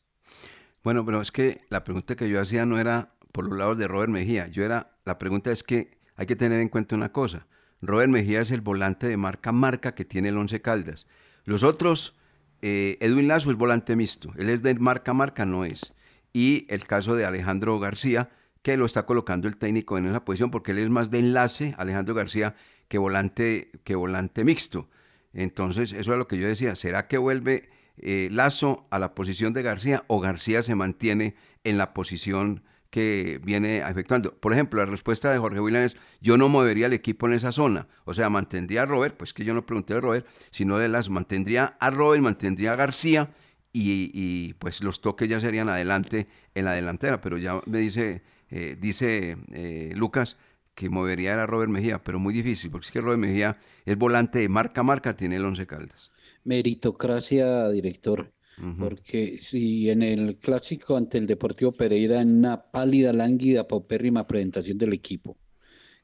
Bueno, 0.82 1.04
pero 1.06 1.20
es 1.22 1.32
que 1.32 1.62
la 1.70 1.82
pregunta 1.82 2.14
que 2.14 2.28
yo 2.28 2.40
hacía 2.40 2.66
no 2.66 2.78
era 2.78 3.14
por 3.32 3.48
los 3.48 3.58
lados 3.58 3.78
de 3.78 3.88
Robert 3.88 4.10
Mejía. 4.12 4.48
Yo 4.48 4.64
era, 4.64 4.98
la 5.06 5.18
pregunta 5.18 5.50
es 5.50 5.62
que 5.62 5.98
hay 6.16 6.26
que 6.26 6.36
tener 6.36 6.60
en 6.60 6.68
cuenta 6.68 6.94
una 6.94 7.10
cosa. 7.10 7.46
Robert 7.86 8.10
Mejía 8.10 8.40
es 8.40 8.50
el 8.50 8.60
volante 8.60 9.08
de 9.08 9.16
marca 9.16 9.52
marca 9.52 9.94
que 9.94 10.04
tiene 10.04 10.30
el 10.30 10.36
Once 10.36 10.60
Caldas. 10.60 11.06
Los 11.44 11.62
otros, 11.62 12.16
eh, 12.62 12.96
Edwin 13.00 13.28
Lazo 13.28 13.50
es 13.50 13.56
volante 13.56 13.96
mixto. 13.96 14.32
Él 14.36 14.48
es 14.48 14.62
de 14.62 14.74
marca 14.74 15.12
marca, 15.12 15.44
no 15.44 15.64
es. 15.64 15.94
Y 16.32 16.66
el 16.68 16.86
caso 16.86 17.14
de 17.14 17.24
Alejandro 17.24 17.78
García, 17.78 18.30
que 18.62 18.76
lo 18.76 18.86
está 18.86 19.04
colocando 19.04 19.46
el 19.46 19.56
técnico 19.56 19.98
en 19.98 20.06
esa 20.06 20.24
posición 20.24 20.50
porque 20.50 20.72
él 20.72 20.78
es 20.78 20.88
más 20.88 21.10
de 21.10 21.18
enlace, 21.18 21.74
Alejandro 21.76 22.14
García, 22.14 22.54
que 22.88 22.98
volante, 22.98 23.70
que 23.84 23.94
volante 23.94 24.44
mixto. 24.44 24.88
Entonces, 25.32 25.92
eso 25.92 26.12
es 26.12 26.18
lo 26.18 26.28
que 26.28 26.38
yo 26.38 26.46
decía. 26.46 26.74
¿Será 26.76 27.06
que 27.06 27.18
vuelve 27.18 27.68
eh, 27.98 28.28
Lazo 28.30 28.86
a 28.90 28.98
la 28.98 29.14
posición 29.14 29.52
de 29.52 29.62
García 29.62 30.04
o 30.06 30.20
García 30.20 30.62
se 30.62 30.74
mantiene 30.74 31.36
en 31.62 31.78
la 31.78 31.94
posición 31.94 32.62
que 32.94 33.40
viene 33.42 33.78
efectuando? 33.78 34.36
Por 34.38 34.52
ejemplo, 34.52 34.78
la 34.78 34.88
respuesta 34.88 35.32
de 35.32 35.38
Jorge 35.40 35.58
William 35.58 35.82
es, 35.82 35.96
yo 36.20 36.36
no 36.36 36.48
movería 36.48 36.86
el 36.86 36.92
equipo 36.92 37.26
en 37.26 37.32
esa 37.32 37.50
zona. 37.50 37.88
O 38.04 38.14
sea, 38.14 38.30
mantendría 38.30 38.82
a 38.82 38.86
Robert, 38.86 39.16
pues 39.16 39.34
que 39.34 39.44
yo 39.44 39.52
no 39.52 39.66
pregunté 39.66 39.94
de 39.94 40.00
Robert, 40.00 40.28
sino 40.52 40.78
de 40.78 40.86
Lazo. 40.86 41.10
Mantendría 41.10 41.76
a 41.80 41.90
Robert, 41.90 42.22
mantendría 42.22 42.74
a 42.74 42.76
García 42.76 43.34
y, 43.72 44.52
pues 44.60 44.80
los 44.80 45.00
toques 45.00 45.28
ya 45.28 45.40
serían 45.40 45.68
adelante 45.68 46.28
en 46.54 46.66
la 46.66 46.74
delantera. 46.74 47.20
Pero 47.20 47.36
ya 47.36 47.60
me 47.66 47.80
dice, 47.80 48.22
eh, 48.48 48.76
dice 48.78 49.38
eh, 49.50 49.90
Lucas 49.96 50.36
que 50.76 50.88
movería 50.88 51.42
a 51.42 51.46
Robert 51.46 51.72
Mejía, 51.72 52.04
pero 52.04 52.20
muy 52.20 52.32
difícil, 52.32 52.70
porque 52.70 52.84
es 52.86 52.92
que 52.92 53.00
Robert 53.00 53.18
Mejía 53.18 53.58
es 53.86 53.96
volante 53.96 54.38
de 54.38 54.48
marca 54.48 54.82
a 54.82 54.84
marca, 54.84 55.16
tiene 55.16 55.34
el 55.34 55.44
Once 55.44 55.66
Caldas. 55.66 56.12
Meritocracia, 56.44 57.68
director. 57.70 58.32
Porque 58.78 59.38
si 59.42 59.90
en 59.90 60.02
el 60.02 60.38
clásico 60.38 60.96
ante 60.96 61.18
el 61.18 61.26
Deportivo 61.26 61.72
Pereira, 61.72 62.20
en 62.20 62.38
una 62.38 62.70
pálida, 62.70 63.12
lánguida, 63.12 63.66
paupérrima 63.66 64.26
presentación 64.26 64.78
del 64.78 64.92
equipo, 64.92 65.36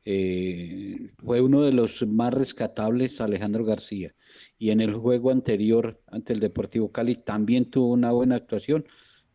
eh, 0.04 1.10
fue 1.18 1.40
uno 1.40 1.62
de 1.62 1.72
los 1.72 2.06
más 2.06 2.34
rescatables 2.34 3.20
Alejandro 3.20 3.64
García. 3.64 4.14
Y 4.58 4.70
en 4.70 4.80
el 4.80 4.94
juego 4.94 5.30
anterior 5.30 6.02
ante 6.08 6.32
el 6.32 6.40
Deportivo 6.40 6.90
Cali 6.90 7.16
también 7.16 7.70
tuvo 7.70 7.92
una 7.92 8.10
buena 8.10 8.36
actuación. 8.36 8.84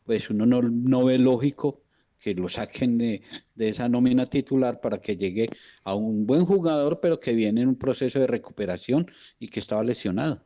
Pues 0.03 0.30
uno 0.30 0.45
no, 0.45 0.61
no 0.61 1.05
ve 1.05 1.18
lógico 1.18 1.84
que 2.20 2.34
lo 2.34 2.49
saquen 2.49 2.97
de, 2.97 3.22
de 3.53 3.70
esa 3.70 3.88
nómina 3.88 4.26
titular 4.26 4.82
para 4.82 4.99
que 4.99 5.16
llegue 5.16 5.49
a 5.84 5.93
un 5.95 6.26
buen 6.26 6.45
jugador, 6.45 6.99
pero 7.01 7.20
que 7.20 7.34
viene 7.34 7.61
en 7.61 7.70
un 7.70 7.76
proceso 7.76 8.20
de 8.20 8.28
recuperación 8.28 9.05
y 9.39 9.47
que 9.47 9.59
estaba 9.59 9.84
lesionado. 9.84 10.43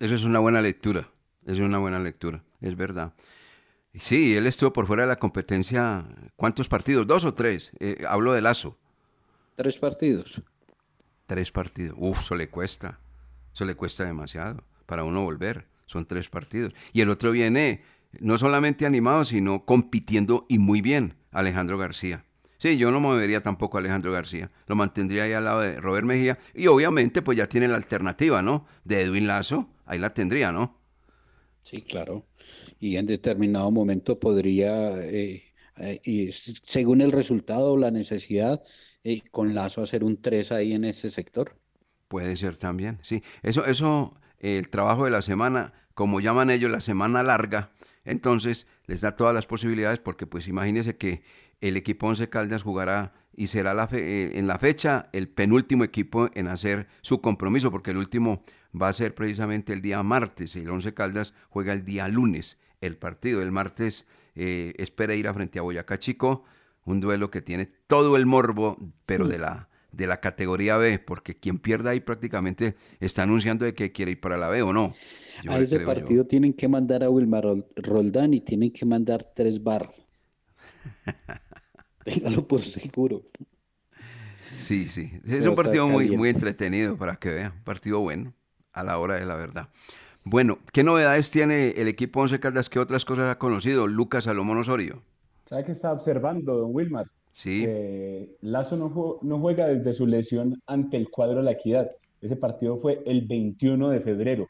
Eso 0.00 0.14
es 0.14 0.24
una 0.24 0.40
buena 0.40 0.60
lectura, 0.60 1.12
es 1.46 1.58
una 1.58 1.78
buena 1.78 1.98
lectura, 1.98 2.42
es 2.60 2.76
verdad. 2.76 3.14
Sí, 3.94 4.36
él 4.36 4.46
estuvo 4.46 4.72
por 4.72 4.86
fuera 4.86 5.04
de 5.04 5.08
la 5.08 5.18
competencia, 5.18 6.04
¿cuántos 6.36 6.68
partidos? 6.68 7.06
¿Dos 7.06 7.24
o 7.24 7.32
tres? 7.32 7.72
Eh, 7.78 8.04
hablo 8.08 8.32
de 8.32 8.42
Lazo. 8.42 8.76
Tres 9.54 9.78
partidos. 9.78 10.42
Tres 11.26 11.52
partidos. 11.52 11.96
Uf, 11.98 12.20
eso 12.20 12.34
le 12.34 12.48
cuesta. 12.48 12.98
Eso 13.54 13.64
le 13.64 13.76
cuesta 13.76 14.04
demasiado 14.04 14.64
para 14.86 15.04
uno 15.04 15.22
volver. 15.22 15.66
Son 15.86 16.04
tres 16.04 16.28
partidos. 16.28 16.74
Y 16.92 17.02
el 17.02 17.10
otro 17.10 17.30
viene 17.30 17.82
no 18.20 18.36
solamente 18.36 18.84
animado, 18.84 19.24
sino 19.24 19.64
compitiendo 19.64 20.46
y 20.48 20.58
muy 20.58 20.80
bien, 20.80 21.14
Alejandro 21.30 21.78
García. 21.78 22.24
Sí, 22.58 22.78
yo 22.78 22.90
no 22.90 22.98
movería 22.98 23.42
tampoco 23.42 23.76
a 23.76 23.80
Alejandro 23.80 24.10
García. 24.10 24.50
Lo 24.66 24.74
mantendría 24.74 25.24
ahí 25.24 25.32
al 25.32 25.44
lado 25.44 25.60
de 25.60 25.80
Robert 25.80 26.06
Mejía. 26.06 26.38
Y 26.54 26.66
obviamente, 26.66 27.22
pues 27.22 27.36
ya 27.38 27.48
tiene 27.48 27.68
la 27.68 27.76
alternativa, 27.76 28.42
¿no? 28.42 28.66
De 28.84 29.02
Edwin 29.02 29.26
Lazo. 29.26 29.68
Ahí 29.84 29.98
la 29.98 30.14
tendría, 30.14 30.50
¿no? 30.50 30.78
Sí, 31.64 31.82
claro. 31.82 32.26
Y 32.78 32.96
en 32.96 33.06
determinado 33.06 33.70
momento 33.70 34.20
podría, 34.20 34.92
eh, 35.04 35.42
eh, 35.78 36.00
y 36.04 36.30
según 36.32 37.00
el 37.00 37.10
resultado 37.12 37.72
o 37.72 37.76
la 37.78 37.90
necesidad, 37.90 38.62
eh, 39.02 39.22
con 39.30 39.54
Lazo 39.54 39.82
hacer 39.82 40.04
un 40.04 40.20
3 40.20 40.52
ahí 40.52 40.74
en 40.74 40.84
ese 40.84 41.10
sector. 41.10 41.58
Puede 42.08 42.36
ser 42.36 42.56
también, 42.56 42.98
sí. 43.02 43.22
Eso, 43.42 43.64
eso, 43.66 44.14
el 44.38 44.68
trabajo 44.68 45.04
de 45.04 45.10
la 45.10 45.22
semana, 45.22 45.72
como 45.94 46.20
llaman 46.20 46.50
ellos, 46.50 46.70
la 46.70 46.80
semana 46.80 47.22
larga, 47.22 47.72
entonces 48.04 48.66
les 48.86 49.00
da 49.00 49.16
todas 49.16 49.34
las 49.34 49.46
posibilidades 49.46 49.98
porque 50.00 50.26
pues 50.26 50.46
imagínense 50.46 50.96
que 50.96 51.22
el 51.60 51.76
equipo 51.76 52.06
Once 52.06 52.28
Caldas 52.28 52.62
jugará 52.62 53.14
y 53.36 53.46
será 53.48 53.74
la 53.74 53.88
fe- 53.88 54.26
eh, 54.34 54.38
en 54.38 54.46
la 54.46 54.58
fecha 54.58 55.08
el 55.12 55.28
penúltimo 55.28 55.82
equipo 55.84 56.28
en 56.34 56.46
hacer 56.48 56.86
su 57.02 57.20
compromiso 57.20 57.70
porque 57.70 57.90
el 57.92 57.96
último 57.96 58.44
va 58.80 58.88
a 58.88 58.92
ser 58.92 59.14
precisamente 59.14 59.72
el 59.72 59.82
día 59.82 60.02
martes. 60.02 60.56
El 60.56 60.68
Once 60.70 60.92
Caldas 60.94 61.34
juega 61.48 61.72
el 61.72 61.84
día 61.84 62.08
lunes 62.08 62.58
el 62.80 62.96
partido. 62.96 63.42
El 63.42 63.52
martes 63.52 64.06
eh, 64.34 64.74
es 64.78 64.90
Pereira 64.90 65.32
frente 65.34 65.58
a 65.58 65.62
Boyacá 65.62 65.98
Chico, 65.98 66.44
un 66.84 67.00
duelo 67.00 67.30
que 67.30 67.42
tiene 67.42 67.66
todo 67.86 68.16
el 68.16 68.26
morbo, 68.26 68.78
pero 69.06 69.26
de 69.28 69.38
la 69.38 69.68
de 69.92 70.08
la 70.08 70.20
categoría 70.20 70.76
B, 70.76 70.98
porque 70.98 71.38
quien 71.38 71.58
pierda 71.60 71.90
ahí 71.90 72.00
prácticamente 72.00 72.74
está 72.98 73.22
anunciando 73.22 73.64
de 73.64 73.74
que 73.74 73.92
quiere 73.92 74.10
ir 74.10 74.20
para 74.20 74.36
la 74.36 74.48
B 74.48 74.60
o 74.62 74.72
no. 74.72 74.92
Yo 75.36 75.52
a 75.52 75.60
ese 75.60 75.78
yo. 75.78 75.84
partido 75.84 76.26
tienen 76.26 76.52
que 76.52 76.66
mandar 76.68 77.04
a 77.04 77.10
Wilmar 77.10 77.44
Rol- 77.44 77.66
Roldán 77.76 78.34
y 78.34 78.40
tienen 78.40 78.72
que 78.72 78.84
mandar 78.84 79.22
tres 79.34 79.62
bar. 79.62 79.94
Téngalo 82.04 82.46
por 82.48 82.60
seguro. 82.62 83.16
Sí, 84.56 84.88
sí. 84.88 85.12
Es 85.24 85.46
un 85.46 85.54
partido 85.54 85.88
muy, 85.88 86.10
muy 86.10 86.28
entretenido 86.28 86.96
para 86.96 87.16
que 87.16 87.30
vean. 87.30 87.62
Partido 87.64 88.00
bueno, 88.00 88.34
a 88.74 88.84
la 88.84 88.98
hora 88.98 89.14
de 89.14 89.24
la 89.24 89.36
verdad. 89.36 89.68
Bueno, 90.24 90.58
¿qué 90.72 90.84
novedades 90.84 91.30
tiene 91.30 91.70
el 91.76 91.88
equipo 91.88 92.20
Once 92.20 92.38
Caldas? 92.40 92.68
¿Qué 92.68 92.78
otras 92.78 93.04
cosas 93.04 93.30
ha 93.30 93.38
conocido 93.38 93.86
Lucas 93.86 94.24
Salomón 94.24 94.58
Osorio? 94.58 95.02
¿Sabe 95.46 95.64
qué 95.64 95.72
está 95.72 95.92
observando, 95.92 96.56
don 96.56 96.70
Wilmar? 96.74 97.06
Sí. 97.32 97.62
Que 97.62 98.36
Lazo 98.40 98.76
no, 98.76 98.90
ju- 98.90 99.18
no 99.22 99.38
juega 99.38 99.66
desde 99.68 99.92
su 99.94 100.06
lesión 100.06 100.60
ante 100.66 100.96
el 100.96 101.10
cuadro 101.10 101.38
de 101.38 101.44
la 101.44 101.52
Equidad. 101.52 101.90
Ese 102.20 102.36
partido 102.36 102.78
fue 102.78 103.00
el 103.06 103.26
21 103.26 103.90
de 103.90 104.00
febrero. 104.00 104.46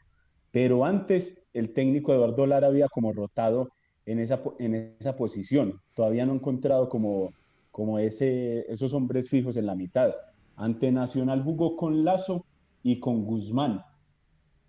Pero 0.51 0.85
antes, 0.85 1.41
el 1.53 1.73
técnico 1.73 2.13
Eduardo 2.13 2.45
Lara 2.45 2.67
había 2.67 2.87
como 2.87 3.11
rotado 3.11 3.69
en 4.05 4.19
esa, 4.19 4.41
en 4.59 4.95
esa 4.99 5.15
posición. 5.17 5.81
Todavía 5.93 6.25
no 6.25 6.31
ha 6.33 6.35
encontrado 6.35 6.89
como 6.89 7.31
como 7.71 7.99
ese, 7.99 8.65
esos 8.71 8.93
hombres 8.93 9.29
fijos 9.29 9.57
en 9.57 9.65
la 9.65 9.75
mitad. 9.75 10.13
Ante 10.55 10.93
Nacional 10.93 11.43
jugó 11.43 11.75
con 11.75 12.05
Lazo 12.05 12.45
y 12.83 13.01
con 13.01 13.25
Guzmán, 13.25 13.81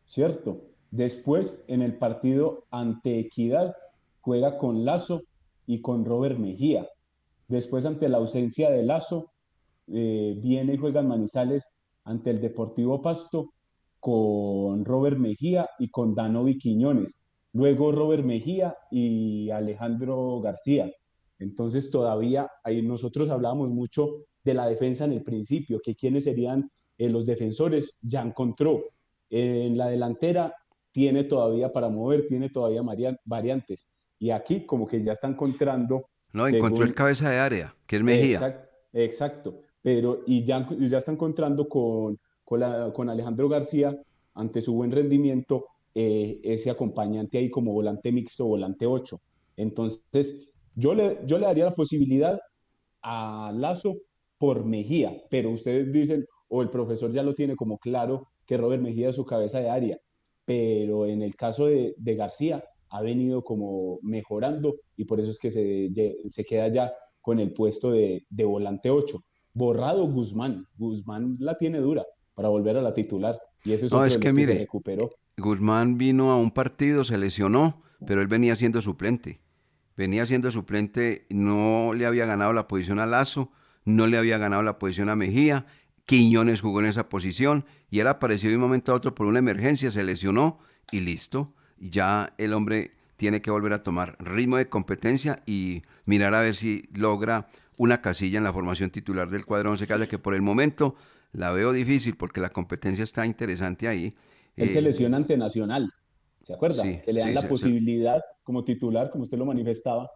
¿cierto? 0.06 0.62
Después, 0.90 1.64
en 1.68 1.82
el 1.82 1.98
partido 1.98 2.64
ante 2.70 3.18
Equidad, 3.18 3.74
juega 4.20 4.56
con 4.56 4.84
Lazo 4.84 5.22
y 5.66 5.82
con 5.82 6.04
Robert 6.04 6.38
Mejía. 6.38 6.88
Después, 7.48 7.84
ante 7.84 8.08
la 8.08 8.16
ausencia 8.16 8.70
de 8.70 8.82
Lazo, 8.82 9.32
eh, 9.88 10.38
viene 10.40 10.74
y 10.74 10.78
juega 10.78 11.02
Manizales 11.02 11.76
ante 12.04 12.30
el 12.30 12.40
Deportivo 12.40 13.02
Pasto 13.02 13.52
con 14.00 14.84
Robert 14.84 15.18
Mejía 15.18 15.68
y 15.78 15.90
con 15.90 16.14
Danovi 16.14 16.58
Quiñones. 16.58 17.24
Luego 17.52 17.92
Robert 17.92 18.24
Mejía 18.24 18.74
y 18.90 19.50
Alejandro 19.50 20.40
García. 20.40 20.90
Entonces 21.38 21.90
todavía 21.90 22.48
ahí 22.64 22.82
nosotros 22.82 23.30
hablábamos 23.30 23.70
mucho 23.70 24.24
de 24.44 24.54
la 24.54 24.68
defensa 24.68 25.04
en 25.04 25.12
el 25.12 25.22
principio, 25.22 25.80
que 25.82 25.96
quiénes 25.96 26.24
serían 26.24 26.70
eh, 26.98 27.10
los 27.10 27.26
defensores, 27.26 27.98
ya 28.00 28.22
encontró. 28.22 28.82
En 29.30 29.76
la 29.76 29.88
delantera 29.88 30.54
tiene 30.92 31.24
todavía 31.24 31.72
para 31.72 31.88
mover, 31.88 32.26
tiene 32.26 32.48
todavía 32.50 32.82
variantes. 33.24 33.92
Y 34.18 34.30
aquí 34.30 34.64
como 34.64 34.86
que 34.86 35.02
ya 35.02 35.12
está 35.12 35.28
encontrando... 35.28 36.08
No, 36.32 36.46
encontró 36.48 36.84
el 36.84 36.94
cabeza 36.94 37.30
de 37.30 37.38
área, 37.38 37.74
que 37.86 37.96
es 37.96 38.02
Mejía. 38.02 38.36
Exacto, 38.36 38.68
exacto. 38.92 39.60
pero 39.82 40.22
y 40.26 40.44
ya, 40.44 40.66
ya 40.78 40.98
está 40.98 41.12
encontrando 41.12 41.68
con, 41.68 42.18
con, 42.44 42.60
la- 42.60 42.92
con 42.92 43.08
Alejandro 43.10 43.48
García, 43.48 43.96
ante 44.34 44.60
su 44.60 44.74
buen 44.74 44.90
rendimiento, 44.90 45.66
eh, 45.94 46.40
ese 46.44 46.70
acompañante 46.70 47.38
ahí 47.38 47.48
como 47.50 47.72
volante 47.72 48.10
mixto, 48.12 48.46
volante 48.46 48.84
8. 48.86 49.18
Entonces, 49.56 50.50
yo 50.74 50.94
le, 50.94 51.20
yo 51.26 51.38
le 51.38 51.46
daría 51.46 51.64
la 51.66 51.74
posibilidad 51.74 52.38
a 53.02 53.52
Lazo 53.54 53.94
por 54.38 54.64
Mejía, 54.64 55.16
pero 55.30 55.50
ustedes 55.50 55.90
dicen, 55.92 56.26
o 56.48 56.62
el 56.62 56.68
profesor 56.68 57.10
ya 57.12 57.22
lo 57.22 57.34
tiene 57.34 57.56
como 57.56 57.78
claro, 57.78 58.28
que 58.46 58.56
Robert 58.56 58.82
Mejía 58.82 59.10
es 59.10 59.16
su 59.16 59.24
cabeza 59.24 59.60
de 59.60 59.70
área, 59.70 59.98
pero 60.44 61.06
en 61.06 61.22
el 61.22 61.34
caso 61.36 61.66
de, 61.66 61.94
de 61.98 62.14
García 62.14 62.64
ha 62.88 63.02
venido 63.02 63.42
como 63.42 63.98
mejorando 64.02 64.76
y 64.96 65.04
por 65.04 65.20
eso 65.20 65.30
es 65.30 65.38
que 65.38 65.50
se, 65.50 65.90
se 66.26 66.44
queda 66.44 66.68
ya 66.68 66.92
con 67.20 67.40
el 67.40 67.52
puesto 67.52 67.90
de, 67.90 68.24
de 68.30 68.44
volante 68.44 68.90
8. 68.90 69.18
Borrado 69.52 70.06
Guzmán, 70.06 70.66
Guzmán 70.76 71.36
la 71.40 71.58
tiene 71.58 71.78
dura 71.78 72.04
para 72.34 72.48
volver 72.48 72.76
a 72.76 72.82
la 72.82 72.94
titular 72.94 73.40
y 73.64 73.72
ese 73.72 73.86
es 73.86 73.92
No, 73.92 73.98
otro 73.98 74.08
es 74.08 74.18
que 74.18 74.28
los 74.28 74.36
que 74.36 74.42
se 74.44 74.46
mire, 74.52 74.58
recuperó. 74.60 75.10
Guzmán 75.36 75.98
vino 75.98 76.30
a 76.30 76.36
un 76.36 76.50
partido, 76.50 77.04
se 77.04 77.18
lesionó, 77.18 77.82
pero 78.06 78.20
él 78.20 78.28
venía 78.28 78.54
siendo 78.54 78.80
suplente. 78.80 79.40
Venía 79.96 80.26
siendo 80.26 80.50
suplente, 80.50 81.26
no 81.30 81.94
le 81.94 82.06
había 82.06 82.26
ganado 82.26 82.52
la 82.52 82.68
posición 82.68 82.98
a 82.98 83.06
Lazo, 83.06 83.50
no 83.84 84.06
le 84.06 84.18
había 84.18 84.38
ganado 84.38 84.62
la 84.62 84.78
posición 84.78 85.08
a 85.08 85.16
Mejía. 85.16 85.66
Quiñones 86.06 86.60
jugó 86.60 86.80
en 86.80 86.86
esa 86.86 87.08
posición 87.08 87.64
y 87.90 88.00
él 88.00 88.08
apareció 88.08 88.48
de 88.50 88.56
un 88.56 88.62
momento 88.62 88.92
a 88.92 88.94
otro 88.94 89.14
por 89.14 89.26
una 89.26 89.40
emergencia, 89.40 89.90
se 89.90 90.04
lesionó 90.04 90.58
y 90.90 91.00
listo. 91.00 91.52
Y 91.78 91.90
Ya 91.90 92.32
el 92.38 92.52
hombre 92.54 92.92
tiene 93.16 93.42
que 93.42 93.50
volver 93.50 93.72
a 93.72 93.82
tomar 93.82 94.16
ritmo 94.20 94.56
de 94.56 94.68
competencia 94.68 95.42
y 95.46 95.82
mirar 96.04 96.34
a 96.34 96.40
ver 96.40 96.54
si 96.54 96.88
logra 96.94 97.48
una 97.76 98.00
casilla 98.00 98.38
en 98.38 98.44
la 98.44 98.52
formación 98.52 98.90
titular 98.90 99.28
del 99.30 99.44
cuadro 99.46 99.70
Once 99.72 99.86
Caldas, 99.86 100.08
que 100.08 100.18
por 100.18 100.34
el 100.34 100.42
momento 100.42 100.96
la 101.32 101.52
veo 101.52 101.72
difícil 101.72 102.16
porque 102.16 102.40
la 102.40 102.50
competencia 102.50 103.04
está 103.04 103.26
interesante 103.26 103.88
ahí. 103.88 104.14
Él 104.56 104.70
se 104.70 104.78
Eh, 104.78 104.82
lesiona 104.82 105.16
ante 105.18 105.36
Nacional, 105.36 105.92
¿se 106.42 106.52
acuerda? 106.54 106.82
Sí, 106.82 107.00
que 107.04 107.12
le 107.12 107.20
dan 107.20 107.34
sí, 107.34 107.34
la 107.34 107.48
posibilidad 107.48 108.20
como 108.42 108.64
titular, 108.64 109.10
como 109.10 109.24
usted 109.24 109.38
lo 109.38 109.46
manifestaba, 109.46 110.10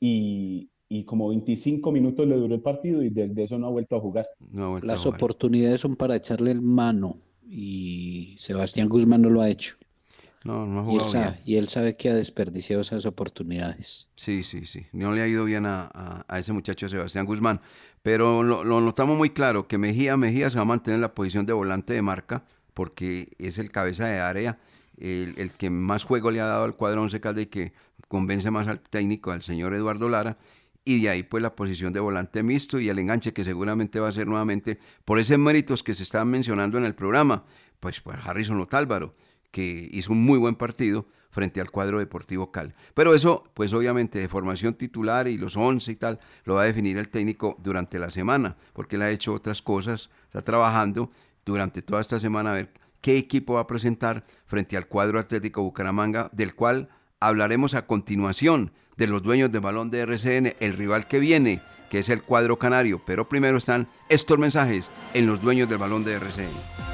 y, 0.00 0.70
y 0.88 1.04
como 1.04 1.28
25 1.28 1.92
minutos 1.92 2.26
le 2.26 2.36
duró 2.36 2.54
el 2.54 2.62
partido 2.62 3.02
y 3.02 3.10
desde 3.10 3.42
eso 3.44 3.58
no 3.58 3.66
ha 3.66 3.70
vuelto 3.70 3.96
a 3.96 4.00
jugar. 4.00 4.26
No 4.52 4.64
ha 4.64 4.68
vuelto 4.68 4.86
a 4.86 4.88
Las 4.88 5.00
jugar. 5.00 5.14
oportunidades 5.16 5.80
son 5.80 5.96
para 5.96 6.16
echarle 6.16 6.50
el 6.52 6.62
mano 6.62 7.16
y 7.48 8.34
Sebastián 8.38 8.88
Guzmán 8.88 9.22
no 9.22 9.30
lo 9.30 9.40
ha 9.42 9.48
hecho. 9.50 9.76
No, 10.44 10.66
no 10.66 10.80
ha 10.80 10.82
Y 10.86 10.96
él, 10.96 11.00
jugado 11.00 11.10
sabe, 11.10 11.30
bien. 11.32 11.42
y 11.44 11.56
él 11.56 11.68
sabe 11.68 11.94
que 11.96 12.08
ha 12.10 12.14
desperdiciado 12.14 12.80
esas 12.80 13.04
oportunidades. 13.06 14.08
Sí, 14.16 14.42
sí, 14.44 14.64
sí. 14.66 14.86
No 14.92 15.12
le 15.12 15.22
ha 15.22 15.28
ido 15.28 15.44
bien 15.44 15.66
a, 15.66 15.90
a- 15.92 16.24
a 16.28 16.38
ese 16.38 16.52
muchacho 16.52 16.88
Sebastián 16.88 17.26
Guzmán. 17.26 17.60
Pero 18.02 18.42
lo, 18.42 18.64
lo 18.64 18.80
notamos 18.80 19.16
muy 19.16 19.30
claro, 19.30 19.66
que 19.66 19.78
Mejía, 19.78 20.16
Mejía 20.16 20.50
se 20.50 20.56
va 20.56 20.62
a 20.62 20.64
mantener 20.66 20.96
en 20.96 21.00
la 21.00 21.14
posición 21.14 21.46
de 21.46 21.52
volante 21.52 21.94
de 21.94 22.02
marca, 22.02 22.44
porque 22.74 23.34
es 23.38 23.58
el 23.58 23.70
cabeza 23.70 24.06
de 24.06 24.20
área, 24.20 24.58
el, 24.98 25.34
el 25.38 25.50
que 25.52 25.70
más 25.70 26.04
juego 26.04 26.30
le 26.30 26.40
ha 26.40 26.46
dado 26.46 26.64
al 26.64 26.76
cuadro 26.76 27.02
Once 27.02 27.20
Caldas 27.20 27.44
y 27.44 27.46
que 27.46 27.72
convence 28.08 28.50
más 28.50 28.68
al 28.68 28.80
técnico, 28.80 29.32
al 29.32 29.42
señor 29.42 29.74
Eduardo 29.74 30.08
Lara. 30.08 30.36
Y 30.84 31.02
de 31.02 31.08
ahí 31.08 31.22
pues 31.22 31.42
la 31.42 31.56
posición 31.56 31.92
de 31.92 32.00
volante 32.00 32.42
mixto 32.42 32.78
y 32.78 32.88
el 32.88 32.98
enganche 32.98 33.32
que 33.32 33.44
seguramente 33.44 34.00
va 34.00 34.08
a 34.08 34.12
ser 34.12 34.26
nuevamente 34.26 34.78
por 35.04 35.18
esos 35.18 35.38
méritos 35.38 35.82
que 35.82 35.94
se 35.94 36.02
estaban 36.02 36.28
mencionando 36.28 36.76
en 36.76 36.84
el 36.84 36.94
programa, 36.94 37.44
pues 37.80 38.00
por 38.00 38.18
Harrison 38.22 38.60
Otálvaro, 38.60 39.14
que 39.50 39.88
hizo 39.92 40.12
un 40.12 40.22
muy 40.22 40.38
buen 40.38 40.56
partido 40.56 41.06
frente 41.30 41.60
al 41.60 41.70
cuadro 41.70 41.98
deportivo 41.98 42.52
Cali. 42.52 42.72
Pero 42.94 43.14
eso, 43.14 43.44
pues 43.54 43.72
obviamente, 43.72 44.18
de 44.18 44.28
formación 44.28 44.74
titular 44.74 45.26
y 45.26 45.36
los 45.36 45.56
11 45.56 45.92
y 45.92 45.96
tal, 45.96 46.20
lo 46.44 46.56
va 46.56 46.62
a 46.62 46.66
definir 46.66 46.96
el 46.98 47.08
técnico 47.08 47.56
durante 47.62 47.98
la 47.98 48.10
semana, 48.10 48.56
porque 48.72 48.96
él 48.96 49.02
ha 49.02 49.10
hecho 49.10 49.32
otras 49.32 49.62
cosas, 49.62 50.10
está 50.26 50.42
trabajando 50.42 51.10
durante 51.44 51.82
toda 51.82 52.00
esta 52.00 52.20
semana 52.20 52.52
a 52.52 52.54
ver 52.54 52.72
qué 53.00 53.16
equipo 53.18 53.54
va 53.54 53.60
a 53.60 53.66
presentar 53.66 54.24
frente 54.46 54.76
al 54.76 54.86
cuadro 54.86 55.18
Atlético 55.18 55.62
Bucaramanga, 55.62 56.30
del 56.32 56.54
cual 56.54 56.88
hablaremos 57.20 57.74
a 57.74 57.86
continuación 57.86 58.72
de 58.96 59.06
los 59.06 59.22
dueños 59.22 59.52
de 59.52 59.58
balón 59.58 59.90
de 59.90 60.00
RCN, 60.00 60.54
el 60.60 60.72
rival 60.72 61.06
que 61.08 61.18
viene, 61.18 61.60
que 61.90 61.98
es 61.98 62.08
el 62.08 62.22
cuadro 62.22 62.58
canario. 62.58 63.00
Pero 63.04 63.28
primero 63.28 63.58
están 63.58 63.88
estos 64.08 64.38
mensajes 64.38 64.90
en 65.14 65.26
los 65.26 65.40
dueños 65.40 65.68
del 65.68 65.78
balón 65.78 66.04
de 66.04 66.14
RCN. 66.14 66.93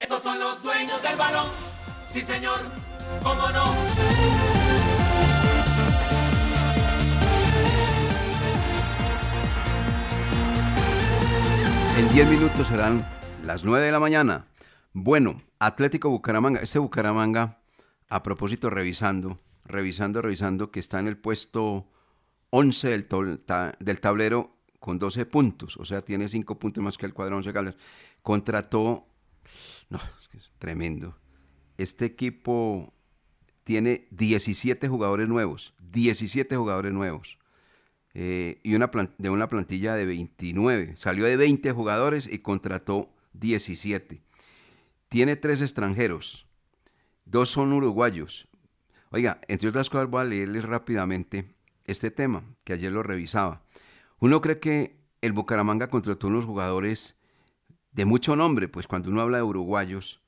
Estos 0.00 0.22
son 0.22 0.38
los 0.38 0.62
dueños 0.62 1.02
del 1.02 1.16
balón. 1.16 1.48
Sí, 2.10 2.22
señor. 2.22 2.60
¿Cómo 3.22 3.48
no? 3.50 3.74
En 11.98 12.12
10 12.12 12.28
minutos 12.28 12.66
serán 12.66 13.06
las 13.46 13.64
9 13.64 13.86
de 13.86 13.92
la 13.92 14.00
mañana. 14.00 14.46
Bueno, 14.92 15.42
Atlético 15.60 16.10
Bucaramanga. 16.10 16.60
Este 16.60 16.78
Bucaramanga, 16.80 17.60
a 18.08 18.22
propósito, 18.22 18.68
revisando, 18.70 19.38
revisando, 19.64 20.20
revisando, 20.22 20.70
que 20.70 20.80
está 20.80 20.98
en 20.98 21.06
el 21.06 21.16
puesto 21.16 21.88
11 22.50 22.88
del, 22.90 23.08
tol- 23.08 23.40
ta- 23.44 23.74
del 23.78 24.00
tablero 24.00 24.53
con 24.84 24.98
12 24.98 25.24
puntos. 25.24 25.78
O 25.78 25.86
sea, 25.86 26.02
tiene 26.02 26.28
5 26.28 26.58
puntos 26.58 26.84
más 26.84 26.98
que 26.98 27.06
el 27.06 27.14
cuadro 27.14 27.38
11 27.38 27.54
Caldas. 27.54 27.74
Contrató. 28.20 29.06
No, 29.88 29.98
es 30.20 30.28
que 30.28 30.36
es 30.36 30.50
tremendo. 30.58 31.16
Este 31.78 32.04
equipo 32.04 32.92
tiene 33.64 34.06
17 34.10 34.86
jugadores 34.86 35.26
nuevos. 35.26 35.72
17 35.90 36.54
jugadores 36.54 36.92
nuevos 36.92 37.38
eh, 38.12 38.60
y 38.62 38.74
una 38.74 38.90
de 39.16 39.30
una 39.30 39.48
plantilla 39.48 39.94
de 39.94 40.04
29. 40.04 40.96
Salió 40.98 41.24
de 41.24 41.38
20 41.38 41.72
jugadores 41.72 42.28
y 42.30 42.40
contrató 42.40 43.10
17. 43.32 44.20
Tiene 45.08 45.36
tres 45.36 45.62
extranjeros, 45.62 46.46
dos 47.24 47.48
son 47.48 47.72
uruguayos. 47.72 48.48
Oiga, 49.10 49.40
entre 49.48 49.70
otras 49.70 49.88
cosas 49.88 50.10
voy 50.10 50.20
a 50.20 50.24
leerles 50.24 50.64
rápidamente 50.64 51.54
este 51.86 52.10
tema, 52.10 52.44
que 52.64 52.74
ayer 52.74 52.92
lo 52.92 53.02
revisaba. 53.02 53.62
Uno 54.18 54.40
cree 54.40 54.58
que 54.60 54.96
el 55.20 55.32
Bucaramanga 55.32 55.88
contrató 55.88 56.26
unos 56.28 56.44
jugadores 56.44 57.16
de 57.92 58.04
mucho 58.04 58.36
nombre, 58.36 58.68
pues 58.68 58.86
cuando 58.86 59.10
uno 59.10 59.20
habla 59.20 59.38
de 59.38 59.42
uruguayos 59.44 60.20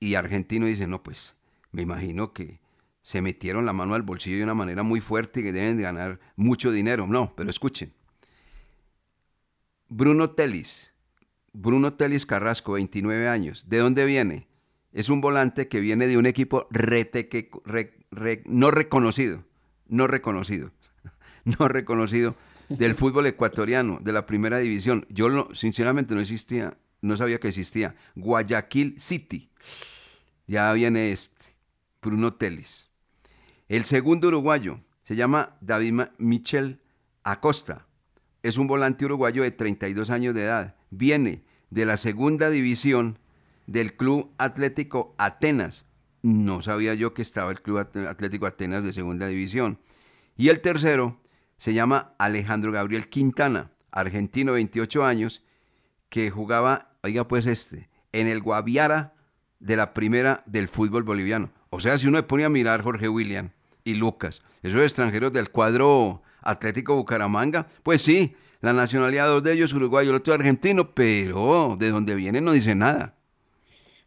y 0.00 0.14
argentinos 0.14 0.68
dice, 0.68 0.86
no, 0.86 1.02
pues 1.02 1.36
me 1.72 1.82
imagino 1.82 2.32
que 2.32 2.60
se 3.02 3.22
metieron 3.22 3.64
la 3.64 3.72
mano 3.72 3.94
al 3.94 4.02
bolsillo 4.02 4.36
de 4.38 4.44
una 4.44 4.54
manera 4.54 4.82
muy 4.82 5.00
fuerte 5.00 5.40
y 5.40 5.42
que 5.44 5.52
deben 5.52 5.76
de 5.76 5.82
ganar 5.84 6.20
mucho 6.36 6.70
dinero. 6.70 7.06
No, 7.06 7.34
pero 7.36 7.48
escuchen. 7.50 7.94
Bruno 9.88 10.30
Telis, 10.30 10.92
Bruno 11.52 11.94
Telis 11.94 12.26
Carrasco, 12.26 12.72
29 12.72 13.28
años. 13.28 13.64
¿De 13.68 13.78
dónde 13.78 14.04
viene? 14.04 14.48
Es 14.92 15.08
un 15.08 15.20
volante 15.20 15.68
que 15.68 15.80
viene 15.80 16.06
de 16.06 16.18
un 16.18 16.26
equipo 16.26 16.68
reteque- 16.70 17.50
re- 17.64 18.04
re- 18.10 18.42
no 18.46 18.70
reconocido, 18.70 19.44
no 19.86 20.06
reconocido, 20.06 20.72
no 21.44 21.68
reconocido 21.68 22.34
del 22.68 22.94
fútbol 22.94 23.26
ecuatoriano, 23.26 23.98
de 24.00 24.12
la 24.12 24.26
primera 24.26 24.58
división. 24.58 25.06
Yo 25.08 25.48
sinceramente 25.54 26.14
no 26.14 26.20
existía, 26.20 26.76
no 27.00 27.16
sabía 27.16 27.38
que 27.40 27.48
existía. 27.48 27.94
Guayaquil 28.14 29.00
City. 29.00 29.50
Ya 30.46 30.72
viene 30.72 31.12
este, 31.12 31.44
Bruno 32.02 32.34
Telis. 32.34 32.88
El 33.68 33.84
segundo 33.84 34.28
uruguayo 34.28 34.80
se 35.02 35.16
llama 35.16 35.56
David 35.60 36.02
Michel 36.18 36.80
Acosta. 37.22 37.86
Es 38.42 38.56
un 38.56 38.66
volante 38.66 39.04
uruguayo 39.04 39.42
de 39.42 39.50
32 39.50 40.10
años 40.10 40.34
de 40.34 40.44
edad. 40.44 40.76
Viene 40.90 41.44
de 41.70 41.84
la 41.84 41.96
segunda 41.96 42.48
división 42.50 43.18
del 43.66 43.94
Club 43.94 44.30
Atlético 44.38 45.14
Atenas. 45.18 45.84
No 46.22 46.62
sabía 46.62 46.94
yo 46.94 47.12
que 47.14 47.22
estaba 47.22 47.50
el 47.50 47.60
Club 47.60 47.78
At- 47.78 47.96
Atlético 48.08 48.46
Atenas 48.46 48.84
de 48.84 48.92
segunda 48.92 49.26
división. 49.26 49.78
Y 50.36 50.48
el 50.48 50.60
tercero 50.60 51.20
se 51.58 51.74
llama 51.74 52.14
Alejandro 52.18 52.72
Gabriel 52.72 53.08
Quintana, 53.08 53.72
argentino, 53.90 54.52
28 54.52 55.04
años, 55.04 55.44
que 56.08 56.30
jugaba, 56.30 56.90
oiga 57.02 57.28
pues 57.28 57.46
este, 57.46 57.90
en 58.12 58.28
el 58.28 58.40
Guaviara 58.40 59.14
de 59.60 59.76
la 59.76 59.92
primera 59.92 60.42
del 60.46 60.68
fútbol 60.68 61.02
boliviano. 61.02 61.50
O 61.70 61.80
sea, 61.80 61.98
si 61.98 62.06
uno 62.06 62.18
le 62.18 62.22
pone 62.22 62.44
a 62.44 62.48
mirar 62.48 62.82
Jorge 62.82 63.08
William 63.08 63.50
y 63.84 63.94
Lucas, 63.94 64.40
esos 64.62 64.80
extranjeros 64.80 65.32
del 65.32 65.50
cuadro 65.50 66.22
Atlético 66.40 66.96
Bucaramanga, 66.96 67.66
pues 67.82 68.02
sí, 68.02 68.34
la 68.60 68.72
nacionalidad, 68.72 69.26
dos 69.28 69.42
de 69.42 69.52
ellos 69.52 69.72
uruguayo, 69.72 70.10
el 70.10 70.16
otro 70.16 70.34
argentino, 70.34 70.94
pero 70.94 71.76
de 71.78 71.90
dónde 71.90 72.14
vienen 72.14 72.44
no 72.44 72.52
dice 72.52 72.74
nada. 72.74 73.14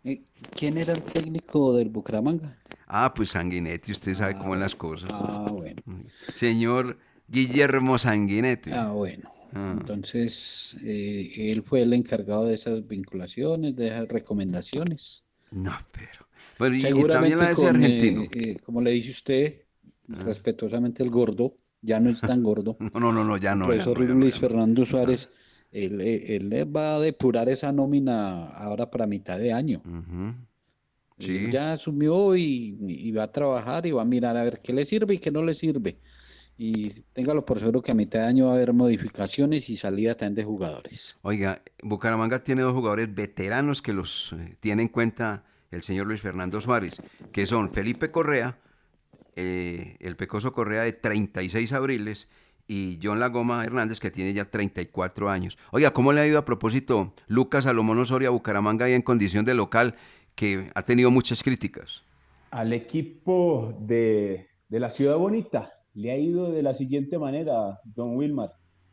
Eh, 0.03 0.23
¿Quién 0.57 0.77
era 0.77 0.93
el 0.93 1.03
técnico 1.03 1.75
del 1.75 1.89
Bucaramanga? 1.89 2.57
Ah, 2.87 3.13
pues 3.13 3.31
Sanguinetti, 3.31 3.91
usted 3.91 4.15
sabe 4.15 4.33
cómo 4.33 4.53
son 4.53 4.59
las 4.59 4.75
cosas. 4.75 5.11
Ah, 5.13 5.47
bueno. 5.51 5.81
Señor 6.33 6.97
Guillermo 7.31 7.97
Sanguinetti. 7.97 8.71
Ah, 8.71 8.91
bueno. 8.91 9.29
Ah. 9.53 9.75
Entonces, 9.79 10.77
eh, 10.83 11.31
él 11.51 11.63
fue 11.63 11.81
el 11.81 11.93
encargado 11.93 12.45
de 12.45 12.55
esas 12.55 12.85
vinculaciones, 12.87 13.75
de 13.75 13.87
esas 13.87 14.07
recomendaciones. 14.07 15.23
No, 15.51 15.71
pero. 15.91 16.27
Bueno, 16.59 16.75
y, 16.75 16.81
también 17.07 17.37
la 17.39 17.47
de 17.47 17.51
ese 17.53 17.61
con, 17.65 17.83
eh, 17.83 17.85
argentino. 17.85 18.23
eh, 18.31 18.57
como 18.63 18.81
le 18.81 18.91
dice 18.91 19.11
usted, 19.11 19.61
respetuosamente 20.07 21.03
el 21.03 21.09
gordo, 21.09 21.55
ya 21.81 21.99
no 21.99 22.09
es 22.09 22.19
tan 22.21 22.43
gordo. 22.43 22.77
No, 22.79 22.99
no, 22.99 23.11
no, 23.11 23.23
no, 23.23 23.37
ya 23.37 23.55
no. 23.55 23.65
ya 23.73 23.83
profesor 23.83 23.97
no, 23.99 24.05
ya 24.05 24.13
no, 24.13 24.19
Luis 24.19 24.35
ya 24.35 24.41
no. 24.41 24.47
Fernando 24.47 24.85
Suárez, 24.85 25.29
él, 25.71 26.01
él 26.01 26.75
va 26.75 26.95
a 26.95 26.99
depurar 26.99 27.49
esa 27.49 27.71
nómina 27.71 28.49
ahora 28.49 28.91
para 28.91 29.07
mitad 29.07 29.39
de 29.39 29.53
año. 29.53 29.81
Sí. 31.17 31.51
ya 31.51 31.73
asumió 31.73 32.35
y, 32.35 32.77
y 32.81 33.11
va 33.11 33.23
a 33.23 33.31
trabajar 33.31 33.85
y 33.85 33.91
va 33.91 34.01
a 34.01 34.05
mirar 34.05 34.35
a 34.37 34.43
ver 34.43 34.59
qué 34.63 34.73
le 34.73 34.85
sirve 34.85 35.13
y 35.15 35.17
qué 35.19 35.29
no 35.31 35.43
le 35.43 35.53
sirve. 35.53 35.99
Y 36.63 36.91
téngalo 37.13 37.43
por 37.43 37.59
seguro 37.59 37.81
que 37.81 37.89
a 37.89 37.95
mitad 37.95 38.19
de 38.19 38.25
año 38.27 38.45
va 38.45 38.51
a 38.51 38.55
haber 38.55 38.71
modificaciones 38.71 39.67
y 39.71 39.77
salida 39.77 40.13
también 40.13 40.35
de 40.35 40.43
jugadores. 40.43 41.17
Oiga, 41.23 41.63
Bucaramanga 41.81 42.43
tiene 42.43 42.61
dos 42.61 42.73
jugadores 42.73 43.11
veteranos 43.15 43.81
que 43.81 43.93
los 43.93 44.33
eh, 44.33 44.57
tiene 44.59 44.83
en 44.83 44.89
cuenta 44.89 45.43
el 45.71 45.81
señor 45.81 46.05
Luis 46.05 46.21
Fernando 46.21 46.61
Suárez, 46.61 47.01
que 47.31 47.47
son 47.47 47.67
Felipe 47.67 48.11
Correa, 48.11 48.59
eh, 49.35 49.97
el 50.01 50.15
Pecoso 50.15 50.53
Correa 50.53 50.83
de 50.83 50.93
36 50.93 51.73
abriles, 51.73 52.27
y 52.67 52.99
John 53.01 53.19
Lagoma 53.19 53.65
Hernández, 53.65 53.99
que 53.99 54.11
tiene 54.11 54.31
ya 54.31 54.45
34 54.45 55.31
años. 55.31 55.57
Oiga, 55.71 55.93
¿cómo 55.93 56.13
le 56.13 56.21
ha 56.21 56.27
ido 56.27 56.37
a 56.37 56.45
propósito 56.45 57.15
Lucas 57.25 57.63
Salomón 57.63 57.97
Osorio 57.97 58.27
a 58.27 58.31
Bucaramanga 58.33 58.87
y 58.87 58.93
en 58.93 59.01
condición 59.01 59.45
de 59.45 59.55
local, 59.55 59.95
que 60.35 60.69
ha 60.75 60.83
tenido 60.83 61.09
muchas 61.09 61.41
críticas? 61.41 62.03
Al 62.51 62.71
equipo 62.71 63.75
de, 63.79 64.47
de 64.69 64.79
la 64.79 64.91
Ciudad 64.91 65.17
Bonita 65.17 65.80
le 65.93 66.11
ha 66.11 66.17
ido 66.17 66.51
de 66.51 66.63
la 66.63 66.73
siguiente 66.73 67.19
manera, 67.19 67.79
don 67.95 68.15
Wilmar. 68.15 68.51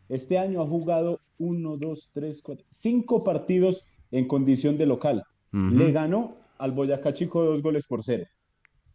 Este 0.08 0.38
año 0.38 0.62
ha 0.62 0.66
jugado 0.66 1.20
uno, 1.38 1.76
dos, 1.76 2.10
tres, 2.12 2.42
cuatro, 2.42 2.64
cinco 2.68 3.22
partidos 3.22 3.86
en 4.10 4.26
condición 4.26 4.78
de 4.78 4.86
local. 4.86 5.22
Le 5.52 5.92
ganó 5.92 6.36
al 6.58 6.72
Boyacá 6.72 7.14
Chico 7.14 7.42
dos 7.44 7.62
goles 7.62 7.86
por 7.86 8.02
cero. 8.02 8.26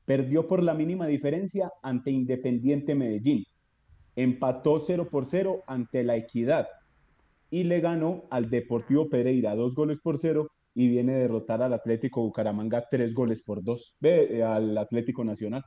Perdió 0.05 0.47
por 0.47 0.61
la 0.61 0.73
mínima 0.73 1.07
diferencia 1.07 1.71
ante 1.81 2.11
Independiente 2.11 2.93
Medellín. 2.93 3.43
Empató 4.15 4.79
0 4.79 5.07
por 5.09 5.25
0 5.25 5.63
ante 5.65 6.03
La 6.03 6.15
Equidad. 6.15 6.67
Y 7.49 7.63
le 7.63 7.79
ganó 7.79 8.25
al 8.29 8.49
Deportivo 8.49 9.09
Pereira 9.09 9.55
dos 9.55 9.73
goles 9.75 9.99
por 9.99 10.17
cero 10.17 10.49
y 10.75 10.87
viene 10.87 11.13
a 11.13 11.17
derrotar 11.19 11.61
al 11.61 11.73
Atlético 11.73 12.21
Bucaramanga 12.21 12.87
tres 12.89 13.13
goles 13.13 13.41
por 13.41 13.63
dos. 13.63 13.97
Ve, 14.01 14.37
eh, 14.37 14.43
al 14.43 14.77
Atlético 14.77 15.23
Nacional. 15.23 15.63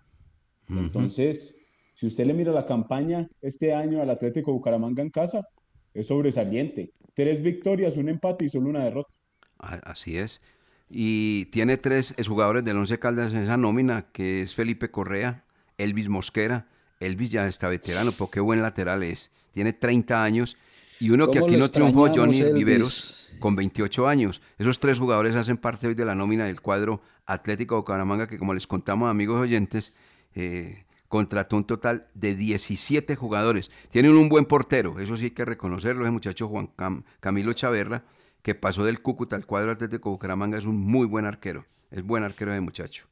Entonces, 0.68 1.56
si 1.96 2.06
usted 2.06 2.26
le 2.26 2.34
mira 2.34 2.52
la 2.52 2.66
campaña 2.66 3.26
este 3.40 3.72
año 3.72 4.02
al 4.02 4.10
Atlético 4.10 4.52
Bucaramanga 4.52 5.00
en 5.00 5.08
casa, 5.08 5.48
es 5.94 6.08
sobresaliente. 6.08 6.92
Tres 7.14 7.40
victorias, 7.40 7.96
un 7.96 8.10
empate 8.10 8.44
y 8.44 8.50
solo 8.50 8.68
una 8.68 8.84
derrota. 8.84 9.16
Así 9.56 10.18
es. 10.18 10.42
Y 10.90 11.46
tiene 11.46 11.78
tres 11.78 12.14
jugadores 12.28 12.66
del 12.66 12.76
Once 12.76 12.98
Caldas 12.98 13.32
en 13.32 13.38
esa 13.38 13.56
nómina, 13.56 14.10
que 14.12 14.42
es 14.42 14.54
Felipe 14.54 14.90
Correa, 14.90 15.46
Elvis 15.78 16.10
Mosquera. 16.10 16.68
Elvis 17.00 17.30
ya 17.30 17.48
está 17.48 17.70
veterano, 17.70 18.12
pero 18.12 18.30
qué 18.30 18.40
buen 18.40 18.60
lateral 18.60 19.02
es. 19.02 19.30
Tiene 19.52 19.72
30 19.72 20.22
años. 20.22 20.58
Y 21.00 21.08
uno 21.08 21.30
que 21.30 21.38
¿Cómo 21.38 21.50
aquí 21.50 21.58
no 21.58 21.70
triunfó, 21.70 22.12
Johnny 22.14 22.40
Elvis? 22.40 22.54
Viveros, 22.56 23.36
con 23.40 23.56
28 23.56 24.06
años. 24.06 24.42
Esos 24.58 24.80
tres 24.80 24.98
jugadores 24.98 25.34
hacen 25.34 25.56
parte 25.56 25.86
hoy 25.86 25.94
de 25.94 26.04
la 26.04 26.14
nómina 26.14 26.44
del 26.44 26.60
cuadro 26.60 27.00
Atlético 27.24 27.76
Bucaramanga, 27.76 28.26
que 28.26 28.36
como 28.36 28.52
les 28.52 28.66
contamos, 28.66 29.08
amigos 29.08 29.40
oyentes, 29.40 29.94
eh, 30.34 30.84
contrató 31.08 31.56
un 31.56 31.64
total 31.64 32.08
de 32.14 32.34
17 32.34 33.16
jugadores. 33.16 33.70
Tienen 33.90 34.16
un 34.16 34.28
buen 34.28 34.44
portero, 34.44 34.98
eso 35.00 35.16
sí 35.16 35.24
hay 35.24 35.30
que 35.30 35.44
reconocerlo, 35.44 36.04
ese 36.04 36.10
muchacho 36.12 36.48
Juan 36.48 36.68
Cam- 36.76 37.04
Camilo 37.20 37.52
Chaverra, 37.52 38.04
que 38.42 38.54
pasó 38.54 38.84
del 38.84 39.00
Cúcuta 39.02 39.36
al 39.36 39.46
cuadro 39.46 39.72
Atlético 39.72 40.10
Bucaramanga, 40.10 40.58
es 40.58 40.64
un 40.64 40.76
muy 40.78 41.06
buen 41.06 41.26
arquero. 41.26 41.66
Es 41.90 42.02
buen 42.02 42.24
arquero 42.24 42.52
de 42.52 42.60
muchacho. 42.60 43.06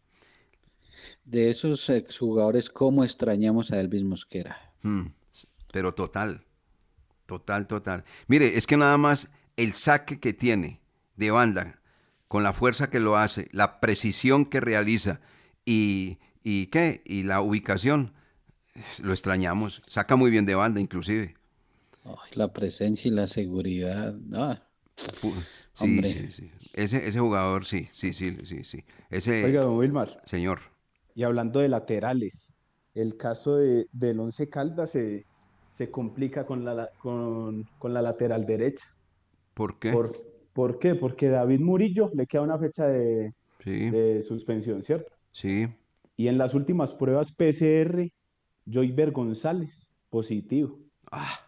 De 1.24 1.50
esos 1.50 1.88
exjugadores, 1.90 2.68
¿cómo 2.70 3.04
extrañamos 3.04 3.70
a 3.70 3.80
Elvis 3.80 4.02
Mosquera? 4.04 4.72
Mm, 4.82 5.06
pero 5.72 5.92
total, 5.94 6.44
total, 7.26 7.66
total. 7.66 8.04
Mire, 8.26 8.56
es 8.56 8.66
que 8.66 8.76
nada 8.76 8.98
más 8.98 9.28
el 9.56 9.74
saque 9.74 10.20
que 10.20 10.32
tiene 10.32 10.80
de 11.16 11.30
banda, 11.30 11.80
con 12.28 12.42
la 12.42 12.52
fuerza 12.52 12.90
que 12.90 13.00
lo 13.00 13.16
hace, 13.16 13.48
la 13.52 13.80
precisión 13.80 14.44
que 14.44 14.60
realiza 14.60 15.20
y, 15.64 16.18
y 16.44 16.68
qué, 16.68 17.02
y 17.06 17.24
la 17.24 17.40
ubicación, 17.42 18.14
lo 19.02 19.12
extrañamos. 19.12 19.82
Saca 19.88 20.16
muy 20.16 20.30
bien 20.30 20.46
de 20.46 20.54
banda, 20.56 20.80
inclusive. 20.80 21.36
Ay, 22.04 22.30
la 22.34 22.52
presencia 22.52 23.08
y 23.08 23.14
la 23.14 23.26
seguridad. 23.26 24.14
ah, 24.34 24.62
Sí, 25.72 26.04
Hombre. 26.04 26.16
sí, 26.30 26.30
sí. 26.32 26.52
Ese, 26.72 27.06
ese 27.06 27.20
jugador, 27.20 27.64
sí, 27.66 27.88
sí, 27.92 28.12
sí, 28.12 28.36
sí, 28.44 28.64
sí. 28.64 28.84
Ese, 29.10 29.46
Oiga, 29.46 29.60
don 29.62 29.76
Wilmar, 29.78 30.10
señor. 30.24 30.60
y 31.14 31.24
hablando 31.24 31.60
de 31.60 31.68
laterales, 31.68 32.54
el 32.94 33.16
caso 33.16 33.56
de, 33.56 33.86
del 33.92 34.20
Once 34.20 34.48
Caldas 34.48 34.92
se, 34.92 35.26
se 35.70 35.90
complica 35.90 36.46
con 36.46 36.64
la, 36.64 36.74
la- 36.74 36.90
con, 36.98 37.64
con 37.78 37.94
la 37.94 38.02
lateral 38.02 38.46
derecha. 38.46 38.84
¿Por 39.54 39.78
qué? 39.78 39.98
¿Por, 39.98 40.12
por 40.52 40.78
qué? 40.78 40.94
Porque 40.94 41.28
David 41.28 41.60
Murillo 41.60 42.10
le 42.14 42.26
queda 42.26 42.42
una 42.42 42.58
fecha 42.58 42.86
de, 42.88 43.32
Sí, 43.60 43.90
de 43.90 44.22
suspensión, 44.22 44.82
¿cierto? 44.82 45.12
sí. 45.32 45.68
Y 46.16 46.28
en 46.28 46.38
las 46.38 46.54
últimas 46.54 46.92
pruebas 46.92 47.32
PCR, 47.32 48.12
Joyver 48.66 49.10
González, 49.12 49.94
positivo. 50.10 50.78
Ah, 51.10 51.38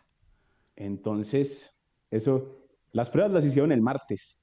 Entonces, 0.77 1.81
eso, 2.11 2.67
las 2.93 3.11
pruebas 3.11 3.33
las 3.33 3.45
hicieron 3.45 3.73
el 3.73 3.81
martes. 3.83 4.41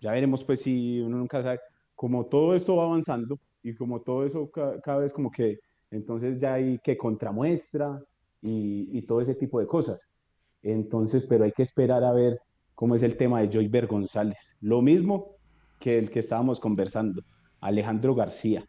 Ya 0.00 0.12
veremos, 0.12 0.44
pues, 0.44 0.62
si 0.62 1.00
uno 1.00 1.18
nunca 1.18 1.42
sabe, 1.42 1.60
como 1.94 2.26
todo 2.26 2.54
esto 2.54 2.76
va 2.76 2.84
avanzando 2.84 3.38
y 3.62 3.74
como 3.74 4.00
todo 4.02 4.24
eso 4.24 4.50
ca- 4.50 4.80
cada, 4.80 4.98
vez 4.98 5.12
como 5.12 5.30
que, 5.30 5.58
entonces 5.90 6.38
ya 6.38 6.54
hay 6.54 6.78
que 6.78 6.96
contramuestra 6.96 8.00
y, 8.40 8.96
y 8.96 9.02
todo 9.02 9.20
ese 9.20 9.34
tipo 9.34 9.60
de 9.60 9.66
cosas. 9.66 10.16
Entonces, 10.62 11.26
pero 11.26 11.44
hay 11.44 11.52
que 11.52 11.62
esperar 11.62 12.04
a 12.04 12.12
ver 12.12 12.38
cómo 12.74 12.94
es 12.94 13.02
el 13.02 13.16
tema 13.16 13.40
de 13.40 13.48
Joyver 13.52 13.86
González. 13.86 14.56
Lo 14.60 14.82
mismo 14.82 15.36
que 15.80 15.98
el 15.98 16.10
que 16.10 16.20
estábamos 16.20 16.60
conversando, 16.60 17.22
Alejandro 17.60 18.14
García. 18.14 18.64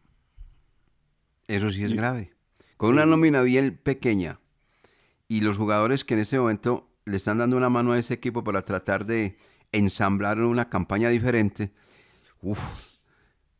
Eso 1.49 1.71
sí 1.71 1.83
es 1.83 1.93
grave. 1.93 2.31
Con 2.77 2.91
una 2.91 3.05
nómina 3.05 3.41
bien 3.41 3.77
pequeña 3.83 4.39
y 5.27 5.41
los 5.41 5.57
jugadores 5.57 6.05
que 6.05 6.15
en 6.15 6.21
este 6.21 6.39
momento 6.39 6.89
le 7.05 7.17
están 7.17 7.39
dando 7.39 7.57
una 7.57 7.69
mano 7.69 7.93
a 7.93 7.99
ese 7.99 8.13
equipo 8.15 8.43
para 8.43 8.61
tratar 8.63 9.05
de 9.05 9.37
ensamblar 9.71 10.41
una 10.41 10.69
campaña 10.69 11.09
diferente, 11.09 11.71
uf, 12.41 12.59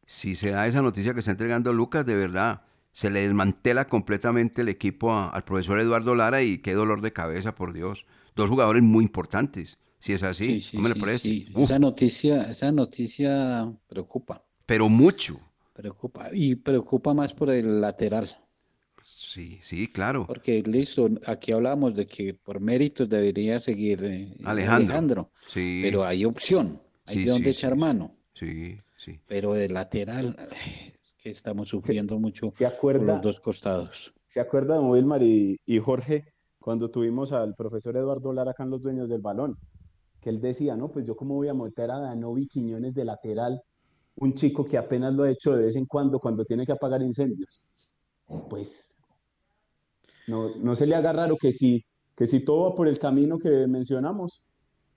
si 0.06 0.36
se 0.36 0.52
da 0.52 0.68
esa 0.68 0.82
noticia 0.82 1.14
que 1.14 1.20
está 1.20 1.32
entregando 1.32 1.74
Lucas, 1.74 2.06
de 2.06 2.16
verdad, 2.16 2.64
se 2.92 3.10
le 3.12 3.22
desmantela 3.22 3.88
completamente 3.88 4.62
el 4.62 4.70
equipo 4.70 5.14
a- 5.14 5.30
al 5.30 5.44
profesor 5.44 5.80
Eduardo 5.80 6.16
Lara 6.16 6.42
y 6.42 6.60
qué 6.60 6.74
dolor 6.74 7.02
de 7.02 7.14
cabeza, 7.14 7.56
por 7.56 7.74
Dios. 7.74 8.06
Dos 8.36 8.50
jugadores 8.50 8.84
muy 8.84 9.04
importantes, 9.06 9.80
si 10.00 10.14
es 10.14 10.24
así, 10.24 10.62
sí, 10.62 10.62
sí, 10.62 10.78
¿cómo 10.78 10.88
le 10.90 10.96
parece? 10.96 11.46
Esa 11.56 11.80
noticia, 11.80 12.44
esa 12.50 12.72
noticia 12.72 13.72
preocupa, 13.88 14.44
pero 14.66 14.90
mucho. 14.90 15.40
Preocupa. 15.80 16.30
Y 16.34 16.55
preocupa 16.55 17.13
más 17.13 17.34
por 17.34 17.49
el 17.49 17.80
lateral. 17.80 18.30
Sí, 19.05 19.59
sí, 19.63 19.88
claro. 19.88 20.25
Porque 20.27 20.61
listo, 20.63 21.09
aquí 21.25 21.51
hablamos 21.51 21.95
de 21.95 22.05
que 22.05 22.34
por 22.34 22.59
méritos 22.59 23.07
debería 23.07 23.59
seguir 23.59 24.03
eh, 24.03 24.36
Alejandro. 24.43 25.32
Sí. 25.47 25.82
pero 25.84 26.03
hay 26.03 26.25
opción, 26.25 26.82
hay 27.05 27.15
Sí, 27.15 27.25
de 27.25 27.32
dónde 27.32 27.53
sí, 27.53 27.57
echar 27.57 27.73
sí, 27.73 27.80
mano. 27.80 28.15
Sí, 28.34 28.77
sí. 28.97 29.19
Pero 29.27 29.53
de 29.53 29.69
lateral, 29.69 30.36
es 31.01 31.13
que 31.17 31.30
estamos 31.30 31.69
sufriendo 31.69 32.19
mucho 32.19 32.49
¿Se 32.53 32.65
por 32.65 32.73
acuerda? 32.73 33.13
los 33.13 33.21
dos 33.21 33.39
costados. 33.39 34.13
¿Se 34.25 34.39
acuerda, 34.39 34.75
don 34.75 34.89
Wilmar 34.89 35.23
y, 35.23 35.57
y 35.65 35.80
Jorge, 35.80 36.25
cuando 36.59 36.89
tuvimos 36.91 37.32
al 37.32 37.55
profesor 37.55 37.97
Eduardo 37.97 38.32
Lara 38.34 38.51
acá 38.51 38.63
en 38.63 38.69
Los 38.69 38.82
Dueños 38.82 39.09
del 39.09 39.21
Balón? 39.21 39.57
Que 40.21 40.30
él 40.30 40.39
decía, 40.41 40.75
no, 40.75 40.91
pues 40.91 41.05
yo 41.05 41.15
cómo 41.15 41.36
voy 41.36 41.47
a 41.47 41.53
meter 41.53 41.89
a 41.91 41.99
Danovi 41.99 42.47
Quiñones 42.47 42.93
de 42.93 43.05
lateral, 43.05 43.61
un 44.20 44.34
chico 44.34 44.65
que 44.65 44.78
apenas 44.78 45.13
lo 45.13 45.24
ha 45.24 45.32
hecho 45.32 45.55
de 45.55 45.65
vez 45.65 45.76
en 45.76 45.86
cuando 45.86 46.20
cuando 46.20 46.45
tiene 46.45 46.65
que 46.65 46.72
apagar 46.72 47.01
incendios. 47.01 47.63
Pues 48.49 49.01
no, 50.28 50.55
no 50.57 50.76
se 50.76 50.86
le 50.86 50.95
haga 50.95 51.11
raro 51.13 51.38
que 51.38 51.51
si, 51.51 51.84
que 52.15 52.28
si 52.28 52.41
todo 52.45 52.70
va 52.70 52.76
por 52.76 52.88
el 52.88 52.99
camino 52.99 53.39
que 53.39 53.65
mencionamos, 53.67 54.43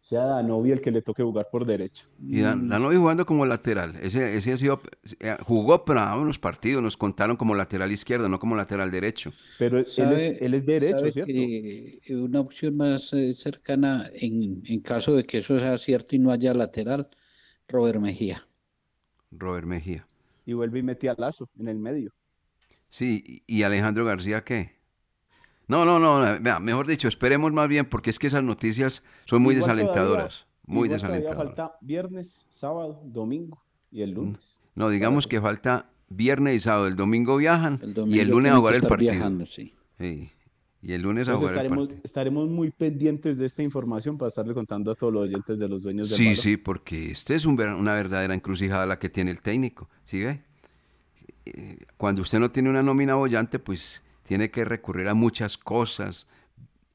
sea 0.01 0.25
Danovi 0.25 0.73
el 0.73 0.81
que 0.81 0.91
le 0.91 1.01
toque 1.01 1.23
jugar 1.23 1.47
por 1.51 1.65
derecha. 1.65 2.07
Y 2.21 2.41
Dan- 2.41 2.69
Danovi 2.69 2.97
jugando 2.97 3.25
como 3.25 3.47
lateral. 3.47 3.95
Ese, 4.03 4.35
ese 4.35 4.53
ha 4.53 4.57
sido, 4.57 4.81
eh, 5.21 5.37
jugó 5.47 5.85
para 5.85 6.17
unos 6.17 6.41
partidos, 6.41 6.83
nos 6.83 6.97
contaron 6.97 7.37
como 7.37 7.55
lateral 7.55 7.93
izquierdo, 7.93 8.29
no 8.29 8.41
como 8.41 8.57
lateral 8.57 8.91
derecho. 8.91 9.33
Pero 9.59 9.79
él 9.79 9.87
¿Sabe- 9.87 10.27
es, 10.37 10.43
él 10.43 10.55
es 10.55 10.67
derecho, 10.67 10.99
¿cierto? 11.13 11.25
que 11.27 12.01
una 12.11 12.41
opción 12.41 12.77
más 12.77 13.13
eh, 13.13 13.33
cercana, 13.35 14.11
en, 14.21 14.63
en 14.67 14.81
caso 14.81 15.15
de 15.15 15.23
que 15.25 15.39
eso 15.39 15.59
sea 15.61 15.79
cierto 15.79 16.17
y 16.17 16.19
no 16.19 16.33
haya 16.33 16.53
lateral, 16.53 17.09
Robert 17.69 18.01
Mejía. 18.01 18.45
Robert 19.33 19.67
Mejía. 19.67 20.07
Y 20.47 20.53
vuelve 20.53 20.81
y 20.81 20.83
mete 20.83 21.09
a 21.09 21.15
Lazo 21.17 21.49
en 21.59 21.69
el 21.69 21.79
medio. 21.79 22.13
Sí, 22.89 23.43
y 23.47 23.63
Alejandro 23.63 24.05
García, 24.05 24.45
¿qué? 24.45 24.77
No, 25.69 25.85
no, 25.85 25.99
no, 25.99 26.41
mejor 26.61 26.87
dicho, 26.87 27.09
esperemos 27.09 27.53
más 27.53 27.69
bien, 27.69 27.87
porque 27.87 28.11
es 28.11 28.19
que 28.19 28.27
esas 28.27 28.43
noticias 28.43 29.03
son 29.25 29.43
muy 29.43 29.55
Igual 29.55 29.71
todavía- 29.71 29.85
desalentadoras. 29.85 30.47
Muy 30.67 30.89
desalentadoras. 30.89 31.37
falta 31.57 31.77
viernes, 31.81 32.47
sábado, 32.51 33.01
domingo 33.05 33.63
y 33.91 34.03
el 34.03 34.11
lunes. 34.13 34.61
No, 34.75 34.89
digamos 34.91 35.27
que 35.27 35.41
falta 35.41 35.91
viernes 36.09 36.55
y 36.55 36.59
sábado. 36.61 36.87
El 36.87 36.97
domingo 36.97 37.37
viajan 37.37 37.81
y 37.83 37.93
domingo 37.93 38.23
el 38.23 38.29
lunes 38.29 38.53
a 38.53 38.57
jugar 38.57 38.75
el 38.75 38.83
partido. 38.83 39.13
viajando, 39.13 39.47
sí. 39.47 39.75
Sí, 39.99 40.31
Y 40.83 40.93
el 40.95 41.03
lunes 41.03 41.29
a 41.29 41.33
Entonces 41.35 41.57
el 41.57 41.65
estaremos, 41.67 41.89
estaremos 42.03 42.49
muy 42.49 42.71
pendientes 42.71 43.39
de 43.39 43.47
esta 43.47 43.63
información 43.63 44.19
para 44.19 44.29
estarle 44.31 44.53
contando 44.53 44.91
a 44.91 44.95
todos 44.97 45.13
los 45.13 45.23
oyentes 45.23 45.59
de 45.59 45.69
los 45.69 45.83
dueños 45.83 46.09
del 46.11 46.17
Sí, 46.19 46.25
balón. 46.25 46.37
sí, 46.37 46.57
porque 46.57 47.13
este 47.13 47.37
es 47.37 47.47
un 47.47 47.61
una 47.61 47.95
verdadera 47.95 48.35
encrucijada 48.35 48.85
la 48.85 48.99
que 48.99 49.09
tiene 49.09 49.31
el 49.31 49.41
técnico, 49.41 49.89
¿sí 50.05 50.23
ve? 50.25 50.43
Eh, 51.47 51.79
Cuando 51.97 52.23
usted 52.23 52.41
no 52.41 52.51
tiene 52.51 52.69
una 52.69 52.83
nómina 52.83 53.15
bollante, 53.15 53.59
pues 53.61 54.03
tiene 54.25 54.51
que 54.51 54.65
recurrir 54.65 55.07
a 55.09 55.15
muchas 55.15 55.57
cosas. 55.57 56.27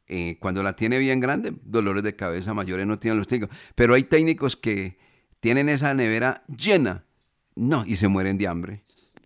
Eh, 0.09 0.37
cuando 0.39 0.63
la 0.63 0.75
tiene 0.75 0.99
bien 0.99 1.19
grande, 1.19 1.53
dolores 1.63 2.03
de 2.03 2.15
cabeza 2.15 2.53
mayores 2.53 2.85
no 2.87 2.99
tienen 2.99 3.17
los 3.17 3.27
técnicos. 3.27 3.55
Pero 3.75 3.93
hay 3.93 4.03
técnicos 4.03 4.55
que 4.57 4.97
tienen 5.39 5.69
esa 5.69 5.93
nevera 5.93 6.43
llena, 6.47 7.05
no, 7.55 7.85
y 7.85 7.95
se 7.95 8.07
mueren 8.07 8.37
de 8.37 8.47
hambre, 8.47 8.83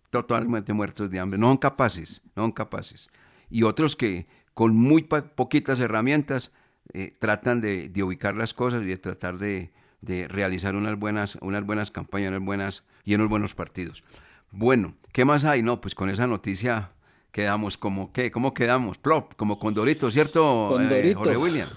totalmente 0.10 0.74
muertos 0.74 1.10
de 1.10 1.20
hambre, 1.20 1.40
no 1.40 1.48
son 1.48 1.58
capaces, 1.58 2.22
no 2.36 2.44
son 2.44 2.52
capaces. 2.52 3.10
Y 3.50 3.64
otros 3.64 3.96
que 3.96 4.28
con 4.54 4.76
muy 4.76 5.04
poquitas 5.04 5.80
herramientas 5.80 6.52
eh, 6.94 7.16
tratan 7.20 7.62
de, 7.62 7.90
de 7.90 8.04
ubicar 8.04 8.36
las 8.36 8.54
cosas 8.54 8.84
y 8.84 8.86
de 8.86 8.98
tratar 8.98 9.38
de, 9.38 9.72
de 10.02 10.28
realizar 10.28 10.76
unas 10.76 10.98
buenas, 10.98 11.38
unas 11.42 11.66
buenas 11.66 11.92
campañas 11.92 12.30
unas 12.30 12.44
buenas, 12.44 12.84
y 13.04 13.16
unos 13.16 13.30
buenos 13.30 13.56
partidos. 13.56 14.04
Bueno, 14.52 14.96
¿qué 15.14 15.26
más 15.26 15.46
hay? 15.46 15.64
No, 15.64 15.80
pues 15.80 15.96
con 15.96 16.10
esa 16.10 16.28
noticia 16.28 16.92
quedamos 17.32 17.78
como, 17.78 18.12
¿qué? 18.12 18.32
¿Cómo 18.32 18.54
quedamos? 18.54 18.98
Plop, 18.98 19.36
como 19.36 19.58
Condorito, 19.60 20.12
¿cierto, 20.12 20.80
eh, 20.82 20.84
Condorito. 20.84 21.20
Jorge 21.20 21.38
William? 21.38 21.70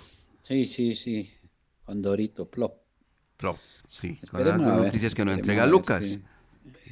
Sí, 0.43 0.67
sí, 0.67 0.95
sí. 0.97 1.31
Condorito, 1.85 2.51
plop. 2.51 2.75
Plop, 3.37 3.59
sí. 3.87 4.17
Con 4.31 4.41
Esperemos 4.41 4.67
las 4.67 4.77
ver, 4.77 4.85
noticias 4.87 5.15
que 5.15 5.25
nos 5.25 5.35
entrega 5.35 5.67
Lucas. 5.67 6.05
sí. 6.07 6.25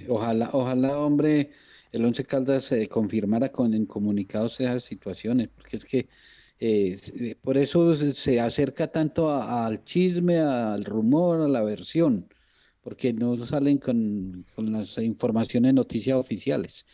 Ojalá, 0.08 0.50
ojalá, 0.52 0.98
hombre, 0.98 1.50
el 1.92 2.04
Once 2.04 2.24
Caldas 2.24 2.64
se 2.64 2.88
confirmara 2.88 3.50
con, 3.52 3.74
en 3.74 3.86
comunicados 3.86 4.60
esas 4.60 4.84
situaciones, 4.84 5.48
porque 5.48 5.76
es 5.76 5.84
que 5.84 6.08
eh, 6.58 6.92
s- 6.94 7.36
por 7.42 7.56
eso 7.58 7.94
se- 7.94 8.40
acerca 8.40 8.88
tanto 8.90 9.30
al 9.32 9.84
chisme, 9.84 10.38
al 10.40 10.84
rumor, 10.84 11.40
a 11.42 11.48
la 11.48 11.62
versión, 11.62 12.28
porque 12.80 13.12
no 13.12 13.36
salen 13.46 13.78
con, 13.78 14.44
con 14.54 14.72
las 14.72 14.98
informaciones, 14.98 15.74
noticias 15.74 16.16
oficiales. 16.18 16.86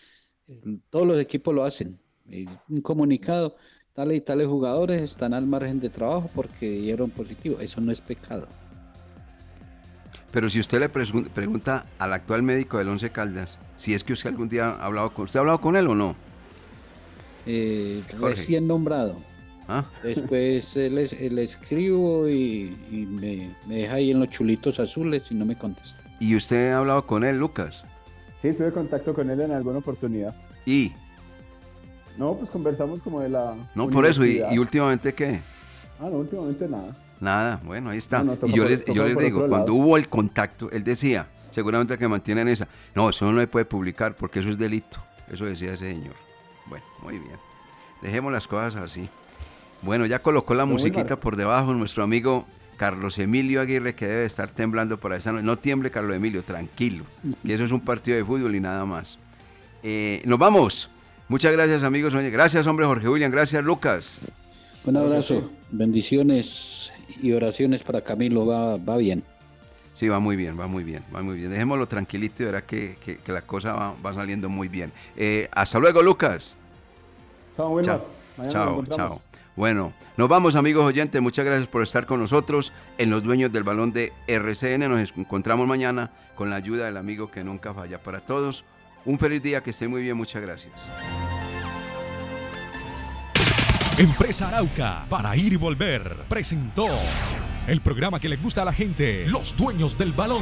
Todos 0.90 1.06
los 1.06 1.18
equipos 1.20 1.54
lo 1.54 1.64
hacen. 1.64 2.00
Eh, 2.26 2.58
Un 2.68 2.80
comunicado, 2.82 3.56
tales 3.92 4.18
y 4.18 4.20
tales 4.20 4.46
jugadores 4.48 5.02
están 5.02 5.34
al 5.34 5.46
margen 5.46 5.78
de 5.80 5.90
trabajo 5.90 6.30
porque 6.32 6.68
dieron 6.70 7.10
positivo. 7.12 7.60
Eso 7.60 7.80
no 7.80 7.92
es 7.92 8.00
pecado. 8.02 8.54
Pero 10.30 10.50
si 10.50 10.60
usted 10.60 10.78
le 10.80 10.92
pregun- 10.92 11.28
pregunta 11.28 11.86
al 11.98 12.12
actual 12.12 12.42
médico 12.42 12.78
del 12.78 12.88
Once 12.88 13.10
Caldas, 13.10 13.58
si 13.76 13.94
es 13.94 14.04
que 14.04 14.12
usted 14.12 14.30
algún 14.30 14.48
día 14.48 14.70
ha 14.70 14.84
hablado 14.84 15.12
con, 15.14 15.24
¿usted 15.24 15.38
ha 15.38 15.40
hablado 15.40 15.60
con 15.60 15.74
él 15.76 15.86
o 15.88 15.94
no? 15.94 16.16
Eh, 17.46 18.02
recién 18.20 18.66
nombrado. 18.66 19.16
¿Ah? 19.68 19.84
Después 20.02 20.76
eh, 20.76 20.90
le, 20.90 21.30
le 21.30 21.44
escribo 21.44 22.28
y, 22.28 22.76
y 22.90 23.06
me, 23.06 23.54
me 23.66 23.76
deja 23.78 23.94
ahí 23.94 24.10
en 24.10 24.20
los 24.20 24.28
chulitos 24.28 24.78
azules 24.80 25.24
y 25.30 25.34
no 25.34 25.44
me 25.46 25.56
contesta. 25.56 25.98
¿Y 26.20 26.34
usted 26.36 26.72
ha 26.72 26.78
hablado 26.78 27.06
con 27.06 27.24
él, 27.24 27.38
Lucas? 27.38 27.84
Sí, 28.36 28.52
tuve 28.52 28.72
contacto 28.72 29.14
con 29.14 29.30
él 29.30 29.40
en 29.40 29.50
alguna 29.52 29.78
oportunidad. 29.78 30.34
Y, 30.66 30.92
No, 32.18 32.34
pues 32.34 32.50
conversamos 32.50 33.02
como 33.02 33.20
de 33.20 33.28
la 33.30 33.54
no 33.74 33.88
por 33.88 34.04
eso, 34.04 34.24
y 34.26 34.58
últimamente 34.58 35.14
qué? 35.14 35.40
Ah, 36.00 36.08
no, 36.10 36.18
últimamente 36.18 36.68
nada. 36.68 36.94
Nada, 37.20 37.60
bueno, 37.64 37.90
ahí 37.90 37.98
está. 37.98 38.22
No, 38.22 38.34
y 38.46 38.52
yo 38.52 38.62
por- 38.62 38.70
les, 38.70 38.84
yo 38.84 39.04
digo, 39.06 39.48
cuando 39.48 39.74
hubo 39.74 39.96
el 39.96 40.08
contacto, 40.08 40.70
él 40.70 40.84
decía, 40.84 41.26
seguramente 41.50 41.98
que 41.98 42.06
mantienen 42.08 42.48
esa, 42.48 42.68
no, 42.94 43.10
eso 43.10 43.24
no 43.30 43.38
le 43.38 43.46
puede 43.46 43.64
publicar 43.64 44.14
porque 44.14 44.38
eso 44.40 44.48
es 44.50 44.58
delito. 44.58 44.98
Eso 45.30 45.44
decía 45.44 45.72
ese 45.74 45.90
señor. 45.92 46.14
Bueno, 46.66 46.84
muy 47.02 47.18
bien. 47.18 47.36
Dejemos 48.02 48.32
las 48.32 48.46
cosas 48.46 48.76
así. 48.76 49.08
Bueno, 49.82 50.06
ya 50.06 50.20
colocó 50.22 50.54
la 50.54 50.64
Pero 50.64 50.72
musiquita 50.74 51.16
por 51.16 51.36
debajo 51.36 51.74
nuestro 51.74 52.02
amigo 52.04 52.46
Carlos 52.76 53.18
Emilio 53.18 53.60
Aguirre, 53.60 53.94
que 53.94 54.06
debe 54.06 54.24
estar 54.24 54.48
temblando 54.48 54.98
por 54.98 55.12
esa 55.12 55.32
noche. 55.32 55.44
No 55.44 55.58
tiemble, 55.58 55.90
Carlos 55.90 56.16
Emilio, 56.16 56.42
tranquilo. 56.44 57.04
Que 57.44 57.54
eso 57.54 57.64
es 57.64 57.72
un 57.72 57.80
partido 57.80 58.16
de 58.16 58.24
fútbol 58.24 58.54
y 58.54 58.60
nada 58.60 58.84
más. 58.84 59.18
Eh, 59.82 60.22
nos 60.24 60.38
vamos. 60.38 60.88
Muchas 61.28 61.52
gracias, 61.52 61.82
amigos. 61.82 62.14
Gracias, 62.14 62.66
hombre 62.66 62.86
Jorge 62.86 63.08
William. 63.08 63.30
Gracias, 63.30 63.62
Lucas. 63.64 64.20
Un 64.84 64.96
abrazo, 64.96 65.50
bendiciones 65.70 66.92
y 67.22 67.32
oraciones 67.32 67.82
para 67.82 68.00
Camilo, 68.02 68.46
va, 68.46 68.76
va 68.76 68.96
bien. 68.96 69.22
Sí, 69.94 70.08
va 70.08 70.20
muy 70.20 70.36
bien, 70.36 70.58
va 70.58 70.66
muy 70.68 70.84
bien, 70.84 71.02
va 71.14 71.22
muy 71.22 71.36
bien. 71.36 71.50
Dejémoslo 71.50 71.86
tranquilito 71.88 72.42
y 72.42 72.46
verá 72.46 72.62
que, 72.64 72.96
que- 73.04 73.18
que 73.18 73.32
la 73.32 73.42
cosa 73.42 73.74
va, 73.74 73.94
va 74.04 74.14
saliendo 74.14 74.48
muy 74.48 74.68
bien. 74.68 74.92
Eh, 75.16 75.48
hasta 75.52 75.78
luego, 75.80 76.00
Lucas. 76.02 76.54
Chao, 77.56 77.70
Wilmar. 77.70 78.04
Chao, 78.48 78.50
chao, 78.50 78.84
chao. 78.86 79.20
Bueno, 79.56 79.92
nos 80.16 80.28
vamos 80.28 80.54
amigos 80.54 80.84
oyentes, 80.84 81.20
muchas 81.20 81.44
gracias 81.44 81.68
por 81.68 81.82
estar 81.82 82.06
con 82.06 82.20
nosotros 82.20 82.72
en 82.96 83.10
los 83.10 83.24
dueños 83.24 83.50
del 83.52 83.64
balón 83.64 83.92
de 83.92 84.12
RCN. 84.28 84.88
Nos 84.88 85.12
encontramos 85.16 85.66
mañana 85.66 86.12
con 86.36 86.48
la 86.48 86.54
ayuda 86.56 86.86
del 86.86 86.96
amigo 86.96 87.28
que 87.32 87.42
nunca 87.42 87.74
falla 87.74 88.00
para 88.00 88.20
todos. 88.20 88.64
Un 89.04 89.18
feliz 89.18 89.42
día, 89.42 89.60
que 89.64 89.70
esté 89.70 89.88
muy 89.88 90.02
bien, 90.02 90.16
muchas 90.16 90.40
gracias. 90.42 90.72
Empresa 93.98 94.46
Arauca, 94.46 95.06
para 95.08 95.36
ir 95.36 95.54
y 95.54 95.56
volver, 95.56 96.18
presentó 96.28 96.86
el 97.66 97.80
programa 97.80 98.20
que 98.20 98.28
le 98.28 98.36
gusta 98.36 98.62
a 98.62 98.64
la 98.64 98.72
gente, 98.72 99.26
los 99.26 99.56
dueños 99.56 99.98
del 99.98 100.12
balón. 100.12 100.40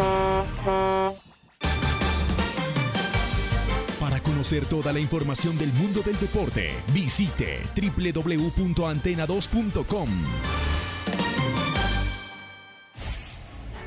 Para 3.98 4.20
conocer 4.20 4.66
toda 4.66 4.92
la 4.92 5.00
información 5.00 5.56
del 5.56 5.72
mundo 5.72 6.02
del 6.02 6.20
deporte, 6.20 6.74
visite 6.92 7.62
www.antena2.com. 7.74 10.10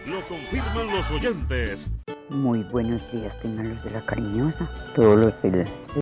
Lo 0.07 0.27
confirman 0.27 0.95
los 0.95 1.11
oyentes. 1.11 1.91
Muy 2.29 2.63
buenos 2.63 3.03
días, 3.11 3.39
tengan 3.43 3.69
los 3.69 3.83
de 3.83 3.91
la 3.91 4.01
cariñosa, 4.01 4.67
todos 4.95 5.19
los 5.19 5.39
del 5.43 5.67